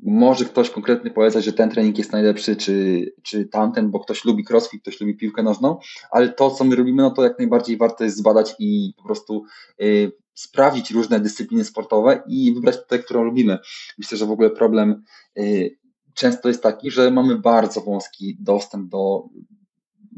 może 0.05 0.45
ktoś 0.45 0.69
konkretny 0.69 1.11
polecać, 1.11 1.45
że 1.45 1.53
ten 1.53 1.69
trening 1.69 1.97
jest 1.97 2.11
najlepszy, 2.11 2.55
czy, 2.55 3.05
czy 3.23 3.45
tamten, 3.45 3.91
bo 3.91 3.99
ktoś 3.99 4.25
lubi 4.25 4.45
crossfit, 4.49 4.81
ktoś 4.81 5.01
lubi 5.01 5.17
piłkę 5.17 5.43
nożną, 5.43 5.79
ale 6.11 6.29
to, 6.29 6.51
co 6.51 6.63
my 6.63 6.75
robimy, 6.75 7.01
no 7.01 7.11
to 7.11 7.23
jak 7.23 7.39
najbardziej 7.39 7.77
warto 7.77 8.03
jest 8.03 8.17
zbadać 8.17 8.55
i 8.59 8.93
po 8.97 9.03
prostu 9.03 9.43
y, 9.81 10.11
sprawdzić 10.35 10.91
różne 10.91 11.19
dyscypliny 11.19 11.65
sportowe 11.65 12.23
i 12.27 12.53
wybrać 12.53 12.75
te, 12.87 12.99
którą 12.99 13.23
lubimy. 13.23 13.57
Myślę, 13.97 14.17
że 14.17 14.25
w 14.25 14.31
ogóle 14.31 14.49
problem 14.49 15.03
y, 15.37 15.77
często 16.13 16.47
jest 16.47 16.63
taki, 16.63 16.91
że 16.91 17.11
mamy 17.11 17.37
bardzo 17.37 17.81
wąski 17.81 18.37
dostęp 18.39 18.89
do 18.89 19.23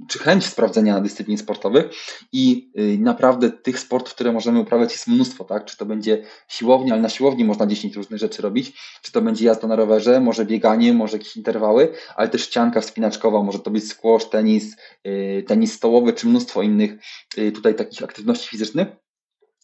czy 0.08 0.20
chęć 0.20 0.46
sprawdzenia 0.46 1.02
dyscyplin 1.02 1.38
sportowych 1.38 1.86
i 2.32 2.72
y, 2.80 2.98
naprawdę 3.00 3.52
tych 3.52 3.80
sportów, 3.80 4.14
które 4.14 4.32
możemy 4.32 4.60
uprawiać 4.60 4.92
jest 4.92 5.08
mnóstwo, 5.08 5.44
tak? 5.44 5.66
Czy 5.66 5.78
to 5.78 5.86
będzie 5.86 6.24
siłownia, 6.48 6.94
ale 6.94 7.02
na 7.02 7.10
siłowni 7.10 7.46
można 7.46 7.68
10 7.68 7.96
różnych 7.96 8.20
rzeczy 8.20 8.42
robić, 8.42 8.74
czy 9.02 9.12
to 9.12 9.22
będzie 9.22 9.46
jazda 9.46 9.68
na 9.68 9.76
rowerze, 9.76 10.20
może 10.20 10.46
bieganie, 10.46 10.94
może 10.94 11.18
jakieś 11.18 11.38
interwały, 11.38 11.94
ale 12.16 12.30
też 12.30 12.42
ścianka 12.42 12.82
wspinaczkowa, 12.82 13.44
może 13.44 13.60
to 13.60 13.72
być 13.72 13.88
squash, 13.90 14.30
tenis, 14.30 14.76
y, 15.08 15.44
tenis 15.48 15.74
stołowy, 15.74 16.14
czy 16.14 16.28
mnóstwo 16.28 16.62
innych 16.62 16.92
tutaj 17.54 17.76
takich 17.76 18.04
aktywności 18.04 18.50
fizycznych 18.50 18.88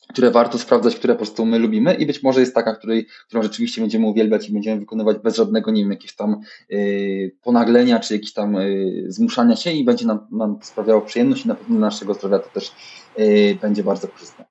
które 0.09 0.31
warto 0.31 0.57
sprawdzać, 0.57 0.95
które 0.95 1.13
po 1.13 1.17
prostu 1.17 1.45
my 1.45 1.59
lubimy 1.59 1.93
i 1.93 2.05
być 2.05 2.23
może 2.23 2.39
jest 2.39 2.55
taka, 2.55 2.75
której, 2.75 3.05
którą 3.27 3.43
rzeczywiście 3.43 3.81
będziemy 3.81 4.07
uwielbiać 4.07 4.49
i 4.49 4.53
będziemy 4.53 4.79
wykonywać 4.79 5.17
bez 5.17 5.35
żadnego, 5.35 5.71
nie 5.71 5.81
wiem, 5.81 5.97
tam 6.17 6.41
yy, 6.69 7.31
ponaglenia, 7.43 7.99
czy 7.99 8.13
jakieś 8.13 8.33
tam 8.33 8.53
yy, 8.53 9.11
zmuszania 9.11 9.55
się 9.55 9.71
i 9.71 9.83
będzie 9.83 10.05
nam, 10.05 10.27
nam 10.31 10.59
sprawiało 10.61 11.01
przyjemność 11.01 11.45
i 11.45 11.47
na 11.47 11.55
pewno 11.55 11.77
dla 11.77 11.87
naszego 11.87 12.13
zdrowia 12.13 12.39
to 12.39 12.49
też 12.49 12.71
yy, 13.17 13.55
będzie 13.61 13.83
bardzo 13.83 14.07
korzystne. 14.07 14.45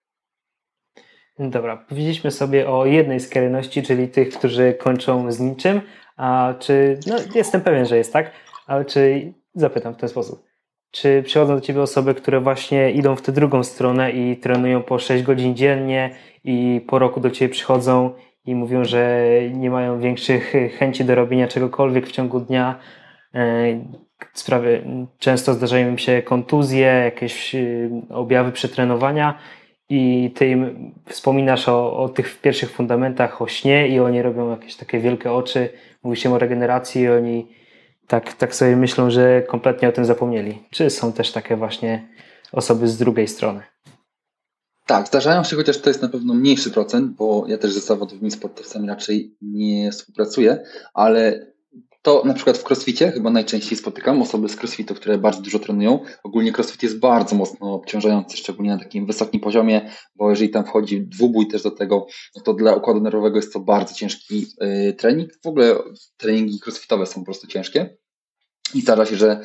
Dobra, 1.38 1.76
powiedzieliśmy 1.76 2.30
sobie 2.30 2.70
o 2.70 2.86
jednej 2.86 3.20
skrajności, 3.20 3.82
czyli 3.82 4.08
tych, 4.08 4.30
którzy 4.30 4.74
kończą 4.74 5.32
z 5.32 5.40
niczym, 5.40 5.80
a 6.16 6.54
czy, 6.58 6.98
no 7.06 7.16
jestem 7.34 7.60
pewien, 7.60 7.86
że 7.86 7.96
jest 7.96 8.12
tak, 8.12 8.30
ale 8.66 8.84
czy, 8.84 9.32
zapytam 9.54 9.94
w 9.94 9.96
ten 9.96 10.08
sposób, 10.08 10.44
czy 10.92 11.22
przychodzą 11.22 11.54
do 11.54 11.60
Ciebie 11.60 11.82
osoby, 11.82 12.14
które 12.14 12.40
właśnie 12.40 12.90
idą 12.90 13.16
w 13.16 13.22
tę 13.22 13.32
drugą 13.32 13.64
stronę 13.64 14.10
i 14.12 14.36
trenują 14.36 14.82
po 14.82 14.98
6 14.98 15.24
godzin 15.24 15.56
dziennie 15.56 16.10
i 16.44 16.80
po 16.86 16.98
roku 16.98 17.20
do 17.20 17.30
Ciebie 17.30 17.52
przychodzą 17.52 18.10
i 18.46 18.54
mówią, 18.54 18.84
że 18.84 19.28
nie 19.52 19.70
mają 19.70 20.00
większych 20.00 20.54
chęci 20.78 21.04
do 21.04 21.14
robienia 21.14 21.48
czegokolwiek 21.48 22.06
w 22.06 22.12
ciągu 22.12 22.40
dnia. 22.40 22.78
E, 23.34 23.40
sprawy, 24.32 24.84
często 25.18 25.54
zdarzają 25.54 25.88
im 25.88 25.98
się 25.98 26.22
kontuzje, 26.22 26.86
jakieś 27.04 27.54
e, 27.54 27.60
objawy 28.10 28.52
przetrenowania 28.52 29.38
i 29.88 30.30
Ty 30.34 30.48
im 30.48 30.92
wspominasz 31.06 31.68
o, 31.68 31.96
o 31.96 32.08
tych 32.08 32.40
pierwszych 32.40 32.70
fundamentach, 32.70 33.42
o 33.42 33.46
śnie 33.46 33.88
i 33.88 34.00
oni 34.00 34.22
robią 34.22 34.50
jakieś 34.50 34.76
takie 34.76 34.98
wielkie 34.98 35.32
oczy, 35.32 35.68
mówi 36.02 36.16
się 36.16 36.34
o 36.34 36.38
regeneracji 36.38 37.02
i 37.02 37.08
oni 37.08 37.61
tak, 38.12 38.32
tak 38.32 38.54
sobie 38.54 38.76
myślą, 38.76 39.10
że 39.10 39.42
kompletnie 39.42 39.88
o 39.88 39.92
tym 39.92 40.04
zapomnieli. 40.04 40.62
Czy 40.70 40.90
są 40.90 41.12
też 41.12 41.32
takie 41.32 41.56
właśnie 41.56 42.08
osoby 42.52 42.88
z 42.88 42.98
drugiej 42.98 43.28
strony? 43.28 43.62
Tak, 44.86 45.08
zdarzają 45.08 45.44
się, 45.44 45.56
chociaż 45.56 45.78
to 45.78 45.90
jest 45.90 46.02
na 46.02 46.08
pewno 46.08 46.34
mniejszy 46.34 46.70
procent, 46.70 47.16
bo 47.16 47.44
ja 47.48 47.58
też 47.58 47.72
ze 47.72 47.80
zawodowymi 47.80 48.30
sportowcami 48.30 48.88
raczej 48.88 49.36
nie 49.42 49.92
współpracuję, 49.92 50.58
ale 50.94 51.46
to 52.02 52.22
na 52.24 52.34
przykład 52.34 52.58
w 52.58 52.70
crossficie 52.70 53.12
chyba 53.12 53.30
najczęściej 53.30 53.78
spotykam 53.78 54.22
osoby 54.22 54.48
z 54.48 54.56
crossfitu, 54.56 54.94
które 54.94 55.18
bardzo 55.18 55.42
dużo 55.42 55.58
trenują. 55.58 55.98
Ogólnie 56.24 56.52
crossfit 56.52 56.82
jest 56.82 56.98
bardzo 56.98 57.36
mocno 57.36 57.74
obciążający, 57.74 58.36
szczególnie 58.36 58.70
na 58.72 58.78
takim 58.78 59.06
wysokim 59.06 59.40
poziomie, 59.40 59.90
bo 60.16 60.30
jeżeli 60.30 60.50
tam 60.50 60.64
wchodzi 60.64 61.06
dwubój 61.06 61.48
też 61.48 61.62
do 61.62 61.70
tego, 61.70 62.06
no 62.36 62.42
to 62.42 62.54
dla 62.54 62.74
układu 62.74 63.00
nerwowego 63.00 63.36
jest 63.36 63.52
to 63.52 63.60
bardzo 63.60 63.94
ciężki 63.94 64.46
yy, 64.60 64.92
trening. 64.92 65.30
W 65.42 65.46
ogóle 65.46 65.74
treningi 66.16 66.60
crossfitowe 66.66 67.06
są 67.06 67.20
po 67.20 67.24
prostu 67.24 67.46
ciężkie. 67.46 68.01
I 68.74 68.80
zdarza 68.80 69.06
się, 69.06 69.16
że 69.16 69.40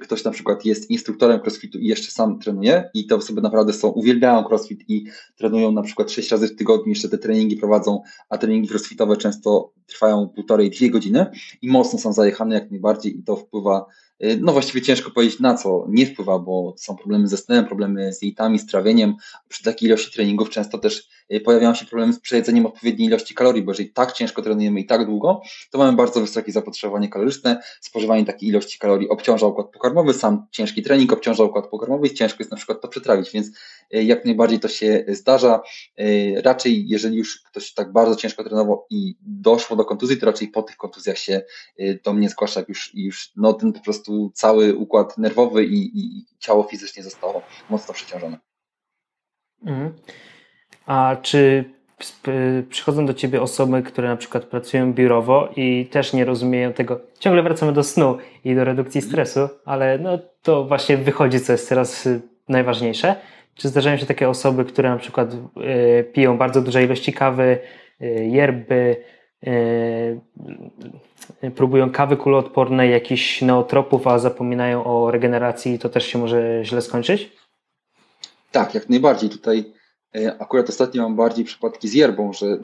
ktoś 0.00 0.24
na 0.24 0.30
przykład 0.30 0.64
jest 0.64 0.90
instruktorem 0.90 1.40
crossfitu 1.40 1.78
i 1.78 1.86
jeszcze 1.86 2.10
sam 2.10 2.38
trenuje 2.38 2.90
i 2.94 3.06
te 3.06 3.16
osoby 3.16 3.42
naprawdę 3.42 3.72
są, 3.72 3.88
uwielbiają 3.88 4.44
crossfit 4.44 4.80
i 4.88 5.04
trenują 5.36 5.72
na 5.72 5.82
przykład 5.82 6.10
6 6.10 6.30
razy 6.30 6.48
w 6.48 6.56
tygodniu, 6.56 6.88
jeszcze 6.88 7.08
te 7.08 7.18
treningi 7.18 7.56
prowadzą, 7.56 8.02
a 8.28 8.38
treningi 8.38 8.68
crossfitowe 8.68 9.16
często 9.16 9.72
trwają 9.86 10.28
półtorej, 10.28 10.70
dwie 10.70 10.90
godziny 10.90 11.26
i 11.62 11.68
mocno 11.68 11.98
są 11.98 12.12
zajechane 12.12 12.54
jak 12.54 12.70
najbardziej 12.70 13.18
i 13.18 13.22
to 13.22 13.36
wpływa 13.36 13.86
Y, 14.24 14.38
no 14.40 14.52
właściwie 14.52 14.82
ciężko 14.82 15.10
powiedzieć 15.10 15.40
na 15.40 15.54
co 15.54 15.86
nie 15.88 16.06
wpływa, 16.06 16.38
bo 16.38 16.74
są 16.76 16.96
problemy 16.96 17.28
ze 17.28 17.36
snem, 17.36 17.66
problemy 17.66 18.12
z 18.12 18.18
dietami, 18.18 18.58
z 18.58 18.66
trawieniem. 18.66 19.14
Przy 19.48 19.62
takiej 19.62 19.88
ilości 19.88 20.12
treningów 20.12 20.50
często 20.50 20.78
też 20.78 21.08
y, 21.32 21.40
pojawiają 21.40 21.74
się 21.74 21.86
problemy 21.86 22.12
z 22.12 22.20
przejedzeniem 22.20 22.66
odpowiedniej 22.66 23.08
ilości 23.08 23.34
kalorii, 23.34 23.62
bo 23.62 23.72
jeżeli 23.72 23.90
tak 23.90 24.12
ciężko 24.12 24.42
trenujemy 24.42 24.80
i 24.80 24.86
tak 24.86 25.06
długo, 25.06 25.40
to 25.70 25.78
mamy 25.78 25.96
bardzo 25.96 26.20
wysokie 26.20 26.52
zapotrzebowanie 26.52 27.08
kaloryczne. 27.08 27.62
Spożywanie 27.80 28.24
takiej 28.24 28.48
ilości 28.48 28.78
kalorii 28.78 29.08
obciąża 29.08 29.46
układ 29.56 29.72
pokarmowy, 29.72 30.14
sam 30.14 30.46
ciężki 30.50 30.82
trening 30.82 31.12
obciąża 31.12 31.44
układ 31.44 31.66
pokarmowy 31.66 32.06
i 32.06 32.14
ciężko 32.14 32.36
jest 32.38 32.50
na 32.50 32.56
przykład 32.56 32.80
to 32.80 32.88
przetrawić, 32.88 33.30
więc 33.30 33.46
y, 33.94 34.04
jak 34.04 34.24
najbardziej 34.24 34.60
to 34.60 34.68
się 34.68 35.04
zdarza. 35.08 35.62
Raczej 36.44 36.88
jeżeli 36.88 37.16
już 37.16 37.42
ktoś 37.42 37.74
tak 37.74 37.92
bardzo 37.92 38.16
ciężko 38.16 38.44
trenował 38.44 38.86
i 38.90 39.16
doszło 39.20 39.76
do 39.76 39.84
kontuzji, 39.84 40.16
to 40.16 40.26
raczej 40.26 40.48
po 40.48 40.62
tych 40.62 40.76
kontuzjach 40.76 41.18
się 41.18 41.42
do 42.04 42.12
mnie 42.12 42.28
zgłasza, 42.28 42.60
jak 42.60 42.68
już, 42.68 42.94
już 42.94 43.32
no 43.36 43.52
ten 43.52 43.72
po 43.72 43.80
prostu 43.80 44.32
cały 44.34 44.74
układ 44.74 45.18
nerwowy 45.18 45.64
i, 45.64 46.00
i 46.00 46.24
ciało 46.38 46.62
fizycznie 46.62 47.02
zostało 47.02 47.42
mocno 47.70 47.94
przeciążone. 47.94 48.38
Mhm. 49.62 49.92
A 50.86 51.16
czy 51.22 51.75
przychodzą 52.70 53.06
do 53.06 53.14
ciebie 53.14 53.42
osoby, 53.42 53.82
które 53.82 54.08
na 54.08 54.16
przykład 54.16 54.44
pracują 54.44 54.92
biurowo 54.92 55.48
i 55.56 55.86
też 55.90 56.12
nie 56.12 56.24
rozumieją 56.24 56.72
tego. 56.72 57.00
Ciągle 57.18 57.42
wracamy 57.42 57.72
do 57.72 57.82
snu 57.82 58.18
i 58.44 58.54
do 58.54 58.64
redukcji 58.64 59.02
stresu, 59.02 59.48
ale 59.64 59.98
no 59.98 60.18
to 60.42 60.64
właśnie 60.64 60.96
wychodzi, 60.96 61.40
co 61.40 61.52
jest 61.52 61.68
teraz 61.68 62.06
y, 62.06 62.20
najważniejsze. 62.48 63.16
Czy 63.54 63.68
zdarzają 63.68 63.96
się 63.96 64.06
takie 64.06 64.28
osoby, 64.28 64.64
które 64.64 64.90
na 64.90 64.96
przykład 64.96 65.34
y, 65.34 66.04
piją 66.12 66.38
bardzo 66.38 66.62
duże 66.62 66.84
ilości 66.84 67.12
kawy, 67.12 67.58
y, 68.00 68.06
yerby, 68.24 68.96
próbują 71.54 71.90
kawy 71.90 72.16
kuloodpornej, 72.16 72.90
jakichś 72.90 73.42
neotropów, 73.42 74.06
a 74.06 74.18
zapominają 74.18 74.84
o 74.84 75.10
regeneracji, 75.10 75.78
to 75.78 75.88
też 75.88 76.06
się 76.06 76.18
może 76.18 76.60
źle 76.64 76.82
skończyć? 76.82 77.32
Tak, 78.52 78.74
jak 78.74 78.88
najbardziej. 78.88 79.30
Tutaj 79.30 79.64
akurat 80.38 80.68
ostatnio 80.68 81.02
mam 81.02 81.16
bardziej 81.16 81.44
przypadki 81.44 81.88
z 81.88 81.94
yerbą, 81.94 82.32
że 82.32 82.58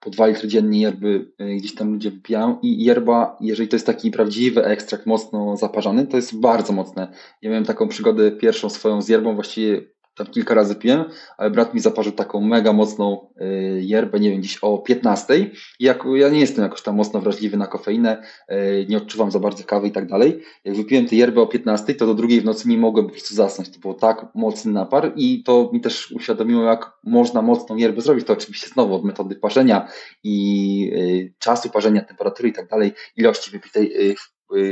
po 0.00 0.10
2 0.10 0.26
litry 0.26 0.48
dziennie 0.48 0.80
yerby 0.80 1.32
e, 1.38 1.54
gdzieś 1.54 1.74
tam 1.74 1.92
ludzie 1.92 2.10
wypijają 2.10 2.58
i 2.62 2.84
yerba, 2.84 3.36
jeżeli 3.40 3.68
to 3.68 3.76
jest 3.76 3.86
taki 3.86 4.10
prawdziwy 4.10 4.64
ekstrakt 4.64 5.06
mocno 5.06 5.56
zaparzony, 5.56 6.06
to 6.06 6.16
jest 6.16 6.40
bardzo 6.40 6.72
mocne. 6.72 7.12
Ja 7.42 7.50
miałem 7.50 7.64
taką 7.64 7.88
przygodę 7.88 8.30
pierwszą 8.30 8.70
swoją 8.70 9.02
z 9.02 9.08
yerbą, 9.08 9.34
właściwie 9.34 9.82
tam 10.18 10.26
kilka 10.26 10.54
razy 10.54 10.74
piłem, 10.74 11.04
ale 11.36 11.50
brat 11.50 11.74
mi 11.74 11.80
zaparzył 11.80 12.12
taką 12.12 12.40
mega 12.40 12.72
mocną 12.72 13.28
y, 13.40 13.80
yerbę, 13.82 14.20
nie 14.20 14.30
wiem, 14.30 14.40
gdzieś 14.40 14.58
o 14.58 14.78
15. 14.78 15.38
I 15.38 15.50
jak, 15.80 16.04
ja 16.14 16.28
nie 16.28 16.40
jestem 16.40 16.64
jakoś 16.64 16.82
tam 16.82 16.96
mocno 16.96 17.20
wrażliwy 17.20 17.56
na 17.56 17.66
kofeinę, 17.66 18.22
y, 18.52 18.86
nie 18.88 18.96
odczuwam 18.96 19.30
za 19.30 19.38
bardzo 19.38 19.64
kawy 19.64 19.88
i 19.88 19.90
tak 19.90 20.06
dalej. 20.06 20.42
Jak 20.64 20.76
wypiłem 20.76 21.06
tę 21.06 21.16
yerbę 21.16 21.40
o 21.40 21.46
15, 21.46 21.94
to 21.94 22.06
do 22.06 22.14
drugiej 22.14 22.40
w 22.40 22.44
nocy 22.44 22.68
nie 22.68 22.78
mogłem 22.78 23.06
po 23.06 23.12
prostu 23.12 23.34
zasnąć. 23.34 23.70
To 23.70 23.78
był 23.78 23.94
tak 23.94 24.26
mocny 24.34 24.72
napar 24.72 25.12
i 25.16 25.42
to 25.42 25.70
mi 25.72 25.80
też 25.80 26.12
uświadomiło, 26.12 26.64
jak 26.64 26.92
można 27.04 27.42
mocną 27.42 27.76
yerbę 27.76 28.00
zrobić. 28.00 28.26
To 28.26 28.32
oczywiście 28.32 28.68
znowu 28.68 28.94
od 28.94 29.04
metody 29.04 29.34
parzenia 29.34 29.88
i 30.24 30.90
y, 30.94 31.34
czasu 31.38 31.70
parzenia, 31.70 32.04
temperatury 32.04 32.48
i 32.48 32.52
tak 32.52 32.68
dalej, 32.68 32.92
ilości 33.16 33.50
wypitej, 33.50 34.16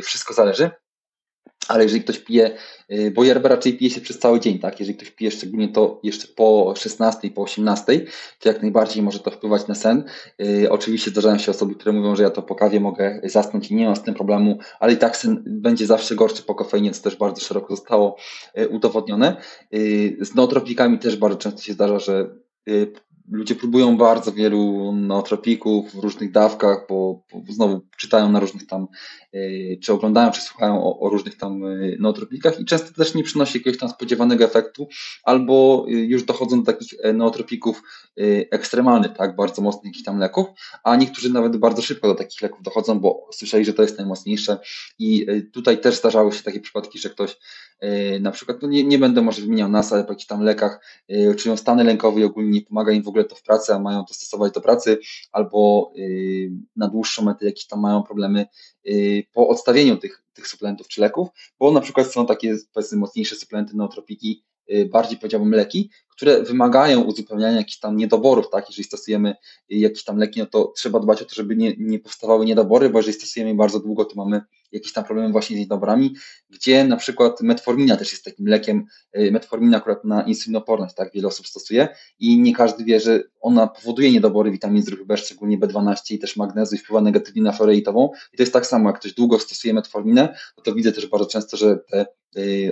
wszystko 0.02 0.34
zależy 0.34 0.70
ale 1.68 1.82
jeżeli 1.82 2.02
ktoś 2.02 2.18
pije, 2.18 2.56
y, 2.90 3.10
bo 3.10 3.24
yerbę 3.24 3.48
raczej 3.48 3.78
pije 3.78 3.90
się 3.90 4.00
przez 4.00 4.18
cały 4.18 4.40
dzień, 4.40 4.58
tak? 4.58 4.80
Jeżeli 4.80 4.96
ktoś 4.96 5.10
pije 5.10 5.30
szczególnie 5.30 5.68
to 5.68 6.00
jeszcze 6.02 6.28
po 6.28 6.74
16, 6.76 7.30
po 7.30 7.42
18, 7.42 8.06
to 8.40 8.48
jak 8.48 8.62
najbardziej 8.62 9.02
może 9.02 9.18
to 9.18 9.30
wpływać 9.30 9.66
na 9.66 9.74
sen. 9.74 10.04
Yy, 10.38 10.70
oczywiście 10.70 11.10
zdarzają 11.10 11.38
się 11.38 11.50
osoby, 11.50 11.74
które 11.74 11.92
mówią, 11.92 12.16
że 12.16 12.22
ja 12.22 12.30
to 12.30 12.42
po 12.42 12.54
kawie 12.54 12.80
mogę 12.80 13.20
zasnąć 13.24 13.70
i 13.70 13.74
nie 13.74 13.86
mam 13.86 13.96
z 13.96 14.02
tym 14.02 14.14
problemu, 14.14 14.58
ale 14.80 14.92
i 14.92 14.96
tak 14.96 15.16
sen 15.16 15.42
będzie 15.46 15.86
zawsze 15.86 16.14
gorszy 16.14 16.42
po 16.42 16.54
kofeinie, 16.54 16.90
co 16.90 17.02
też 17.02 17.16
bardzo 17.16 17.40
szeroko 17.40 17.76
zostało 17.76 18.16
yy, 18.54 18.68
udowodnione. 18.68 19.36
Z 20.20 20.34
nootropikami 20.34 20.98
też 20.98 21.16
bardzo 21.16 21.38
często 21.38 21.62
się 21.62 21.72
zdarza, 21.72 21.98
że 21.98 22.30
ludzie 23.30 23.54
próbują 23.54 23.96
bardzo 23.96 24.32
wielu 24.32 24.92
nootropików 24.92 25.94
w 25.94 25.98
różnych 25.98 26.32
dawkach, 26.32 26.86
bo, 26.88 27.22
bo 27.32 27.52
znowu 27.52 27.80
czytają 27.96 28.32
na 28.32 28.40
różnych 28.40 28.66
tam, 28.66 28.86
y, 29.34 29.78
czy 29.82 29.92
oglądają, 29.92 30.30
czy 30.30 30.40
słuchają 30.40 30.84
o, 30.84 31.00
o, 31.00 31.08
różnych 31.08 31.36
tam 31.36 31.64
y, 31.64 31.96
nootropikach 32.00 32.60
i 32.60 32.64
często 32.64 32.94
też 32.94 33.14
nie 33.14 33.22
przynosi 33.22 33.58
jakiegoś 33.58 33.80
tam 33.80 33.88
spodziewanego 33.88 34.44
efektu, 34.44 34.88
albo 35.22 35.84
już 35.88 36.24
dochodzą 36.24 36.62
do 36.62 36.72
takich 36.72 36.98
nootropików 37.14 37.82
ekstremalnych, 38.50 39.12
tak, 39.12 39.36
bardzo 39.36 39.62
mocnych 39.62 39.84
jakichś 39.84 40.04
tam 40.04 40.18
leków, 40.18 40.46
a 40.84 40.96
niektórzy 40.96 41.32
nawet 41.32 41.56
bardzo 41.56 41.82
szybko 41.82 42.08
do 42.08 42.14
takich 42.14 42.42
leków 42.42 42.62
dochodzą, 42.62 43.00
bo 43.00 43.28
słyszeli, 43.32 43.64
że 43.64 43.72
to 43.72 43.82
jest 43.82 43.98
najmocniejsze 43.98 44.58
i 44.98 45.26
tutaj 45.52 45.80
też 45.80 45.98
zdarzały 45.98 46.32
się 46.32 46.42
takie 46.42 46.60
przypadki, 46.60 46.98
że 46.98 47.10
ktoś 47.10 47.36
na 48.20 48.30
przykład, 48.30 48.62
no 48.62 48.68
nie, 48.68 48.84
nie 48.84 48.98
będę 48.98 49.22
może 49.22 49.42
wymieniał 49.42 49.68
nas, 49.68 49.92
ale 49.92 50.04
po 50.04 50.12
jakichś 50.12 50.26
tam 50.26 50.42
lekach 50.42 50.80
czują 51.36 51.56
stany 51.56 51.84
lękowe 51.84 52.20
i 52.20 52.24
ogólnie 52.24 52.50
nie 52.50 52.62
pomaga 52.62 52.92
im 52.92 53.02
w 53.02 53.08
ogóle 53.08 53.24
to 53.24 53.34
w 53.34 53.42
pracy, 53.42 53.74
a 53.74 53.78
mają 53.78 54.04
to 54.04 54.14
stosować 54.14 54.52
do 54.52 54.60
pracy, 54.60 54.98
albo 55.32 55.92
y, 55.98 56.50
na 56.76 56.88
dłuższą 56.88 57.24
metę 57.24 57.46
jakieś 57.46 57.66
tam 57.66 57.80
mają 57.80 58.02
problemy 58.02 58.46
po 59.32 59.48
odstawieniu 59.48 59.96
tych, 59.96 60.22
tych 60.34 60.48
suplementów 60.48 60.88
czy 60.88 61.00
leków, 61.00 61.28
bo 61.58 61.72
na 61.72 61.80
przykład 61.80 62.06
są 62.06 62.26
takie 62.26 62.56
powiedzmy 62.72 62.98
mocniejsze 62.98 63.36
suplementy 63.36 63.76
nootropiki, 63.76 64.42
y, 64.42 64.55
bardziej 64.90 65.18
powiedziałbym 65.18 65.50
leki, 65.50 65.90
które 66.16 66.42
wymagają 66.42 67.02
uzupełniania 67.02 67.56
jakichś 67.56 67.78
tam 67.78 67.96
niedoborów, 67.96 68.50
tak? 68.50 68.68
Jeżeli 68.68 68.84
stosujemy 68.84 69.34
jakieś 69.68 70.04
tam 70.04 70.18
leki, 70.18 70.40
no 70.40 70.46
to 70.46 70.72
trzeba 70.76 71.00
dbać 71.00 71.22
o 71.22 71.24
to, 71.24 71.34
żeby 71.34 71.56
nie, 71.56 71.74
nie 71.78 71.98
powstawały 71.98 72.46
niedobory, 72.46 72.90
bo 72.90 72.98
jeżeli 72.98 73.14
stosujemy 73.16 73.54
bardzo 73.54 73.80
długo, 73.80 74.04
to 74.04 74.14
mamy 74.16 74.40
jakieś 74.72 74.92
tam 74.92 75.04
problemy 75.04 75.32
właśnie 75.32 75.56
z 75.56 75.60
niedoborami, 75.60 76.14
gdzie 76.50 76.84
na 76.84 76.96
przykład 76.96 77.40
metformina 77.40 77.96
też 77.96 78.12
jest 78.12 78.24
takim 78.24 78.48
lekiem, 78.48 78.86
y, 79.18 79.32
metformina 79.32 79.76
akurat 79.76 80.04
na 80.04 80.22
insulinoporność, 80.22 80.94
tak? 80.94 81.12
Wiele 81.12 81.28
osób 81.28 81.46
stosuje 81.46 81.88
i 82.18 82.38
nie 82.40 82.54
każdy 82.54 82.84
wie, 82.84 83.00
że 83.00 83.22
ona 83.40 83.66
powoduje 83.66 84.12
niedobory 84.12 84.50
witamin 84.50 84.82
z 84.82 84.84
grupy 84.84 85.04
B, 85.04 85.16
szczególnie 85.16 85.58
B12 85.58 86.14
i 86.14 86.18
też 86.18 86.36
magnezu 86.36 86.74
i 86.74 86.78
wpływa 86.78 87.00
negatywnie 87.00 87.42
na 87.42 87.52
florę. 87.52 87.76
I 87.76 87.82
to 87.82 88.12
jest 88.38 88.52
tak 88.52 88.66
samo, 88.66 88.88
jak 88.88 88.98
ktoś 88.98 89.14
długo 89.14 89.38
stosuje 89.38 89.74
metforminę, 89.74 90.36
no 90.56 90.62
to 90.62 90.74
widzę 90.74 90.92
też 90.92 91.06
bardzo 91.06 91.26
często, 91.26 91.56
że 91.56 91.78
te 91.90 92.00
y, 92.02 92.06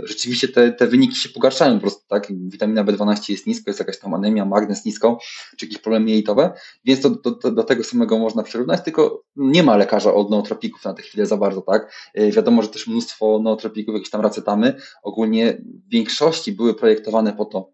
rzeczywiście 0.05 0.49
te, 0.49 0.73
te 0.73 0.87
wyniki 0.87 1.17
się 1.17 1.29
pogarszają 1.29 1.75
po 1.75 1.81
prostu, 1.81 2.05
tak? 2.09 2.27
Witamina 2.31 2.85
B12 2.85 3.31
jest 3.31 3.47
nisko, 3.47 3.71
jest 3.71 3.81
jakaś 3.81 3.99
tam 3.99 4.15
anemia, 4.15 4.45
magnez 4.45 4.85
nisko, 4.85 5.19
czy 5.57 5.67
jakieś 5.67 5.79
problemy 5.79 6.11
jelitowe, 6.11 6.53
więc 6.85 7.01
to 7.01 7.11
do, 7.11 7.31
do, 7.31 7.51
do 7.51 7.65
tego 7.65 7.85
samego 7.85 8.19
można 8.19 8.43
przyrównać, 8.43 8.85
tylko 8.85 9.25
nie 9.37 9.63
ma 9.63 9.77
lekarza 9.77 10.15
od 10.15 10.31
nootropików 10.31 10.85
na 10.85 10.95
tę 10.95 11.03
chwilę 11.03 11.27
za 11.27 11.37
bardzo, 11.37 11.63
tak? 11.63 12.11
Y, 12.19 12.33
wiadomo, 12.33 12.63
że 12.63 12.69
też 12.69 12.87
mnóstwo 12.87 13.41
nootropików, 13.43 13.95
jakieś 13.95 14.11
tam 14.11 14.21
racetamy, 14.21 14.75
ogólnie 15.03 15.63
w 15.87 15.91
większości 15.91 16.53
były 16.53 16.75
projektowane 16.75 17.33
po 17.33 17.45
to, 17.45 17.71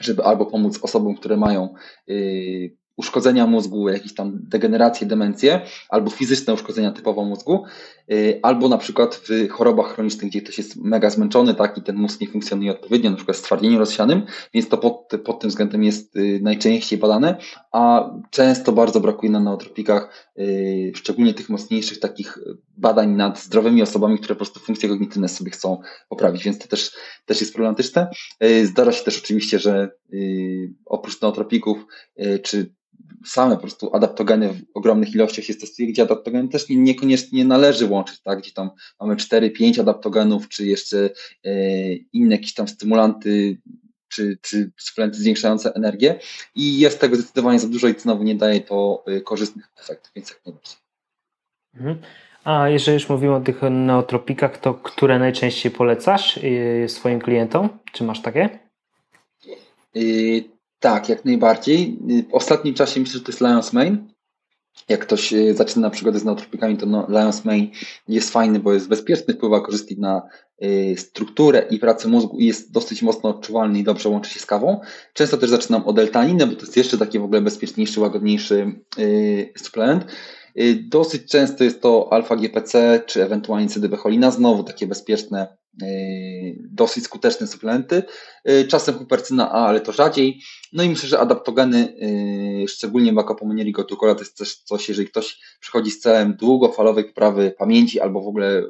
żeby 0.00 0.22
albo 0.24 0.46
pomóc 0.46 0.78
osobom, 0.82 1.14
które 1.14 1.36
mają 1.36 1.74
y, 2.10 2.76
uszkodzenia 2.96 3.46
mózgu, 3.46 3.88
jakieś 3.88 4.14
tam 4.14 4.38
degeneracje, 4.42 5.06
demencje, 5.06 5.60
albo 5.88 6.10
fizyczne 6.10 6.54
uszkodzenia 6.54 6.90
typowo 6.90 7.24
mózgu, 7.24 7.64
y, 8.12 8.40
albo 8.42 8.68
na 8.68 8.78
przykład 8.78 9.14
w 9.14 9.48
chorobach 9.48 9.94
chronicznych, 9.94 10.30
gdzie 10.30 10.42
ktoś 10.42 10.58
jest 10.58 10.76
mega 10.76 11.10
zmęczony, 11.10 11.54
tak, 11.54 11.78
i 11.78 11.82
ten 11.82 11.96
mózg 11.96 12.20
nie 12.20 12.28
funkcjonuje 12.28 12.72
odpowiednio, 12.72 13.10
na 13.10 13.16
przykład 13.16 13.36
stwardnieniem 13.36 13.78
rozsianym, 13.78 14.22
więc 14.54 14.68
to 14.68 14.78
pod, 14.78 15.10
pod 15.24 15.40
tym 15.40 15.50
względem 15.50 15.84
jest 15.84 16.16
y, 16.16 16.40
najczęściej 16.42 16.98
badane, 16.98 17.36
a 17.72 18.10
często 18.30 18.72
bardzo 18.72 19.00
brakuje 19.00 19.32
na 19.32 19.40
neotropikach, 19.40 20.32
y, 20.38 20.92
szczególnie 20.94 21.34
tych 21.34 21.48
mocniejszych 21.48 22.00
takich 22.00 22.38
badań 22.76 23.10
nad 23.10 23.40
zdrowymi 23.40 23.82
osobami, 23.82 24.18
które 24.18 24.34
po 24.34 24.38
prostu 24.38 24.60
funkcje 24.60 24.88
kognitywne 24.88 25.28
sobie 25.28 25.50
chcą 25.50 25.80
poprawić, 26.08 26.44
więc 26.44 26.58
to 26.58 26.68
też, 26.68 26.92
też 27.26 27.40
jest 27.40 27.52
problematyczne. 27.52 28.10
Zdarza 28.64 28.92
się 28.92 29.04
też 29.04 29.18
oczywiście, 29.18 29.58
że 29.58 29.90
oprócz 30.86 31.20
neotropików, 31.20 31.86
czy 32.42 32.74
same 33.26 33.54
po 33.54 33.60
prostu 33.60 33.96
adaptogeny 33.96 34.48
w 34.48 34.62
ogromnych 34.74 35.14
ilościach 35.14 35.44
się 35.44 35.52
stosuje, 35.52 35.88
gdzie 35.88 36.02
adaptogeny 36.02 36.48
też 36.48 36.66
niekoniecznie 36.68 37.44
należy 37.44 37.86
łączyć, 37.86 38.20
tak? 38.20 38.38
Gdzie 38.38 38.52
tam 38.52 38.70
mamy 39.00 39.16
4-5 39.16 39.80
adaptogenów, 39.80 40.48
czy 40.48 40.66
jeszcze 40.66 41.10
e, 41.44 41.94
inne 41.94 42.34
jakieś 42.34 42.54
tam 42.54 42.68
stymulanty, 42.68 43.58
czy, 44.08 44.38
czy 44.42 44.70
suplementy 44.76 45.18
zwiększające 45.18 45.74
energię 45.74 46.18
i 46.54 46.78
jest 46.78 47.00
tego 47.00 47.16
zdecydowanie 47.16 47.58
za 47.58 47.68
dużo 47.68 47.88
i 47.88 48.00
znowu 48.00 48.22
nie 48.22 48.34
daje 48.34 48.60
to 48.60 49.04
e, 49.06 49.20
korzystnych 49.20 49.68
efektów, 49.80 50.12
więc 50.16 50.30
jak 50.30 50.40
najbardziej. 50.46 50.76
Mhm. 51.74 51.98
A 52.44 52.68
jeżeli 52.68 52.94
już 52.94 53.08
mówimy 53.08 53.34
o 53.34 53.40
tych 53.40 53.60
neotropikach, 53.70 54.58
to 54.58 54.74
które 54.74 55.18
najczęściej 55.18 55.72
polecasz 55.72 56.38
e, 56.38 56.88
swoim 56.88 57.20
klientom? 57.20 57.68
Czy 57.92 58.04
masz 58.04 58.22
takie? 58.22 58.58
Tak, 60.82 61.08
jak 61.08 61.24
najbardziej. 61.24 61.98
W 62.30 62.34
ostatnim 62.34 62.74
czasie 62.74 63.00
myślę, 63.00 63.18
że 63.18 63.24
to 63.24 63.32
jest 63.32 63.40
Lions 63.40 63.72
Mane. 63.72 63.96
Jak 64.88 65.00
ktoś 65.00 65.32
e, 65.32 65.54
zaczyna 65.54 65.90
przygodę 65.90 66.18
z 66.18 66.24
neotropikami, 66.24 66.76
to 66.76 66.86
no, 66.86 67.06
Lions 67.08 67.44
Mane 67.44 67.66
jest 68.08 68.30
fajny, 68.30 68.58
bo 68.58 68.72
jest 68.72 68.88
bezpieczny, 68.88 69.34
wpływa 69.34 69.60
korzystnie 69.60 69.96
na 69.98 70.22
y, 70.64 70.94
strukturę 70.98 71.66
i 71.70 71.78
pracę 71.78 72.08
mózgu 72.08 72.38
i 72.38 72.46
jest 72.46 72.72
dosyć 72.72 73.02
mocno 73.02 73.30
odczuwalny 73.30 73.78
i 73.78 73.84
dobrze 73.84 74.08
łączy 74.08 74.30
się 74.30 74.40
z 74.40 74.46
kawą. 74.46 74.80
Często 75.12 75.36
też 75.36 75.50
zaczynam 75.50 75.84
od 75.84 75.98
L-taniny, 75.98 76.46
bo 76.46 76.54
to 76.54 76.60
jest 76.60 76.76
jeszcze 76.76 76.98
taki 76.98 77.18
w 77.18 77.24
ogóle 77.24 77.40
bezpieczniejszy, 77.40 78.00
łagodniejszy 78.00 78.72
y, 78.98 79.52
suplement. 79.56 80.04
Y, 80.60 80.84
dosyć 80.88 81.30
często 81.30 81.64
jest 81.64 81.82
to 81.82 82.08
alfa-GPC 82.12 83.02
czy 83.06 83.22
ewentualnie 83.22 83.68
cydybecholina, 83.68 84.30
znowu 84.30 84.64
takie 84.64 84.86
bezpieczne, 84.86 85.56
y, 85.82 86.68
dosyć 86.70 87.04
skuteczne 87.04 87.46
suplementy. 87.46 88.02
Y, 88.50 88.66
czasem 88.68 88.94
hupercyna 88.94 89.50
A, 89.50 89.66
ale 89.66 89.80
to 89.80 89.92
rzadziej. 89.92 90.40
No 90.72 90.82
i 90.82 90.88
myślę, 90.88 91.08
że 91.08 91.18
adaptogeny, 91.20 91.94
szczególnie 92.68 93.12
Bacopomynieri 93.12 93.72
gotukola, 93.72 94.14
to 94.14 94.20
jest 94.20 94.38
też 94.38 94.56
coś, 94.56 94.88
jeżeli 94.88 95.08
ktoś 95.08 95.40
przychodzi 95.60 95.90
z 95.90 96.00
celem 96.00 96.36
długofalowej 96.36 97.04
poprawy 97.04 97.54
pamięci 97.58 98.00
albo 98.00 98.22
w 98.22 98.28
ogóle 98.28 98.62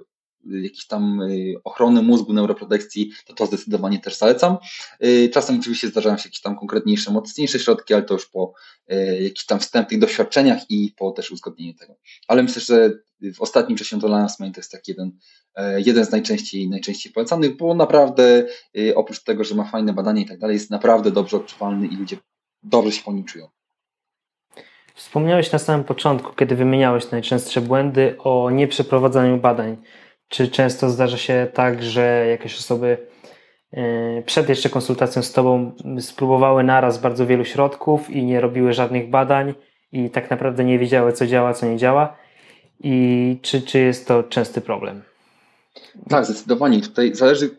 jakiejś 0.44 0.86
tam 0.86 1.20
y, 1.20 1.54
ochrony 1.64 2.02
mózgu, 2.02 2.32
neuroprotekcji, 2.32 3.12
to 3.26 3.34
to 3.34 3.46
zdecydowanie 3.46 4.00
też 4.00 4.18
zalecam. 4.18 4.56
Y, 5.04 5.30
czasem 5.32 5.58
oczywiście 5.60 5.88
zdarzają 5.88 6.16
się 6.16 6.28
jakieś 6.28 6.40
tam 6.40 6.56
konkretniejsze, 6.56 7.12
mocniejsze 7.12 7.58
środki, 7.58 7.94
ale 7.94 8.02
to 8.02 8.14
już 8.14 8.26
po 8.26 8.52
y, 8.92 9.22
jakichś 9.22 9.46
tam 9.46 9.60
wstępnych 9.60 10.00
doświadczeniach 10.00 10.70
i 10.70 10.94
po 10.96 11.10
też 11.10 11.30
uzgodnieniu 11.30 11.74
tego. 11.74 11.96
Ale 12.28 12.42
myślę, 12.42 12.62
że 12.62 12.90
w 13.34 13.40
ostatnim 13.40 13.78
czasie 13.78 14.00
to 14.00 14.08
Lance 14.08 14.36
Main 14.40 14.52
to 14.52 14.60
jest 14.60 14.72
taki 14.72 14.90
jeden, 14.90 15.18
jeden 15.76 16.04
z 16.04 16.10
najczęściej, 16.10 16.68
najczęściej 16.68 17.12
polecanych, 17.12 17.56
bo 17.56 17.74
naprawdę 17.74 18.46
oprócz 18.94 19.22
tego, 19.22 19.44
że 19.44 19.54
ma 19.54 19.64
fajne 19.64 19.92
badania 19.92 20.22
i 20.22 20.26
tak 20.26 20.38
dalej, 20.38 20.54
jest 20.54 20.70
naprawdę 20.70 21.10
dobrze 21.10 21.36
odczuwalny 21.36 21.86
i 21.86 21.96
ludzie 21.96 22.16
dobrze 22.62 22.92
się 22.92 23.02
po 23.02 23.12
nim 23.12 23.24
czują. 23.24 23.48
Wspomniałeś 24.94 25.52
na 25.52 25.58
samym 25.58 25.84
początku, 25.84 26.32
kiedy 26.32 26.56
wymieniałeś 26.56 27.10
najczęstsze 27.10 27.60
błędy 27.60 28.16
o 28.18 28.50
nieprzeprowadzaniu 28.50 29.38
badań. 29.38 29.76
Czy 30.32 30.48
często 30.48 30.90
zdarza 30.90 31.16
się 31.16 31.46
tak, 31.54 31.82
że 31.82 32.26
jakieś 32.30 32.58
osoby 32.58 32.98
e, 33.72 34.22
przed 34.22 34.48
jeszcze 34.48 34.70
konsultacją 34.70 35.22
z 35.22 35.32
Tobą 35.32 35.72
spróbowały 36.00 36.64
naraz 36.64 36.98
bardzo 36.98 37.26
wielu 37.26 37.44
środków 37.44 38.10
i 38.10 38.24
nie 38.24 38.40
robiły 38.40 38.72
żadnych 38.72 39.10
badań 39.10 39.54
i 39.92 40.10
tak 40.10 40.30
naprawdę 40.30 40.64
nie 40.64 40.78
wiedziały, 40.78 41.12
co 41.12 41.26
działa, 41.26 41.54
co 41.54 41.66
nie 41.66 41.76
działa? 41.76 42.16
I 42.80 43.36
czy, 43.42 43.62
czy 43.62 43.78
jest 43.78 44.08
to 44.08 44.22
częsty 44.22 44.60
problem? 44.60 45.02
Tak, 46.08 46.24
zdecydowanie. 46.24 46.80
Tutaj 46.80 47.14
zależy, 47.14 47.50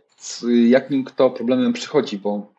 jakim 0.68 1.04
kto 1.04 1.30
problemem 1.30 1.74
przychodzi, 1.74 2.18
bo 2.18 2.53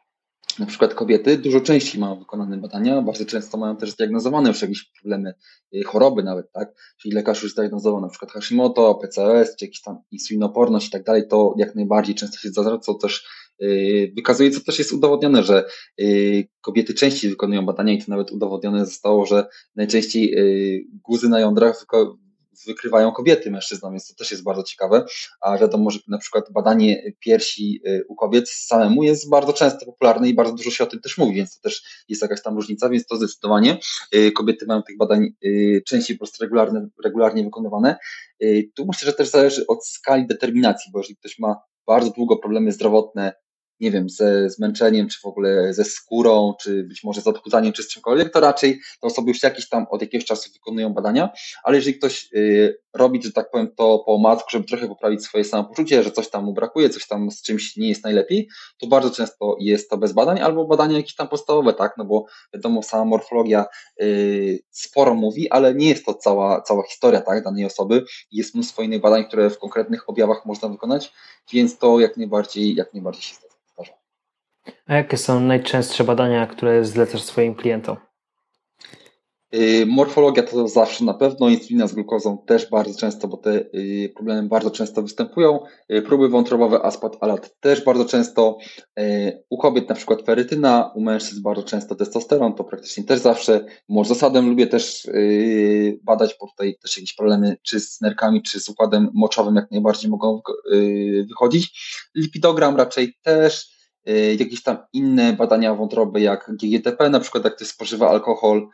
na 0.58 0.66
przykład 0.66 0.94
kobiety 0.94 1.38
dużo 1.38 1.60
częściej 1.60 2.00
mają 2.00 2.18
wykonane 2.18 2.56
badania, 2.56 3.02
bardzo 3.02 3.24
często 3.24 3.58
mają 3.58 3.76
też 3.76 3.90
zdiagnozowane 3.90 4.48
już 4.48 4.62
jakieś 4.62 4.90
problemy, 5.00 5.34
y, 5.74 5.84
choroby 5.84 6.22
nawet, 6.22 6.52
tak? 6.52 6.74
Czyli 7.00 7.14
lekarz 7.14 7.42
już 7.42 7.52
zdiagnozował 7.52 8.00
na 8.00 8.08
przykład 8.08 8.32
Hashimoto, 8.32 8.94
PCOS, 8.94 9.56
czy 9.56 9.64
jakiś 9.64 9.80
tam 9.82 9.98
insulinoporność 10.10 10.88
i 10.88 10.90
tak 10.90 11.04
dalej, 11.04 11.28
to 11.28 11.54
jak 11.58 11.74
najbardziej 11.74 12.14
często 12.14 12.38
się 12.38 12.48
zdarza, 12.48 12.78
co 12.78 12.94
też 12.94 13.26
yy, 13.58 14.12
wykazuje, 14.16 14.50
co 14.50 14.60
też 14.60 14.78
jest 14.78 14.92
udowodnione, 14.92 15.42
że 15.42 15.64
yy, 15.98 16.48
kobiety 16.60 16.94
częściej 16.94 17.30
wykonują 17.30 17.66
badania 17.66 17.92
i 17.92 17.98
to 17.98 18.04
nawet 18.08 18.30
udowodnione 18.30 18.86
zostało, 18.86 19.26
że 19.26 19.46
najczęściej 19.76 20.34
guzy 21.04 21.28
na 21.28 21.40
jądrach 21.40 21.86
wykrywają 22.66 23.12
kobiety 23.12 23.50
mężczyznom, 23.50 23.92
więc 23.92 24.08
to 24.08 24.14
też 24.14 24.30
jest 24.30 24.42
bardzo 24.42 24.62
ciekawe. 24.62 25.04
A 25.40 25.58
wiadomo, 25.58 25.90
że 25.90 25.98
na 26.08 26.18
przykład 26.18 26.52
badanie 26.52 27.12
piersi 27.20 27.80
y, 27.86 28.04
u 28.08 28.14
kobiet 28.14 28.50
samemu 28.50 29.02
jest 29.02 29.30
bardzo 29.30 29.52
często 29.52 29.86
popularne 29.86 30.28
i 30.28 30.34
bardzo 30.34 30.54
dużo 30.54 30.70
się 30.70 30.84
o 30.84 30.86
tym 30.86 31.00
też 31.00 31.18
mówi, 31.18 31.34
więc 31.34 31.56
to 31.56 31.62
też 31.62 32.04
jest 32.08 32.22
jakaś 32.22 32.42
tam 32.42 32.56
różnica, 32.56 32.88
więc 32.88 33.06
to 33.06 33.16
zdecydowanie 33.16 33.78
y, 34.14 34.32
kobiety 34.32 34.66
mają 34.66 34.82
tych 34.82 34.96
badań 34.96 35.28
y, 35.44 35.82
częściej 35.86 36.16
po 36.16 36.24
prostu 36.24 36.44
regularnie, 36.44 36.86
regularnie 37.04 37.44
wykonywane. 37.44 37.96
Tu 38.74 38.86
myślę, 38.86 39.06
że 39.06 39.12
też 39.12 39.28
zależy 39.28 39.66
od 39.66 39.86
skali 39.86 40.26
determinacji, 40.26 40.92
bo 40.92 40.98
jeżeli 40.98 41.16
ktoś 41.16 41.38
ma 41.38 41.56
bardzo 41.86 42.10
długo 42.10 42.36
problemy 42.36 42.72
zdrowotne, 42.72 43.32
nie 43.80 43.90
wiem, 43.90 44.08
ze 44.08 44.50
zmęczeniem, 44.50 45.08
czy 45.08 45.20
w 45.20 45.26
ogóle 45.26 45.74
ze 45.74 45.84
skórą, 45.84 46.54
czy 46.60 46.84
być 46.84 47.04
może 47.04 47.20
z 47.20 47.26
odchudzaniem, 47.26 47.72
czy 47.72 47.82
z 47.82 47.88
czymkolwiek, 47.88 48.32
to 48.32 48.40
raczej 48.40 48.80
te 49.00 49.06
osoby 49.06 49.30
już 49.30 49.42
jakieś 49.42 49.68
tam 49.68 49.86
od 49.90 50.02
jakiegoś 50.02 50.24
czasu 50.24 50.52
wykonują 50.52 50.94
badania, 50.94 51.30
ale 51.64 51.76
jeżeli 51.76 51.98
ktoś 51.98 52.28
y, 52.34 52.78
robi, 52.94 53.22
że 53.22 53.32
tak 53.32 53.50
powiem, 53.50 53.68
to 53.76 53.98
po 54.06 54.18
matku, 54.18 54.48
żeby 54.50 54.64
trochę 54.64 54.88
poprawić 54.88 55.24
swoje 55.24 55.44
samopoczucie, 55.44 56.02
że 56.02 56.10
coś 56.10 56.30
tam 56.30 56.44
mu 56.44 56.52
brakuje, 56.52 56.90
coś 56.90 57.06
tam 57.06 57.30
z 57.30 57.42
czymś 57.42 57.76
nie 57.76 57.88
jest 57.88 58.04
najlepiej, 58.04 58.48
to 58.78 58.86
bardzo 58.86 59.10
często 59.10 59.56
jest 59.60 59.90
to 59.90 59.96
bez 59.96 60.12
badań, 60.12 60.40
albo 60.40 60.64
badania 60.64 60.96
jakieś 60.96 61.14
tam 61.14 61.28
podstawowe, 61.28 61.74
tak, 61.74 61.94
no 61.98 62.04
bo 62.04 62.26
wiadomo, 62.54 62.82
sama 62.82 63.04
morfologia 63.04 63.66
y, 64.02 64.58
sporo 64.70 65.14
mówi, 65.14 65.50
ale 65.50 65.74
nie 65.74 65.88
jest 65.88 66.04
to 66.04 66.14
cała, 66.14 66.60
cała 66.60 66.82
historia, 66.82 67.20
tak, 67.20 67.44
danej 67.44 67.64
osoby. 67.64 68.04
Jest 68.32 68.54
mnóstwo 68.54 68.82
innych 68.82 69.00
badań, 69.00 69.24
które 69.24 69.50
w 69.50 69.58
konkretnych 69.58 70.08
objawach 70.08 70.46
można 70.46 70.68
wykonać, 70.68 71.12
więc 71.52 71.78
to 71.78 72.00
jak 72.00 72.16
najbardziej, 72.16 72.74
jak 72.74 72.94
najbardziej 72.94 73.22
się 73.22 73.34
zdarza. 73.34 73.43
A 74.86 74.94
jakie 74.94 75.16
są 75.16 75.40
najczęstsze 75.40 76.04
badania, 76.04 76.46
które 76.46 76.84
zlecasz 76.84 77.22
swoim 77.22 77.54
klientom? 77.54 77.96
Y, 79.54 79.86
morfologia 79.86 80.42
to 80.42 80.68
zawsze 80.68 81.04
na 81.04 81.14
pewno, 81.14 81.48
insulina 81.48 81.86
z 81.86 81.94
glukozą 81.94 82.38
też 82.46 82.70
bardzo 82.70 82.98
często, 82.98 83.28
bo 83.28 83.36
te 83.36 83.50
y, 83.74 84.12
problemy 84.14 84.48
bardzo 84.48 84.70
często 84.70 85.02
występują. 85.02 85.60
Y, 85.92 86.02
próby 86.02 86.28
wątrobowe, 86.28 86.82
aspat, 86.82 87.16
alat 87.20 87.60
też 87.60 87.84
bardzo 87.84 88.04
często. 88.04 88.58
U 89.50 89.58
kobiet 89.58 89.88
na 89.88 89.94
przykład 89.94 90.22
ferytyna, 90.22 90.92
u 90.94 91.00
mężczyzn 91.00 91.42
bardzo 91.42 91.62
często 91.62 91.94
testosteron, 91.94 92.54
to 92.54 92.64
praktycznie 92.64 93.04
też 93.04 93.20
zawsze. 93.20 93.64
Może 93.88 94.08
zasadem 94.08 94.48
lubię 94.48 94.66
też 94.66 95.08
badać, 96.02 96.36
bo 96.40 96.46
tutaj 96.46 96.76
też 96.82 96.96
jakieś 96.96 97.14
problemy 97.14 97.56
czy 97.62 97.80
z 97.80 98.00
nerkami, 98.00 98.42
czy 98.42 98.60
z 98.60 98.68
układem 98.68 99.10
moczowym 99.14 99.54
jak 99.54 99.70
najbardziej 99.70 100.10
mogą 100.10 100.40
wychodzić. 101.28 101.80
Lipidogram 102.14 102.76
raczej 102.76 103.14
też. 103.22 103.73
Jakieś 104.38 104.62
tam 104.62 104.76
inne 104.92 105.32
badania 105.32 105.74
wątroby 105.74 106.20
jak 106.20 106.50
GGTP, 106.56 107.10
na 107.10 107.20
przykład 107.20 107.44
jak 107.44 107.56
ktoś 107.56 107.68
spożywa 107.68 108.10
alkohol, 108.10 108.68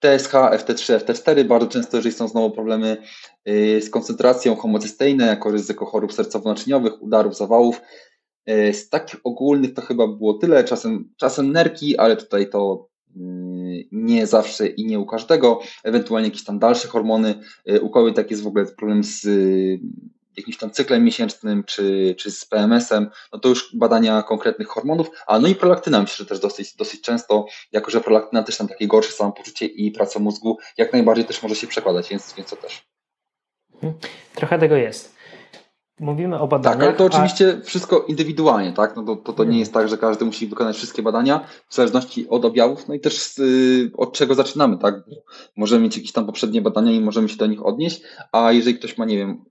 TSH, 0.00 0.32
FT3, 0.32 0.98
FT4, 0.98 1.44
bardzo 1.44 1.66
często, 1.66 1.96
jeżeli 1.96 2.14
są 2.14 2.28
znowu 2.28 2.50
problemy 2.50 2.96
e, 3.44 3.80
z 3.80 3.90
koncentracją, 3.90 4.56
homocysteina 4.56 5.26
jako 5.26 5.50
ryzyko 5.50 5.86
chorób 5.86 6.12
sercowo-naczyniowych, 6.12 7.02
udarów, 7.02 7.36
zawałów. 7.36 7.80
E, 8.46 8.72
z 8.72 8.88
takich 8.88 9.20
ogólnych 9.24 9.74
to 9.74 9.82
chyba 9.82 10.06
było 10.08 10.34
tyle, 10.34 10.64
czasem, 10.64 11.12
czasem 11.16 11.52
nerki, 11.52 11.98
ale 11.98 12.16
tutaj 12.16 12.50
to 12.50 12.90
nie 13.92 14.26
zawsze 14.26 14.66
i 14.66 14.86
nie 14.86 15.00
u 15.00 15.06
każdego, 15.06 15.60
ewentualnie 15.84 16.28
jakieś 16.28 16.44
tam 16.44 16.58
dalsze 16.58 16.88
hormony. 16.88 17.34
U 17.80 17.90
kobiet 17.90 18.16
tak 18.16 18.30
jest 18.30 18.42
w 18.42 18.46
ogóle 18.46 18.66
problem 18.66 19.04
z 19.04 19.26
jakimś 20.36 20.56
tam 20.56 20.70
cyklem 20.70 21.04
miesięcznym, 21.04 21.64
czy, 21.64 22.14
czy 22.18 22.30
z 22.30 22.44
PMS-em, 22.44 23.10
no 23.32 23.38
to 23.38 23.48
już 23.48 23.76
badania 23.76 24.22
konkretnych 24.22 24.68
hormonów, 24.68 25.10
a 25.26 25.38
no 25.38 25.48
i 25.48 25.54
prolaktyna 25.54 26.00
myślę, 26.00 26.16
że 26.16 26.26
też 26.26 26.38
dosyć, 26.38 26.76
dosyć 26.76 27.00
często, 27.00 27.46
jako 27.72 27.90
że 27.90 28.00
prolaktyna 28.00 28.42
też 28.42 28.56
tam 28.56 28.68
takie 28.68 28.86
gorsze 28.86 29.12
samopoczucie 29.12 29.66
i 29.66 29.90
praca 29.90 30.18
mózgu, 30.18 30.58
jak 30.76 30.92
najbardziej 30.92 31.24
też 31.24 31.42
może 31.42 31.54
się 31.54 31.66
przekładać, 31.66 32.08
więc, 32.08 32.34
więc 32.34 32.50
to 32.50 32.56
też. 32.56 32.82
Mhm. 33.74 33.94
Trochę 34.34 34.58
tego 34.58 34.76
jest. 34.76 35.20
Mówimy 36.00 36.38
o 36.38 36.48
badaniach. 36.48 36.78
Tak, 36.78 36.88
ale 36.88 36.96
to 36.96 37.04
oczywiście 37.04 37.58
a... 37.60 37.64
wszystko 37.64 38.04
indywidualnie, 38.08 38.72
tak? 38.72 38.96
No 38.96 39.02
to, 39.02 39.16
to, 39.16 39.32
to 39.32 39.44
nie 39.44 39.58
jest 39.58 39.72
tak, 39.72 39.88
że 39.88 39.98
każdy 39.98 40.24
musi 40.24 40.46
wykonać 40.46 40.76
wszystkie 40.76 41.02
badania 41.02 41.46
w 41.68 41.74
zależności 41.74 42.28
od 42.28 42.44
objawów, 42.44 42.88
no 42.88 42.94
i 42.94 43.00
też 43.00 43.18
z, 43.18 43.40
od 43.96 44.12
czego 44.12 44.34
zaczynamy, 44.34 44.78
tak? 44.78 44.94
Możemy 45.56 45.82
mieć 45.82 45.96
jakieś 45.96 46.12
tam 46.12 46.26
poprzednie 46.26 46.62
badania 46.62 46.92
i 46.92 47.00
możemy 47.00 47.28
się 47.28 47.36
do 47.36 47.46
nich 47.46 47.66
odnieść, 47.66 48.02
a 48.32 48.52
jeżeli 48.52 48.78
ktoś 48.78 48.98
ma, 48.98 49.04
nie 49.04 49.16
wiem, 49.16 49.44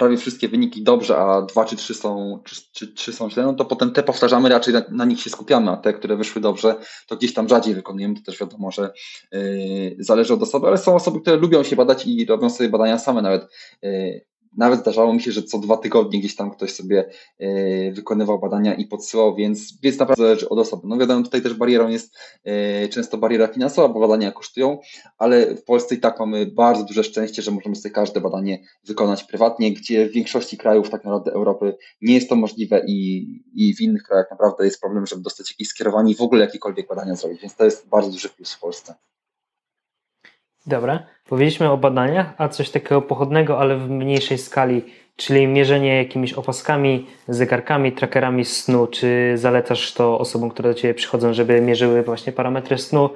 prawie 0.00 0.16
wszystkie 0.16 0.48
wyniki 0.48 0.82
dobrze, 0.82 1.16
a 1.16 1.42
dwa 1.42 1.64
czy 1.64 1.76
trzy 1.76 1.94
są, 1.94 2.40
czy, 2.44 2.56
czy, 2.72 2.94
trzy 2.94 3.12
są 3.12 3.30
źle, 3.30 3.42
no 3.42 3.54
to 3.54 3.64
potem 3.64 3.92
te 3.92 4.02
powtarzamy, 4.02 4.48
raczej 4.48 4.74
na, 4.74 4.82
na, 4.90 5.04
nich 5.04 5.20
się 5.20 5.30
skupiamy, 5.30 5.70
a 5.70 5.76
te, 5.76 5.92
które 5.92 6.16
wyszły 6.16 6.40
dobrze, 6.40 6.74
to 7.06 7.16
gdzieś 7.16 7.34
tam 7.34 7.48
rzadziej 7.48 7.74
wykonujemy, 7.74 8.14
to 8.14 8.22
też 8.22 8.40
wiadomo, 8.40 8.70
że 8.70 8.92
yy, 9.32 9.96
zależy 9.98 10.34
od 10.34 10.42
osoby, 10.42 10.66
ale 10.66 10.78
są 10.78 10.94
osoby, 10.94 11.20
które 11.20 11.36
lubią 11.36 11.62
się 11.62 11.76
badać 11.76 12.06
i 12.06 12.26
robią 12.26 12.50
sobie 12.50 12.68
badania 12.68 12.98
same 12.98 13.22
nawet. 13.22 13.46
Yy, 13.82 14.29
nawet 14.56 14.80
zdarzało 14.80 15.14
mi 15.14 15.22
się, 15.22 15.32
że 15.32 15.42
co 15.42 15.58
dwa 15.58 15.76
tygodnie 15.76 16.18
gdzieś 16.18 16.36
tam 16.36 16.50
ktoś 16.50 16.72
sobie 16.72 17.10
e, 17.38 17.92
wykonywał 17.92 18.38
badania 18.38 18.74
i 18.74 18.86
podsyłał, 18.86 19.34
więc, 19.34 19.80
więc 19.82 19.98
naprawdę 19.98 20.22
zależy 20.22 20.48
od 20.48 20.58
osoby. 20.58 20.82
No 20.86 20.98
wiadomo, 20.98 21.22
tutaj 21.22 21.42
też 21.42 21.54
barierą 21.54 21.88
jest 21.88 22.18
e, 22.44 22.88
często 22.88 23.18
bariera 23.18 23.46
finansowa, 23.46 23.88
bo 23.88 24.00
badania 24.00 24.32
kosztują, 24.32 24.78
ale 25.18 25.54
w 25.54 25.64
Polsce 25.64 25.94
i 25.94 25.98
tak 25.98 26.20
mamy 26.20 26.46
bardzo 26.46 26.84
duże 26.84 27.04
szczęście, 27.04 27.42
że 27.42 27.50
możemy 27.50 27.76
sobie 27.76 27.94
każde 27.94 28.20
badanie 28.20 28.62
wykonać 28.84 29.24
prywatnie, 29.24 29.72
gdzie 29.72 30.06
w 30.08 30.12
większości 30.12 30.56
krajów 30.56 30.90
tak 30.90 31.04
naprawdę 31.04 31.32
Europy 31.32 31.76
nie 32.02 32.14
jest 32.14 32.28
to 32.28 32.36
możliwe 32.36 32.82
i, 32.86 33.26
i 33.54 33.74
w 33.74 33.80
innych 33.80 34.02
krajach 34.02 34.30
naprawdę 34.30 34.64
jest 34.64 34.80
problem, 34.80 35.06
żeby 35.06 35.22
dostać 35.22 35.50
jakieś 35.50 35.68
skierowanie 35.68 36.12
i 36.12 36.16
w 36.16 36.20
ogóle 36.20 36.44
jakiekolwiek 36.44 36.88
badania 36.88 37.16
zrobić, 37.16 37.40
więc 37.40 37.56
to 37.56 37.64
jest 37.64 37.88
bardzo 37.88 38.10
duży 38.10 38.28
plus 38.28 38.52
w 38.52 38.60
Polsce. 38.60 38.94
Dobra, 40.70 41.06
powiedzieliśmy 41.28 41.70
o 41.70 41.76
badaniach, 41.76 42.34
a 42.38 42.48
coś 42.48 42.70
takiego 42.70 43.02
pochodnego, 43.02 43.58
ale 43.58 43.78
w 43.78 43.90
mniejszej 43.90 44.38
skali, 44.38 44.82
czyli 45.16 45.46
mierzenie 45.46 45.96
jakimiś 45.96 46.32
opaskami, 46.32 47.06
zegarkami, 47.28 47.92
trackerami 47.92 48.44
snu. 48.44 48.86
Czy 48.86 49.32
zalecasz 49.34 49.92
to 49.94 50.18
osobom, 50.18 50.50
które 50.50 50.68
do 50.68 50.74
Ciebie 50.74 50.94
przychodzą, 50.94 51.34
żeby 51.34 51.60
mierzyły 51.60 52.02
właśnie 52.02 52.32
parametry 52.32 52.78
snu, 52.78 53.10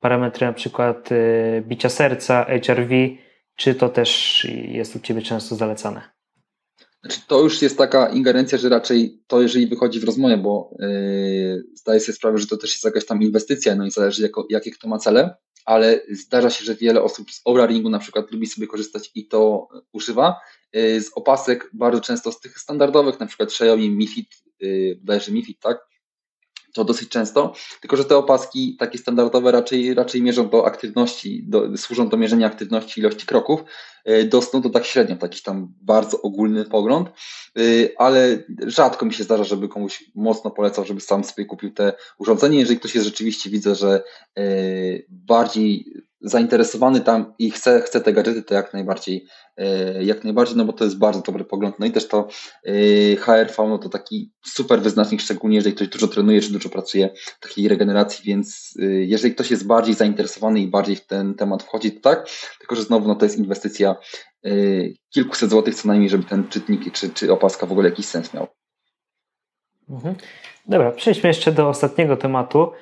parametry 0.00 0.46
na 0.46 0.52
przykład 0.52 1.12
y, 1.12 1.64
bicia 1.66 1.88
serca, 1.88 2.44
HRV, 2.44 2.94
czy 3.56 3.74
to 3.74 3.88
też 3.88 4.44
jest 4.68 4.96
u 4.96 5.00
Ciebie 5.00 5.22
często 5.22 5.54
zalecane? 5.54 6.02
Znaczy, 7.00 7.20
to 7.28 7.42
już 7.42 7.62
jest 7.62 7.78
taka 7.78 8.08
ingerencja, 8.08 8.58
że 8.58 8.68
raczej 8.68 9.22
to, 9.26 9.42
jeżeli 9.42 9.66
wychodzi 9.66 10.00
w 10.00 10.04
rozmowie, 10.04 10.36
bo 10.36 10.70
yy, 10.78 11.64
zdaję 11.74 12.00
sobie 12.00 12.16
sprawę, 12.16 12.38
że 12.38 12.46
to 12.46 12.56
też 12.56 12.70
jest 12.70 12.84
jakaś 12.84 13.06
tam 13.06 13.22
inwestycja, 13.22 13.74
no 13.74 13.86
i 13.86 13.90
zależy, 13.90 14.22
jako, 14.22 14.46
jakie 14.50 14.70
kto 14.70 14.88
ma 14.88 14.98
cele, 14.98 15.34
ale 15.64 16.00
zdarza 16.10 16.50
się, 16.50 16.64
że 16.64 16.74
wiele 16.74 17.02
osób 17.02 17.30
z 17.30 17.40
Oura 17.44 17.68
na 17.90 17.98
przykład 17.98 18.30
lubi 18.30 18.46
sobie 18.46 18.66
korzystać 18.66 19.10
i 19.14 19.28
to 19.28 19.68
używa. 19.92 20.40
Y, 20.76 21.02
z 21.02 21.10
opasek 21.14 21.70
bardzo 21.72 22.00
często 22.00 22.32
z 22.32 22.40
tych 22.40 22.58
standardowych, 22.58 23.20
na 23.20 23.26
przykład 23.26 23.48
Xiaomi 23.48 23.90
Mi 23.90 24.06
Fit, 24.06 24.28
y, 24.62 24.98
bodajże 25.00 25.32
Mi 25.32 25.44
Fit, 25.44 25.60
tak? 25.60 25.89
To 26.74 26.84
dosyć 26.84 27.08
często, 27.08 27.54
tylko 27.80 27.96
że 27.96 28.04
te 28.04 28.16
opaski 28.16 28.76
takie 28.78 28.98
standardowe 28.98 29.52
raczej, 29.52 29.94
raczej 29.94 30.22
mierzą 30.22 30.48
do 30.48 30.66
aktywności, 30.66 31.42
do, 31.46 31.76
służą 31.76 32.08
do 32.08 32.16
mierzenia 32.16 32.46
aktywności 32.46 33.00
ilości 33.00 33.26
kroków. 33.26 33.64
E, 34.04 34.24
do 34.24 34.42
snu 34.42 34.60
to 34.60 34.70
tak 34.70 34.84
średnio, 34.84 35.16
taki 35.16 35.42
tam 35.42 35.72
bardzo 35.82 36.22
ogólny 36.22 36.64
pogląd, 36.64 37.08
e, 37.08 37.62
ale 37.98 38.38
rzadko 38.66 39.06
mi 39.06 39.14
się 39.14 39.24
zdarza, 39.24 39.44
żeby 39.44 39.68
komuś 39.68 40.04
mocno 40.14 40.50
polecał, 40.50 40.84
żeby 40.84 41.00
sam 41.00 41.24
sobie 41.24 41.44
kupił 41.44 41.70
te 41.70 41.92
urządzenie. 42.18 42.58
Jeżeli 42.58 42.78
ktoś 42.78 42.94
jest 42.94 43.06
rzeczywiście, 43.06 43.50
widzę, 43.50 43.74
że 43.74 44.02
e, 44.38 44.42
bardziej 45.08 45.92
zainteresowany 46.20 47.00
tam 47.00 47.34
i 47.38 47.50
chce, 47.50 47.80
chce 47.80 48.00
te 48.00 48.12
gadżety, 48.12 48.42
to 48.42 48.54
jak 48.54 48.72
najbardziej, 48.74 49.26
e, 49.56 50.04
jak 50.04 50.24
najbardziej, 50.24 50.56
no 50.56 50.64
bo 50.64 50.72
to 50.72 50.84
jest 50.84 50.98
bardzo 50.98 51.20
dobry 51.20 51.44
pogląd. 51.44 51.78
No 51.78 51.86
i 51.86 51.90
też 51.90 52.08
to 52.08 52.28
e, 52.64 53.16
HRV, 53.16 53.68
no 53.68 53.78
to 53.78 53.88
taki 53.88 54.32
super 54.46 54.82
wyznacznik, 54.82 55.20
szczególnie 55.20 55.56
jeżeli 55.56 55.76
ktoś 55.76 55.88
dużo 55.88 56.08
trenuje, 56.08 56.40
czy 56.40 56.52
dużo 56.52 56.68
pracuje 56.68 57.10
takiej 57.40 57.68
regeneracji, 57.68 58.24
więc 58.24 58.74
e, 58.82 58.84
jeżeli 58.84 59.34
ktoś 59.34 59.50
jest 59.50 59.66
bardziej 59.66 59.94
zainteresowany 59.94 60.60
i 60.60 60.68
bardziej 60.68 60.96
w 60.96 61.06
ten 61.06 61.34
temat 61.34 61.62
wchodzi, 61.62 61.92
to 61.92 62.00
tak, 62.00 62.28
tylko 62.58 62.76
że 62.76 62.82
znowu 62.82 63.08
no 63.08 63.14
to 63.14 63.24
jest 63.24 63.38
inwestycja 63.38 63.96
kilkuset 65.10 65.50
złotych 65.50 65.74
co 65.74 65.88
najmniej, 65.88 66.10
żeby 66.10 66.24
ten 66.24 66.48
czytnik 66.48 66.92
czy, 66.92 67.10
czy 67.10 67.32
opaska 67.32 67.66
w 67.66 67.72
ogóle 67.72 67.88
jakiś 67.88 68.06
sens 68.06 68.34
miał. 68.34 68.46
Mhm. 69.90 70.14
Dobra, 70.66 70.92
przejdźmy 70.92 71.28
jeszcze 71.28 71.52
do 71.52 71.68
ostatniego 71.68 72.16
tematu, 72.16 72.72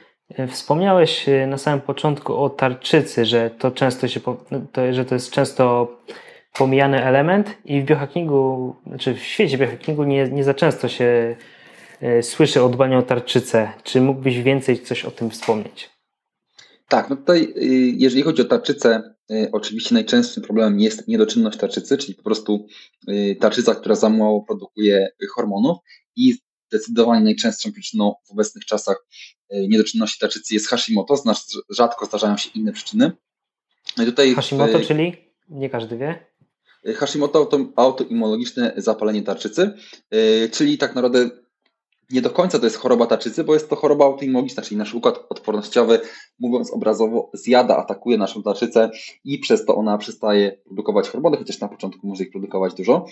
wspomniałeś 0.49 1.29
e, 1.29 1.47
na 1.47 1.59
samym 1.59 1.81
początku 1.81 2.37
o 2.37 2.51
tarczycy, 2.51 3.27
że 3.27 3.51
to 3.51 3.71
często 3.71 4.09
się, 4.09 4.21
to, 4.73 4.93
że 4.93 5.05
to 5.05 5.15
jest 5.15 5.31
często 5.31 5.89
pomijany 6.59 7.05
element 7.05 7.55
i 7.65 7.81
w 7.81 7.85
biohackingu, 7.85 8.77
znaczy 8.87 9.15
w 9.15 9.23
świecie 9.23 9.59
biohackingu 9.59 10.05
nie, 10.05 10.29
nie 10.29 10.45
za 10.45 10.55
często 10.55 10.89
się 10.89 11.37
e, 12.01 12.23
słyszy 12.23 12.63
o 12.63 12.69
dbaniu 12.69 12.99
o 12.99 13.03
tarczycę. 13.03 13.73
Czy 13.83 14.01
mógłbyś 14.01 14.43
więcej 14.43 14.83
coś 14.83 15.05
o 15.05 15.11
tym 15.11 15.31
wspomnieć? 15.31 15.91
Tak, 16.89 17.11
no 17.11 17.17
tutaj 17.17 17.55
jeżeli 17.97 18.23
chodzi 18.23 18.43
o 18.43 18.45
tarczycę, 18.45 19.15
oczywiście 19.53 19.95
najczęstszym 19.95 20.43
problemem 20.43 20.81
jest 20.81 21.09
niedoczynność 21.09 21.59
tarczycy, 21.59 21.99
czyli 21.99 22.15
po 22.15 22.23
prostu 22.23 22.67
tarczyca, 23.41 23.75
która 23.75 23.95
za 23.95 24.09
mało 24.09 24.43
produkuje 24.43 25.09
hormonów 25.35 25.79
i 26.17 26.35
zdecydowanie 26.71 27.25
najczęstszą 27.25 27.73
przyczyną 27.73 28.15
w 28.29 28.31
obecnych 28.31 28.65
czasach 28.65 29.07
e, 29.51 29.69
niedoczynności 29.69 30.19
tarczycy 30.21 30.55
jest 30.55 30.69
Hashimoto, 30.69 31.17
znaczy 31.17 31.43
rzadko 31.71 32.07
zdarzają 32.07 32.37
się 32.37 32.51
inne 32.55 32.73
przyczyny. 32.73 33.13
No 33.97 34.05
tutaj 34.05 34.35
Hashimoto, 34.35 34.79
w, 34.79 34.87
czyli 34.87 35.13
nie 35.49 35.71
każdy 35.71 35.99
wie? 35.99 36.27
Hashimoto 36.95 37.47
to 37.47 37.73
autoimmunologiczne 37.77 38.73
zapalenie 38.77 39.23
tarczycy, 39.23 39.71
e, 40.11 40.49
czyli 40.49 40.79
tak 40.79 40.95
naprawdę 40.95 41.31
nie 42.11 42.23
do 42.23 42.31
końca 42.31 42.59
to 42.59 42.65
jest 42.65 42.77
choroba 42.77 43.07
tarczycy, 43.07 43.45
bo 43.45 43.55
jest 43.55 43.71
to 43.71 43.77
choroba 43.77 44.05
autoimmuniczna, 44.05 44.63
czyli 44.63 44.77
nasz 44.77 44.95
układ 44.95 45.27
odpornościowy, 45.29 46.01
mówiąc 46.39 46.71
obrazowo, 46.71 47.31
zjada, 47.35 47.77
atakuje 47.77 48.19
naszą 48.19 48.43
tarczycę 48.43 48.91
i 49.25 49.39
przez 49.39 49.65
to 49.65 49.77
ona 49.77 49.99
przestaje 49.99 50.59
produkować 50.65 51.09
hormony, 51.09 51.37
chociaż 51.37 51.61
na 51.61 51.69
początku 51.69 52.07
może 52.07 52.25
ich 52.25 52.31
produkować 52.31 52.75
dużo. 52.75 53.07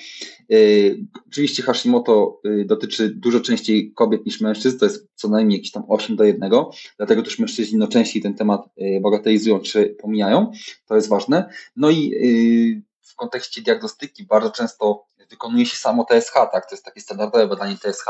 Yy, 0.48 1.06
oczywiście 1.26 1.62
Hashimoto 1.62 2.40
yy, 2.44 2.64
dotyczy 2.64 3.08
dużo 3.08 3.40
częściej 3.40 3.92
kobiet 3.92 4.26
niż 4.26 4.40
mężczyzn, 4.40 4.78
to 4.78 4.84
jest 4.84 5.08
co 5.14 5.28
najmniej 5.28 5.58
jakieś 5.58 5.72
tam 5.72 5.82
8 5.88 6.16
do 6.16 6.24
1, 6.24 6.50
dlatego 6.96 7.22
też 7.22 7.38
mężczyźni 7.38 7.78
no, 7.78 7.88
częściej 7.88 8.22
ten 8.22 8.34
temat 8.34 8.68
yy, 8.76 9.00
bagatelizują 9.00 9.60
czy 9.60 9.96
pomijają, 10.00 10.52
to 10.86 10.96
jest 10.96 11.08
ważne. 11.08 11.48
No 11.76 11.90
i 11.90 12.08
yy, 12.08 12.82
w 13.02 13.14
kontekście 13.16 13.62
diagnostyki 13.62 14.24
bardzo 14.24 14.50
często 14.50 15.06
wykonuje 15.30 15.66
się 15.66 15.76
samo 15.76 16.04
TSH, 16.04 16.32
tak? 16.32 16.66
To 16.68 16.74
jest 16.74 16.84
takie 16.84 17.00
standardowe 17.00 17.46
badanie 17.46 17.76
TSH, 17.78 18.06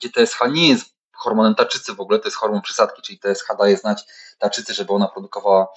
gdzie 0.00 0.10
TSH 0.10 0.40
nie 0.50 0.68
jest 0.68 0.98
hormonem 1.12 1.54
tarczycy 1.54 1.94
w 1.94 2.00
ogóle, 2.00 2.18
to 2.18 2.24
jest 2.24 2.36
hormon 2.36 2.62
przysadki, 2.62 3.02
czyli 3.02 3.18
TSH 3.18 3.46
daje 3.58 3.76
znać 3.76 4.04
tarczycy, 4.38 4.74
żeby 4.74 4.92
ona 4.92 5.08
produkowała 5.08 5.68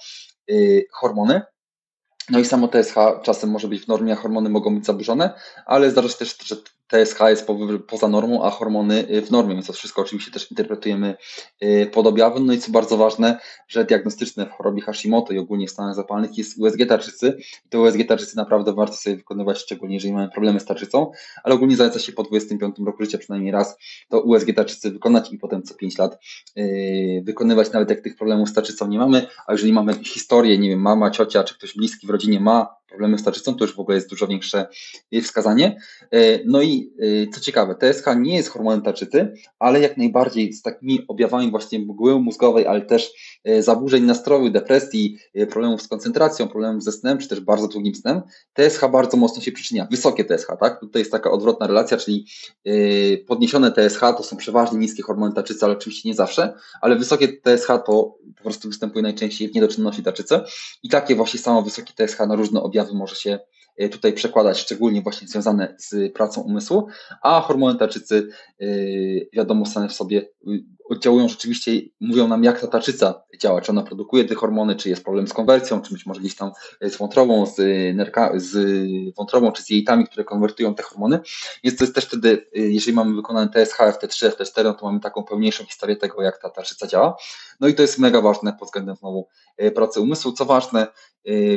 y, 0.50 0.86
hormony. 0.92 1.42
No 2.30 2.38
i 2.38 2.44
samo 2.44 2.68
TSH 2.68 2.94
czasem 3.22 3.50
może 3.50 3.68
być 3.68 3.84
w 3.84 3.88
normie, 3.88 4.12
a 4.12 4.16
hormony 4.16 4.50
mogą 4.50 4.74
być 4.74 4.86
zaburzone, 4.86 5.40
ale 5.66 5.90
zdarza 5.90 6.08
się 6.08 6.14
też, 6.14 6.36
że 6.44 6.56
TSH 6.92 7.20
jest 7.28 7.46
poza 7.86 8.08
normą, 8.08 8.44
a 8.44 8.50
hormony 8.50 9.08
y, 9.10 9.22
w 9.22 9.30
normie, 9.30 9.54
więc 9.54 9.66
to 9.66 9.72
wszystko 9.72 10.02
oczywiście 10.02 10.30
też 10.30 10.50
interpretujemy 10.50 11.14
y, 11.62 11.90
pod 11.92 12.06
objawem. 12.06 12.46
No 12.46 12.52
i 12.52 12.58
co 12.58 12.72
bardzo 12.72 12.96
ważne, 12.96 13.38
że 13.68 13.84
diagnostyczne 13.84 14.46
w 14.46 14.50
chorobie 14.50 14.82
Hashimoto 14.82 15.32
i 15.32 15.38
ogólnie 15.38 15.66
w 15.66 15.70
stanach 15.70 15.94
zapalnych 15.94 16.38
jest 16.38 16.58
USG 16.58 16.86
tarczycy. 16.88 17.38
I 17.66 17.68
to 17.68 17.80
USG 17.80 18.06
tarczycy 18.08 18.36
naprawdę 18.36 18.74
warto 18.74 18.96
sobie 18.96 19.16
wykonywać, 19.16 19.58
szczególnie 19.58 19.94
jeżeli 19.94 20.14
mamy 20.14 20.28
problemy 20.28 20.60
z 20.60 20.64
tarczycą, 20.64 21.10
ale 21.44 21.54
ogólnie 21.54 21.76
zaleca 21.76 21.98
się 21.98 22.12
po 22.12 22.22
25 22.22 22.76
roku 22.86 23.04
życia 23.04 23.18
przynajmniej 23.18 23.52
raz 23.52 23.76
to 24.08 24.20
USG 24.20 24.54
tarczycy 24.56 24.90
wykonać 24.90 25.32
i 25.32 25.38
potem 25.38 25.62
co 25.62 25.74
5 25.74 25.98
lat 25.98 26.18
y, 26.58 27.22
wykonywać, 27.24 27.72
nawet 27.72 27.90
jak 27.90 28.00
tych 28.00 28.16
problemów 28.16 28.48
z 28.48 28.52
tarczycą 28.54 28.88
nie 28.88 28.98
mamy, 28.98 29.26
a 29.46 29.52
jeżeli 29.52 29.72
mamy 29.72 29.94
historię, 29.94 30.58
nie 30.58 30.68
wiem, 30.68 30.80
mama, 30.80 31.10
ciocia 31.10 31.44
czy 31.44 31.54
ktoś 31.54 31.74
bliski 31.74 32.06
w 32.06 32.10
rodzinie 32.10 32.40
ma 32.40 32.81
problemy 32.92 33.18
z 33.18 33.24
tarczycą, 33.24 33.54
to 33.54 33.64
już 33.64 33.76
w 33.76 33.80
ogóle 33.80 33.96
jest 33.96 34.10
dużo 34.10 34.26
większe 34.26 34.66
wskazanie. 35.22 35.76
No 36.46 36.62
i 36.62 36.92
Y, 37.02 37.28
co 37.34 37.40
ciekawe, 37.40 37.74
TSH 37.74 38.04
nie 38.16 38.36
jest 38.36 38.48
hormonem 38.48 38.82
tarczycy, 38.82 39.34
ale 39.58 39.80
jak 39.80 39.96
najbardziej 39.96 40.52
z 40.52 40.62
takimi 40.62 41.04
objawami 41.08 41.50
właśnie 41.50 41.78
mgły 41.78 42.20
mózgowej, 42.20 42.66
ale 42.66 42.80
też 42.80 43.12
zaburzeń 43.60 44.04
nastroju, 44.04 44.50
depresji, 44.50 45.18
problemów 45.50 45.82
z 45.82 45.88
koncentracją, 45.88 46.48
problemów 46.48 46.82
ze 46.82 46.92
snem, 46.92 47.18
czy 47.18 47.28
też 47.28 47.40
bardzo 47.40 47.68
długim 47.68 47.94
snem, 47.94 48.22
TSH 48.54 48.80
bardzo 48.92 49.16
mocno 49.16 49.42
się 49.42 49.52
przyczynia. 49.52 49.88
Wysokie 49.90 50.24
TSH, 50.24 50.46
tak? 50.60 50.80
Tutaj 50.80 51.02
jest 51.02 51.12
taka 51.12 51.30
odwrotna 51.30 51.66
relacja, 51.66 51.96
czyli 51.96 52.26
podniesione 53.26 53.72
TSH 53.72 54.00
to 54.00 54.22
są 54.22 54.36
przeważnie 54.36 54.78
niskie 54.78 55.02
hormony 55.02 55.34
tarczycy, 55.34 55.64
ale 55.64 55.74
oczywiście 55.74 56.08
nie 56.08 56.14
zawsze, 56.14 56.54
ale 56.80 56.96
wysokie 56.96 57.28
TSH 57.28 57.66
to 57.66 58.18
po 58.36 58.42
prostu 58.42 58.68
występuje 58.68 59.02
najczęściej 59.02 59.48
w 59.48 59.54
niedoczynności 59.54 60.02
tarczycy 60.02 60.40
i 60.82 60.88
takie 60.88 61.14
właśnie 61.14 61.40
samo 61.40 61.62
wysokie 61.62 61.92
TSH 61.94 62.18
na 62.18 62.34
różne 62.34 62.62
objawy 62.62 62.81
może 62.92 63.16
się 63.16 63.38
E, 63.76 63.88
tutaj 63.88 64.12
przekładać, 64.12 64.58
szczególnie 64.58 65.02
właśnie 65.02 65.28
związane 65.28 65.74
z 65.78 66.12
pracą 66.12 66.40
umysłu, 66.40 66.86
a 67.22 67.40
hormony 67.40 67.78
tarczycy, 67.78 68.28
e, 68.60 68.66
wiadomo, 69.32 69.66
same 69.66 69.88
w 69.88 69.92
sobie 69.92 70.18
y, 70.20 70.64
oddziałują 70.92 71.28
rzeczywiście, 71.28 71.72
mówią 72.00 72.28
nam, 72.28 72.44
jak 72.44 72.60
ta 72.60 72.66
tarczyca 72.66 73.22
działa, 73.38 73.60
czy 73.60 73.72
ona 73.72 73.82
produkuje 73.82 74.24
te 74.24 74.34
hormony, 74.34 74.76
czy 74.76 74.88
jest 74.88 75.04
problem 75.04 75.28
z 75.28 75.32
konwersją, 75.32 75.82
czy 75.82 75.92
być 75.92 76.06
może 76.06 76.20
gdzieś 76.20 76.36
tam 76.36 76.50
z 76.80 76.96
wątrobą, 76.96 77.46
z, 77.46 77.56
nerka, 77.96 78.32
z 78.36 78.56
wątrobą, 79.16 79.52
czy 79.52 79.62
z 79.62 79.70
jelitami, 79.70 80.06
które 80.06 80.24
konwertują 80.24 80.74
te 80.74 80.82
hormony. 80.82 81.20
Więc 81.64 81.78
to 81.78 81.84
jest 81.84 81.94
też 81.94 82.04
wtedy, 82.04 82.46
y, 82.56 82.72
jeżeli 82.72 82.92
mamy 82.96 83.14
wykonane 83.14 83.48
TSH, 83.48 83.78
FT3, 83.78 84.30
FT4, 84.30 84.64
no 84.64 84.74
to 84.74 84.86
mamy 84.86 85.00
taką 85.00 85.24
pełniejszą 85.24 85.64
historię 85.64 85.96
tego, 85.96 86.22
jak 86.22 86.42
ta 86.42 86.50
tarczyca 86.50 86.86
działa. 86.86 87.16
No 87.60 87.68
i 87.68 87.74
to 87.74 87.82
jest 87.82 87.98
mega 87.98 88.20
ważne 88.20 88.52
pod 88.52 88.68
względem 88.68 88.96
znowu 88.96 89.28
pracy 89.74 90.00
umysłu. 90.00 90.32
Co 90.32 90.44
ważne, 90.44 90.86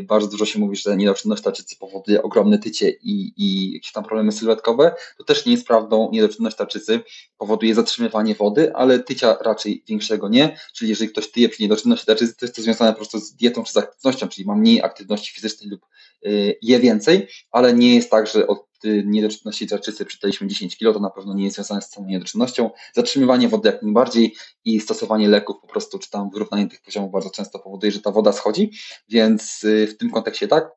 bardzo 0.01 0.27
dużo 0.27 0.45
się 0.45 0.59
mówi, 0.59 0.75
że 0.75 0.97
niedoczynność 0.97 1.43
tarczycy 1.43 1.77
powoduje 1.77 2.23
ogromne 2.23 2.59
tycie 2.59 2.89
i, 2.89 3.33
i 3.37 3.73
jakieś 3.73 3.91
tam 3.91 4.03
problemy 4.03 4.31
sylwetkowe. 4.31 4.95
To 5.17 5.23
też 5.23 5.45
nie 5.45 5.51
jest 5.51 5.67
prawdą. 5.67 6.09
Niedoczynność 6.11 6.57
tarczycy 6.57 6.99
powoduje 7.37 7.75
zatrzymywanie 7.75 8.35
wody, 8.35 8.75
ale 8.75 8.99
tycia 8.99 9.24
raczej 9.33 9.83
większego 9.87 10.29
nie. 10.29 10.57
Czyli 10.73 10.89
jeżeli 10.89 11.09
ktoś 11.09 11.31
tyje 11.31 11.49
przy 11.49 11.63
niedoczynności 11.63 12.05
to 12.05 12.11
jest 12.21 12.55
to 12.55 12.61
związane 12.61 12.91
po 12.91 12.97
prostu 12.97 13.19
z 13.19 13.35
dietą 13.35 13.63
czy 13.63 13.73
z 13.73 13.77
aktywnością, 13.77 14.27
czyli 14.27 14.47
ma 14.47 14.55
mniej 14.55 14.83
aktywności 14.83 15.33
fizycznej 15.33 15.69
lub 15.69 15.85
y, 16.25 16.57
je 16.61 16.79
więcej, 16.79 17.27
ale 17.51 17.73
nie 17.73 17.95
jest 17.95 18.11
tak, 18.11 18.27
że 18.27 18.47
od 18.47 18.65
niedoczynności 19.05 19.67
tarczycy 19.67 20.05
przytaliśmy 20.05 20.47
10 20.47 20.77
kg, 20.77 20.93
to 20.93 20.99
na 20.99 21.09
pewno 21.09 21.33
nie 21.33 21.43
jest 21.43 21.55
związane 21.55 21.81
z 21.81 21.89
całą 21.89 22.07
niedoczynnością. 22.07 22.69
Zatrzymywanie 22.93 23.49
wody 23.49 23.69
jak 23.69 23.81
najbardziej 23.81 24.35
i 24.65 24.79
stosowanie 24.79 25.29
leków 25.29 25.55
po 25.61 25.67
prostu, 25.67 25.99
czy 25.99 26.09
tam 26.09 26.29
wyrównanie 26.29 26.67
tych 26.67 26.81
poziomów 26.81 27.11
bardzo 27.11 27.29
często 27.29 27.59
powoduje, 27.59 27.91
że 27.91 28.01
ta 28.01 28.11
woda 28.11 28.31
schodzi, 28.31 28.71
więc 29.09 29.63
y, 29.63 29.87
w 29.87 29.97
tym 29.97 30.11
kontekście 30.11 30.47
tak, 30.47 30.71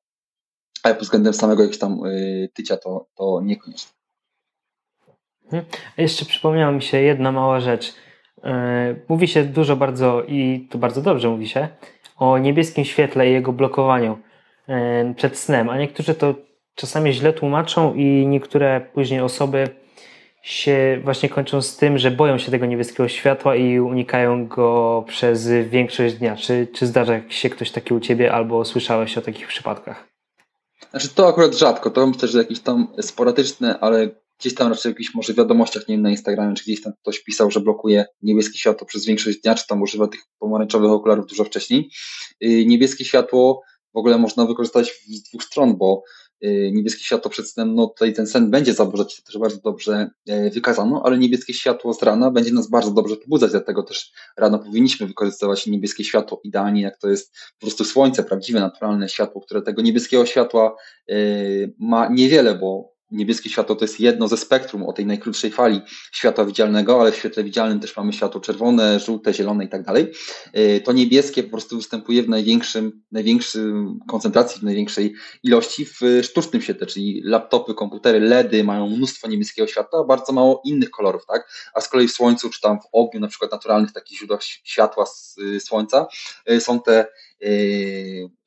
ale 0.83 0.95
pod 0.95 1.05
względem 1.05 1.35
samego 1.35 1.63
jakiegoś 1.63 1.79
tam 1.79 2.07
y, 2.07 2.51
tycia 2.55 2.77
to, 2.77 3.07
to 3.15 3.41
niekoniecznie. 3.45 3.93
Mhm. 5.45 5.65
Jeszcze 5.97 6.25
przypomniała 6.25 6.73
mi 6.73 6.83
się 6.83 7.01
jedna 7.01 7.33
mała 7.33 7.61
rzecz. 7.61 7.95
Y, 8.45 9.03
mówi 9.09 9.29
się 9.29 9.45
dużo 9.45 9.77
bardzo 9.77 10.23
i 10.29 10.69
to 10.71 10.79
bardzo 10.79 11.03
dobrze 11.03 11.29
mówi 11.29 11.49
się 11.49 11.69
o 12.17 12.39
niebieskim 12.39 12.85
świetle 12.85 13.31
i 13.31 13.33
jego 13.33 13.53
blokowaniu 13.53 14.19
przed 15.17 15.39
snem, 15.39 15.71
a 15.71 15.79
niektórzy 15.79 16.15
to 16.15 16.35
czasami 16.75 17.13
źle 17.13 17.33
tłumaczą 17.33 17.95
i 17.95 18.27
niektóre 18.27 18.81
później 18.81 19.21
osoby 19.21 19.69
się 20.43 21.01
właśnie 21.05 21.29
kończą 21.29 21.63
z 21.63 21.77
tym, 21.77 21.99
że 21.99 22.11
boją 22.11 22.39
się 22.39 22.51
tego 22.51 22.67
niebieskiego 22.67 23.09
światła 23.09 23.57
i 23.57 23.81
unikają 23.81 24.47
go 24.47 25.05
przez 25.07 25.49
większość 25.49 26.15
dnia. 26.15 26.37
Czy, 26.37 26.67
czy 26.75 26.87
zdarza 26.87 27.21
się 27.29 27.51
ktoś 27.51 27.71
taki 27.71 27.95
u 27.95 28.01
Ciebie 28.01 28.33
albo 28.33 28.65
słyszałeś 28.65 29.19
o 29.19 29.23
takich 29.23 29.47
przypadkach? 29.47 30.09
Znaczy 30.91 31.09
to 31.09 31.29
akurat 31.29 31.55
rzadko, 31.55 31.91
to 31.91 32.07
myślę, 32.07 32.29
że 32.29 32.39
jakieś 32.39 32.61
tam 32.61 32.87
sporadyczne, 33.01 33.79
ale 33.81 34.09
gdzieś 34.41 34.55
tam 34.55 34.69
raczej 34.69 34.93
w 34.93 34.95
jakichś 34.95 35.15
może 35.15 35.35
wiadomościach, 35.35 35.89
nie 35.89 35.95
wiem, 35.95 36.03
na 36.03 36.11
Instagramie, 36.11 36.55
czy 36.55 36.65
gdzieś 36.65 36.83
tam 36.83 36.93
ktoś 37.03 37.23
pisał, 37.23 37.51
że 37.51 37.61
blokuje 37.61 38.07
niebieskie 38.23 38.59
światło 38.59 38.87
przez 38.87 39.07
większość 39.07 39.41
dnia, 39.41 39.55
czy 39.55 39.67
tam 39.67 39.83
używa 39.83 40.09
tych 40.09 40.21
pomarańczowych 40.39 40.91
okularów 40.91 41.27
dużo 41.27 41.45
wcześniej. 41.45 41.91
Y, 42.45 42.67
niebieskie 42.67 43.05
światło 43.05 43.63
w 43.95 43.99
ogóle 43.99 44.19
można 44.19 44.47
wykorzystać 44.47 44.93
z 45.09 45.23
dwóch 45.23 45.45
stron, 45.45 45.77
bo 45.77 46.03
Y, 46.45 46.71
niebieskie 46.75 47.05
światło 47.05 47.31
przed 47.31 47.51
snem, 47.51 47.75
no 47.75 47.87
tutaj 47.87 48.15
ten 48.15 48.27
sen 48.27 48.51
będzie 48.51 48.75
zaburzać, 48.75 49.17
to 49.17 49.23
też 49.23 49.39
bardzo 49.39 49.61
dobrze 49.61 50.11
e, 50.29 50.51
wykazano, 50.51 51.03
ale 51.05 51.19
niebieskie 51.19 51.55
światło 51.55 51.95
z 51.95 52.03
rana 52.03 52.31
będzie 52.31 52.53
nas 52.53 52.71
bardzo 52.71 52.91
dobrze 52.91 53.17
pobudzać, 53.17 53.51
dlatego 53.51 53.83
też 53.83 54.13
rano 54.37 54.59
powinniśmy 54.59 55.07
wykorzystywać 55.07 55.67
niebieskie 55.67 56.05
światło 56.05 56.41
idealnie, 56.45 56.83
jak 56.83 56.99
to 56.99 57.09
jest 57.09 57.35
po 57.59 57.67
prostu 57.67 57.85
słońce, 57.85 58.25
prawdziwe, 58.25 58.61
naturalne 58.61 59.09
światło, 59.09 59.41
które 59.41 59.63
tego 59.63 59.83
niebieskiego 59.83 60.27
światła 60.27 60.77
e, 61.09 61.15
ma 61.79 62.09
niewiele, 62.09 62.55
bo 62.55 62.98
Niebieskie 63.11 63.51
światło 63.51 63.77
to 63.77 63.85
jest 63.85 64.01
jedno 64.01 64.29
ze 64.29 64.37
spektrum 64.37 64.83
o 64.83 64.93
tej 64.93 65.07
najkrótszej 65.07 65.51
fali 65.51 65.81
światła 66.13 66.45
widzialnego, 66.45 67.01
ale 67.01 67.13
w 67.13 67.17
świetle 67.17 67.45
widzialnym 67.45 67.81
też 67.81 67.97
mamy 67.97 68.13
światło 68.13 68.41
czerwone, 68.41 69.01
żółte, 69.01 69.35
zielone 69.35 69.65
i 69.65 69.69
tak 69.69 69.83
dalej. 69.83 70.13
E, 70.53 70.81
to 70.81 70.93
niebieskie 70.93 71.43
po 71.43 71.51
prostu 71.51 71.77
występuje 71.77 72.23
w 72.23 72.29
największym, 72.29 73.03
największym 73.13 73.99
koncentracji, 74.09 74.61
w 74.61 74.65
największej 74.65 75.15
ilości 75.43 75.85
w 75.85 76.01
sztucznym 76.23 76.63
świetle, 76.63 76.87
czyli 76.87 77.23
laptopy, 77.25 77.75
komputery, 77.75 78.21
LEDy 78.21 78.65
mają 78.65 78.89
mnóstwo 78.89 79.29
niebieskiego 79.29 79.69
światła, 79.69 80.01
a 80.01 80.05
bardzo 80.05 80.33
mało 80.33 80.63
innych 80.65 80.91
kolorów, 80.91 81.27
tak? 81.27 81.51
A 81.75 81.81
z 81.81 81.89
kolei 81.89 82.09
w 82.09 82.13
słońcu, 82.13 82.51
czy 82.51 82.61
tam 82.61 82.81
w 82.81 82.89
ogniu, 82.93 83.21
na 83.21 83.29
przykład 83.29 83.53
naturalnych 83.53 83.93
takich 83.93 84.19
źródłach 84.19 84.43
światła 84.43 85.07
z 85.07 85.37
słońca, 85.61 86.07
e, 86.47 86.61
są 86.61 86.81
te 86.81 87.07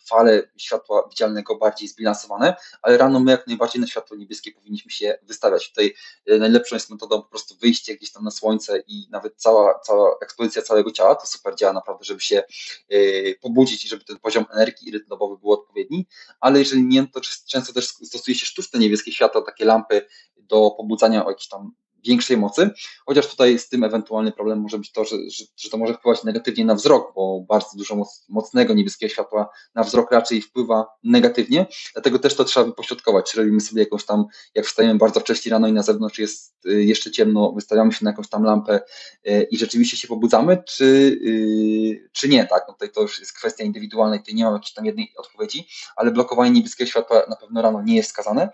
fale 0.05 0.43
światła 0.57 1.07
widzialnego 1.09 1.55
bardziej 1.55 1.87
zbilansowane, 1.87 2.55
ale 2.81 2.97
rano 2.97 3.19
my 3.19 3.31
jak 3.31 3.47
najbardziej 3.47 3.81
na 3.81 3.87
światło 3.87 4.17
niebieskie 4.17 4.51
powinniśmy 4.51 4.91
się 4.91 5.17
wystawiać. 5.23 5.69
Tutaj 5.69 5.93
e, 6.25 6.37
najlepszą 6.37 6.75
jest 6.75 6.89
metodą 6.89 7.21
po 7.21 7.29
prostu 7.29 7.55
wyjście 7.55 7.95
gdzieś 7.95 8.11
tam 8.11 8.23
na 8.23 8.31
słońce 8.31 8.83
i 8.87 9.07
nawet 9.09 9.33
cała, 9.35 9.79
cała 9.79 10.15
ekspozycja 10.21 10.61
całego 10.61 10.91
ciała, 10.91 11.15
to 11.15 11.27
super 11.27 11.55
działa 11.55 11.73
naprawdę, 11.73 12.03
żeby 12.03 12.21
się 12.21 12.43
e, 12.89 12.97
pobudzić 13.35 13.85
i 13.85 13.87
żeby 13.87 14.03
ten 14.03 14.19
poziom 14.19 14.45
energii 14.53 14.89
i 14.89 14.91
rytm 14.91 15.09
dobowy 15.09 15.37
był 15.37 15.51
odpowiedni, 15.51 16.07
ale 16.39 16.59
jeżeli 16.59 16.83
nie, 16.83 17.07
to 17.07 17.21
często 17.47 17.73
też 17.73 17.87
stosuje 17.87 18.35
się 18.35 18.45
sztuczne 18.45 18.79
niebieskie 18.79 19.11
światło, 19.11 19.41
takie 19.41 19.65
lampy 19.65 20.05
do 20.37 20.71
pobudzania 20.71 21.25
o 21.25 21.29
jakichś 21.29 21.47
tam 21.47 21.73
większej 22.05 22.37
mocy, 22.37 22.69
chociaż 23.05 23.27
tutaj 23.27 23.59
z 23.59 23.69
tym 23.69 23.83
ewentualny 23.83 24.31
problem 24.31 24.59
może 24.59 24.77
być 24.77 24.91
to, 24.91 25.05
że, 25.05 25.15
że, 25.29 25.45
że 25.57 25.69
to 25.69 25.77
może 25.77 25.93
wpływać 25.93 26.23
negatywnie 26.23 26.65
na 26.65 26.75
wzrok, 26.75 27.11
bo 27.15 27.45
bardzo 27.49 27.77
dużo 27.77 27.95
moc, 27.95 28.25
mocnego 28.29 28.73
niebieskiego 28.73 29.09
światła 29.09 29.49
na 29.75 29.83
wzrok 29.83 30.11
raczej 30.11 30.41
wpływa 30.41 30.85
negatywnie, 31.03 31.65
dlatego 31.93 32.19
też 32.19 32.35
to 32.35 32.43
trzeba 32.43 32.65
wypośrodkować, 32.65 33.31
czy 33.31 33.37
robimy 33.37 33.61
sobie 33.61 33.83
jakąś 33.83 34.05
tam, 34.05 34.25
jak 34.55 34.65
wstajemy 34.65 34.95
bardzo 34.99 35.19
wcześnie 35.19 35.51
rano 35.51 35.67
i 35.67 35.73
na 35.73 35.83
zewnątrz 35.83 36.19
jest 36.19 36.65
y, 36.65 36.83
jeszcze 36.83 37.11
ciemno, 37.11 37.51
wystawiamy 37.51 37.91
się 37.93 38.05
na 38.05 38.11
jakąś 38.11 38.29
tam 38.29 38.43
lampę 38.43 38.79
y, 39.27 39.47
i 39.51 39.57
rzeczywiście 39.57 39.97
się 39.97 40.07
pobudzamy, 40.07 40.63
czy, 40.67 40.85
y, 40.85 42.09
czy 42.11 42.29
nie, 42.29 42.45
tak, 42.45 42.63
no 42.67 42.73
tutaj 42.73 42.91
to 42.91 43.01
już 43.01 43.19
jest 43.19 43.33
kwestia 43.33 43.63
indywidualna 43.63 44.15
i 44.15 44.19
tutaj 44.19 44.35
nie 44.35 44.43
mam 44.43 44.53
jakiejś 44.53 44.73
tam 44.73 44.85
jednej 44.85 45.13
odpowiedzi, 45.17 45.67
ale 45.95 46.11
blokowanie 46.11 46.51
niebieskiego 46.51 46.89
światła 46.89 47.23
na 47.29 47.35
pewno 47.35 47.61
rano 47.61 47.81
nie 47.81 47.95
jest 47.95 48.09
wskazane. 48.09 48.49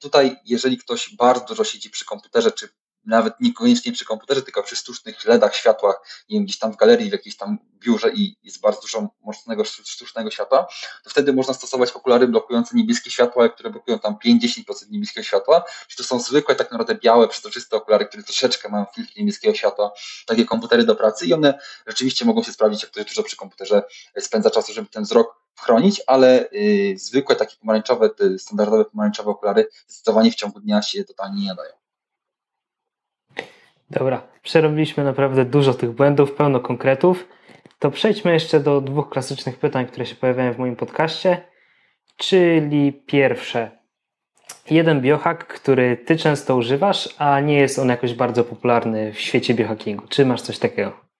Tutaj, 0.00 0.36
jeżeli 0.44 0.78
ktoś 0.78 1.16
bardzo 1.16 1.44
dużo 1.44 1.64
siedzi 1.64 1.90
przy 1.90 2.04
komputerze, 2.04 2.52
czy 2.52 2.61
nawet 3.06 3.40
niekoniecznie 3.40 3.92
przy 3.92 4.04
komputerze, 4.04 4.42
tylko 4.42 4.62
przy 4.62 4.76
sztucznych 4.76 5.24
LEDach, 5.24 5.56
światłach, 5.56 6.24
nie 6.30 6.38
wiem, 6.38 6.44
gdzieś 6.44 6.58
tam 6.58 6.72
w 6.72 6.76
galerii, 6.76 7.08
w 7.08 7.12
jakiejś 7.12 7.36
tam 7.36 7.58
biurze 7.78 8.10
i 8.12 8.36
jest 8.42 8.60
bardzo 8.60 8.80
dużo 8.80 9.08
mocnego 9.22 9.64
sztucznego 9.64 10.30
światła, 10.30 10.66
to 11.04 11.10
wtedy 11.10 11.32
można 11.32 11.54
stosować 11.54 11.90
okulary 11.90 12.28
blokujące 12.28 12.76
niebieskie 12.76 13.10
światła, 13.10 13.48
które 13.48 13.70
blokują 13.70 13.98
tam 13.98 14.16
5-10% 14.26 14.90
niebieskiego 14.90 15.24
światła. 15.24 15.64
Czy 15.88 15.96
to 15.96 16.04
są 16.04 16.20
zwykłe, 16.20 16.54
tak 16.54 16.70
naprawdę 16.70 16.94
białe, 16.94 17.28
przezroczyste 17.28 17.76
okulary, 17.76 18.06
które 18.06 18.22
troszeczkę 18.22 18.68
mają 18.68 18.84
filtr 18.94 19.12
niebieskiego 19.16 19.54
światła, 19.54 19.92
takie 20.26 20.44
komputery 20.44 20.84
do 20.84 20.96
pracy 20.96 21.26
i 21.26 21.34
one 21.34 21.58
rzeczywiście 21.86 22.24
mogą 22.24 22.42
się 22.42 22.52
sprawdzić, 22.52 22.82
jak 22.82 22.92
ktoś 22.92 23.04
dużo 23.04 23.22
przy 23.22 23.36
komputerze 23.36 23.82
spędza 24.18 24.50
czasu, 24.50 24.72
żeby 24.72 24.88
ten 24.88 25.02
wzrok 25.02 25.42
chronić, 25.60 26.02
ale 26.06 26.50
y, 26.52 26.94
zwykłe 26.98 27.36
takie 27.36 27.56
pomarańczowe, 27.56 28.10
standardowe 28.38 28.84
pomarańczowe 28.84 29.30
okulary 29.30 29.68
zdecydowanie 29.86 30.30
w 30.30 30.34
ciągu 30.34 30.60
dnia 30.60 30.82
się 30.82 31.04
totalnie 31.04 31.42
nie 31.42 31.48
nadają. 31.48 31.81
Dobra, 33.92 34.22
przerobiliśmy 34.42 35.04
naprawdę 35.04 35.44
dużo 35.44 35.74
tych 35.74 35.90
błędów, 35.90 36.32
pełno 36.32 36.60
konkretów. 36.60 37.28
To 37.78 37.90
przejdźmy 37.90 38.32
jeszcze 38.32 38.60
do 38.60 38.80
dwóch 38.80 39.10
klasycznych 39.10 39.58
pytań, 39.58 39.86
które 39.86 40.06
się 40.06 40.14
pojawiają 40.14 40.52
w 40.52 40.58
moim 40.58 40.76
podcaście. 40.76 41.42
Czyli 42.16 42.92
pierwsze, 42.92 43.70
jeden 44.70 45.00
biohack, 45.00 45.44
który 45.44 45.96
ty 45.96 46.16
często 46.16 46.56
używasz, 46.56 47.14
a 47.18 47.40
nie 47.40 47.56
jest 47.58 47.78
on 47.78 47.88
jakoś 47.88 48.14
bardzo 48.14 48.44
popularny 48.44 49.12
w 49.12 49.20
świecie 49.20 49.54
biohackingu. 49.54 50.08
Czy 50.08 50.26
masz 50.26 50.42
coś 50.42 50.58
takiego? 50.58 51.11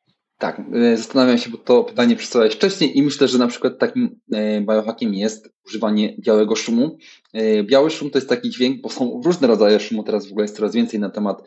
Tak, 0.42 0.60
e, 0.72 0.96
zastanawiam 0.96 1.38
się, 1.38 1.50
bo 1.50 1.58
to 1.58 1.84
pytanie 1.84 2.16
przedstawiałeś 2.16 2.54
wcześniej 2.54 2.98
i 2.98 3.02
myślę, 3.02 3.28
że 3.28 3.38
na 3.38 3.48
przykład 3.48 3.78
takim 3.78 4.20
e, 4.32 4.60
biohackiem 4.60 5.14
jest 5.14 5.52
używanie 5.66 6.16
białego 6.18 6.56
szumu. 6.56 6.98
E, 7.32 7.64
biały 7.64 7.90
szum 7.90 8.10
to 8.10 8.18
jest 8.18 8.28
taki 8.28 8.50
dźwięk, 8.50 8.80
bo 8.80 8.88
są 8.88 9.20
różne 9.24 9.48
rodzaje 9.48 9.80
szumu, 9.80 10.02
teraz 10.02 10.26
w 10.26 10.30
ogóle 10.30 10.44
jest 10.44 10.56
coraz 10.56 10.74
więcej 10.74 11.00
na 11.00 11.10
temat 11.10 11.42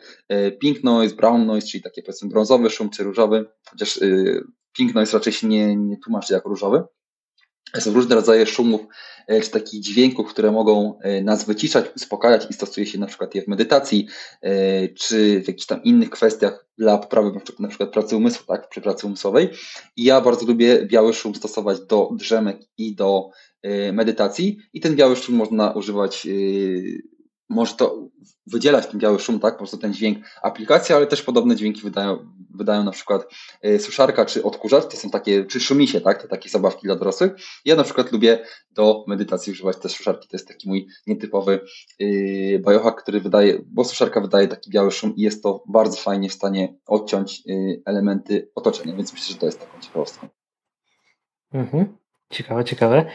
pink 0.60 0.84
noise, 0.84 1.14
brown 1.14 1.46
noise, 1.46 1.66
czyli 1.66 1.82
takie 1.82 2.02
powiedzmy 2.02 2.28
brązowy 2.28 2.70
szum 2.70 2.90
czy 2.90 3.02
różowy, 3.04 3.44
chociaż 3.70 4.00
pink 4.76 4.94
noise 4.94 5.16
raczej 5.18 5.32
się 5.32 5.48
nie, 5.48 5.76
nie 5.76 5.96
tłumaczy 5.96 6.32
jako 6.32 6.48
różowy. 6.48 6.82
Są 7.74 7.92
różne 7.92 8.14
rodzaje 8.14 8.46
szumów, 8.46 8.80
e, 9.26 9.40
czy 9.40 9.50
takich 9.50 9.80
dźwięków, 9.80 10.28
które 10.28 10.52
mogą 10.52 10.98
e, 10.98 11.22
nas 11.22 11.44
wyciszać, 11.44 11.86
uspokajać 11.96 12.46
i 12.50 12.54
stosuje 12.54 12.86
się 12.86 12.98
na 12.98 13.06
przykład 13.06 13.34
je 13.34 13.42
w 13.42 13.48
medytacji, 13.48 14.06
e, 14.42 14.88
czy 14.88 15.40
w 15.40 15.48
jakichś 15.48 15.66
tam 15.66 15.82
innych 15.82 16.10
kwestiach 16.10 16.66
dla 16.78 16.98
poprawy 16.98 17.40
na 17.58 17.68
przykład 17.68 17.90
pracy 17.90 18.16
umysłu, 18.16 18.46
tak, 18.46 18.68
przy 18.68 18.80
pracy 18.80 19.06
umysłowej. 19.06 19.48
I 19.96 20.04
ja 20.04 20.20
bardzo 20.20 20.46
lubię 20.46 20.86
biały 20.86 21.14
szum 21.14 21.34
stosować 21.34 21.80
do 21.80 22.10
drzemek 22.12 22.60
i 22.78 22.94
do 22.94 23.30
medytacji 23.92 24.58
i 24.72 24.80
ten 24.80 24.96
biały 24.96 25.16
szum 25.16 25.34
można 25.34 25.72
używać 25.72 26.26
może 27.48 27.74
to 27.74 28.08
wydzielać 28.46 28.86
ten 28.86 29.00
biały 29.00 29.18
szum, 29.18 29.40
tak, 29.40 29.54
po 29.54 29.58
prostu 29.58 29.78
ten 29.78 29.94
dźwięk 29.94 30.18
aplikacji, 30.42 30.94
ale 30.94 31.06
też 31.06 31.22
podobne 31.22 31.56
dźwięki 31.56 31.82
wydają, 31.82 32.18
wydają 32.50 32.84
na 32.84 32.90
przykład 32.90 33.34
e, 33.62 33.78
suszarka 33.78 34.24
czy 34.24 34.42
odkurzacz, 34.42 34.84
to 34.84 34.96
są 34.96 35.10
takie, 35.10 35.44
czy 35.44 35.60
szumisie, 35.60 36.00
tak, 36.00 36.22
to 36.22 36.28
takie 36.28 36.48
zabawki 36.48 36.86
dla 36.86 36.96
dorosłych. 36.96 37.32
Ja 37.64 37.76
na 37.76 37.84
przykład 37.84 38.12
lubię 38.12 38.38
do 38.70 39.04
medytacji 39.08 39.52
używać 39.52 39.76
te 39.76 39.88
suszarki, 39.88 40.28
to 40.28 40.36
jest 40.36 40.48
taki 40.48 40.68
mój 40.68 40.86
nietypowy 41.06 41.60
yy, 41.98 42.58
biohack, 42.58 43.02
który 43.02 43.20
wydaje, 43.20 43.58
bo 43.66 43.84
suszarka 43.84 44.20
wydaje 44.20 44.48
taki 44.48 44.70
biały 44.70 44.90
szum 44.90 45.16
i 45.16 45.22
jest 45.22 45.42
to 45.42 45.62
bardzo 45.68 45.96
fajnie 45.96 46.28
w 46.28 46.32
stanie 46.32 46.74
odciąć 46.86 47.46
yy, 47.46 47.82
elementy 47.84 48.50
otoczenia, 48.54 48.96
więc 48.96 49.12
myślę, 49.12 49.32
że 49.32 49.40
to 49.40 49.46
jest 49.46 49.60
taką 49.60 49.80
ciekawostką. 49.80 50.28
Mhm. 51.52 51.96
Ciekawe, 52.30 52.64
ciekawe. 52.64 53.10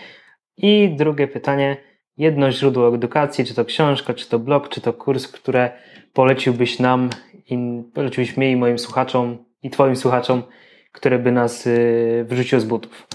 I 0.57 0.95
drugie 0.95 1.27
pytanie, 1.27 1.90
jedno 2.17 2.51
źródło 2.51 2.95
edukacji, 2.95 3.45
czy 3.45 3.53
to 3.53 3.65
książka, 3.65 4.13
czy 4.13 4.29
to 4.29 4.39
blog, 4.39 4.69
czy 4.69 4.81
to 4.81 4.93
kurs, 4.93 5.27
które 5.27 5.71
poleciłbyś 6.13 6.79
nam, 6.79 7.09
i 7.49 7.83
poleciłbyś 7.93 8.37
mnie 8.37 8.51
i 8.51 8.55
moim 8.55 8.79
słuchaczom, 8.79 9.45
i 9.63 9.69
Twoim 9.69 9.95
słuchaczom, 9.95 10.43
które 10.91 11.19
by 11.19 11.31
nas 11.31 11.67
y, 11.67 12.25
wrzuciło 12.29 12.61
z 12.61 12.65
butów? 12.65 13.07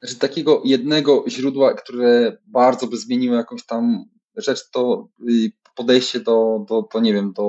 Znaczy, 0.00 0.18
takiego 0.18 0.62
jednego 0.64 1.24
źródła, 1.28 1.74
które 1.74 2.36
bardzo 2.46 2.86
by 2.86 2.96
zmieniło 2.96 3.36
jakąś 3.36 3.66
tam 3.66 4.04
rzecz, 4.36 4.70
to 4.70 5.08
y, 5.30 5.52
podejście 5.76 6.20
do, 6.20 6.64
do, 6.68 6.88
do 6.94 7.00
nie 7.00 7.12
wiem, 7.12 7.32
do 7.32 7.42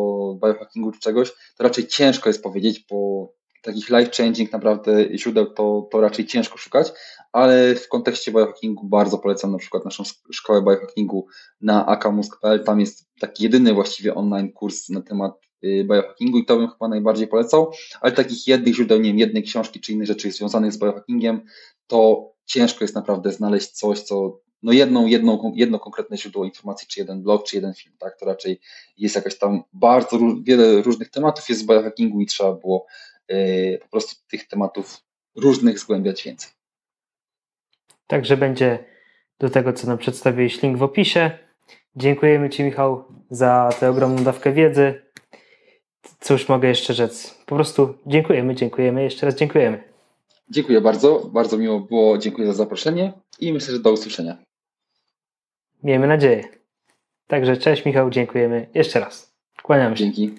biohackingu 0.43 0.91
czy 0.91 0.99
czegoś, 0.99 1.31
to 1.57 1.63
raczej 1.63 1.87
ciężko 1.87 2.29
jest 2.29 2.43
powiedzieć, 2.43 2.85
bo 2.89 3.29
takich 3.61 3.89
life-changing 3.89 4.51
naprawdę 4.51 5.17
źródeł 5.17 5.45
to, 5.53 5.87
to 5.91 6.01
raczej 6.01 6.25
ciężko 6.25 6.57
szukać, 6.57 6.91
ale 7.31 7.75
w 7.75 7.87
kontekście 7.87 8.31
biohackingu 8.31 8.87
bardzo 8.87 9.17
polecam 9.17 9.51
na 9.51 9.57
przykład 9.57 9.85
naszą 9.85 10.03
szkołę 10.31 10.61
biohackingu 10.61 11.27
na 11.61 11.85
akamusk.pl. 11.85 12.63
Tam 12.63 12.79
jest 12.79 13.05
taki 13.19 13.43
jedyny 13.43 13.73
właściwie 13.73 14.15
online 14.15 14.51
kurs 14.51 14.89
na 14.89 15.01
temat 15.01 15.33
y, 15.63 15.85
biohackingu 15.89 16.37
i 16.37 16.45
to 16.45 16.57
bym 16.57 16.67
chyba 16.67 16.87
najbardziej 16.87 17.27
polecał, 17.27 17.71
ale 18.01 18.11
takich 18.11 18.47
jednych 18.47 18.75
źródeł, 18.75 18.99
nie 18.99 19.09
wiem, 19.09 19.19
jednej 19.19 19.43
książki 19.43 19.79
czy 19.79 19.93
innych 19.93 20.07
rzeczy 20.07 20.31
związanych 20.31 20.73
z 20.73 20.79
biohackingiem, 20.79 21.41
to 21.87 22.31
ciężko 22.45 22.83
jest 22.83 22.95
naprawdę 22.95 23.31
znaleźć 23.31 23.71
coś, 23.71 24.01
co 24.01 24.39
no 24.63 24.71
jedną, 24.71 25.05
jedną, 25.05 25.51
jedno 25.55 25.79
konkretne 25.79 26.17
źródło 26.17 26.45
informacji, 26.45 26.87
czy 26.87 26.99
jeden 26.99 27.23
blog, 27.23 27.43
czy 27.43 27.55
jeden 27.55 27.73
film, 27.73 27.95
tak, 27.99 28.19
to 28.19 28.25
raczej 28.25 28.59
jest 28.97 29.15
jakaś 29.15 29.37
tam 29.37 29.63
bardzo 29.73 30.19
wiele 30.43 30.81
różnych 30.81 31.09
tematów 31.09 31.49
jest 31.49 31.61
z 31.61 31.65
biohackingu 31.65 32.21
i 32.21 32.25
trzeba 32.25 32.53
było 32.53 32.85
yy, 33.29 33.79
po 33.81 33.89
prostu 33.89 34.15
tych 34.27 34.47
tematów 34.47 34.97
różnych 35.35 35.79
zgłębiać 35.79 36.23
więcej. 36.23 36.56
Także 38.07 38.37
będzie 38.37 38.79
do 39.39 39.49
tego, 39.49 39.73
co 39.73 39.87
nam 39.87 39.97
przedstawiłeś, 39.97 40.61
link 40.61 40.77
w 40.77 40.83
opisie. 40.83 41.31
Dziękujemy 41.95 42.49
Ci, 42.49 42.63
Michał, 42.63 43.03
za 43.29 43.69
tę 43.79 43.89
ogromną 43.89 44.23
dawkę 44.23 44.53
wiedzy. 44.53 45.01
Cóż 46.19 46.49
mogę 46.49 46.67
jeszcze 46.67 46.93
rzec? 46.93 47.43
Po 47.45 47.55
prostu 47.55 47.97
dziękujemy, 48.05 48.55
dziękujemy, 48.55 49.03
jeszcze 49.03 49.25
raz 49.25 49.35
dziękujemy. 49.35 49.83
Dziękuję 50.49 50.81
bardzo, 50.81 51.29
bardzo 51.33 51.57
miło 51.57 51.79
było, 51.79 52.17
dziękuję 52.17 52.47
za 52.47 52.53
zaproszenie 52.53 53.13
i 53.39 53.53
myślę, 53.53 53.73
że 53.73 53.79
do 53.79 53.91
usłyszenia. 53.91 54.37
Miejmy 55.83 56.07
nadzieję. 56.07 56.43
Także 57.27 57.57
cześć 57.57 57.85
Michał, 57.85 58.09
dziękujemy 58.09 58.69
jeszcze 58.73 58.99
raz. 58.99 59.33
Kłaniam 59.63 59.97
się. 59.97 60.03
Dzięki. 60.03 60.35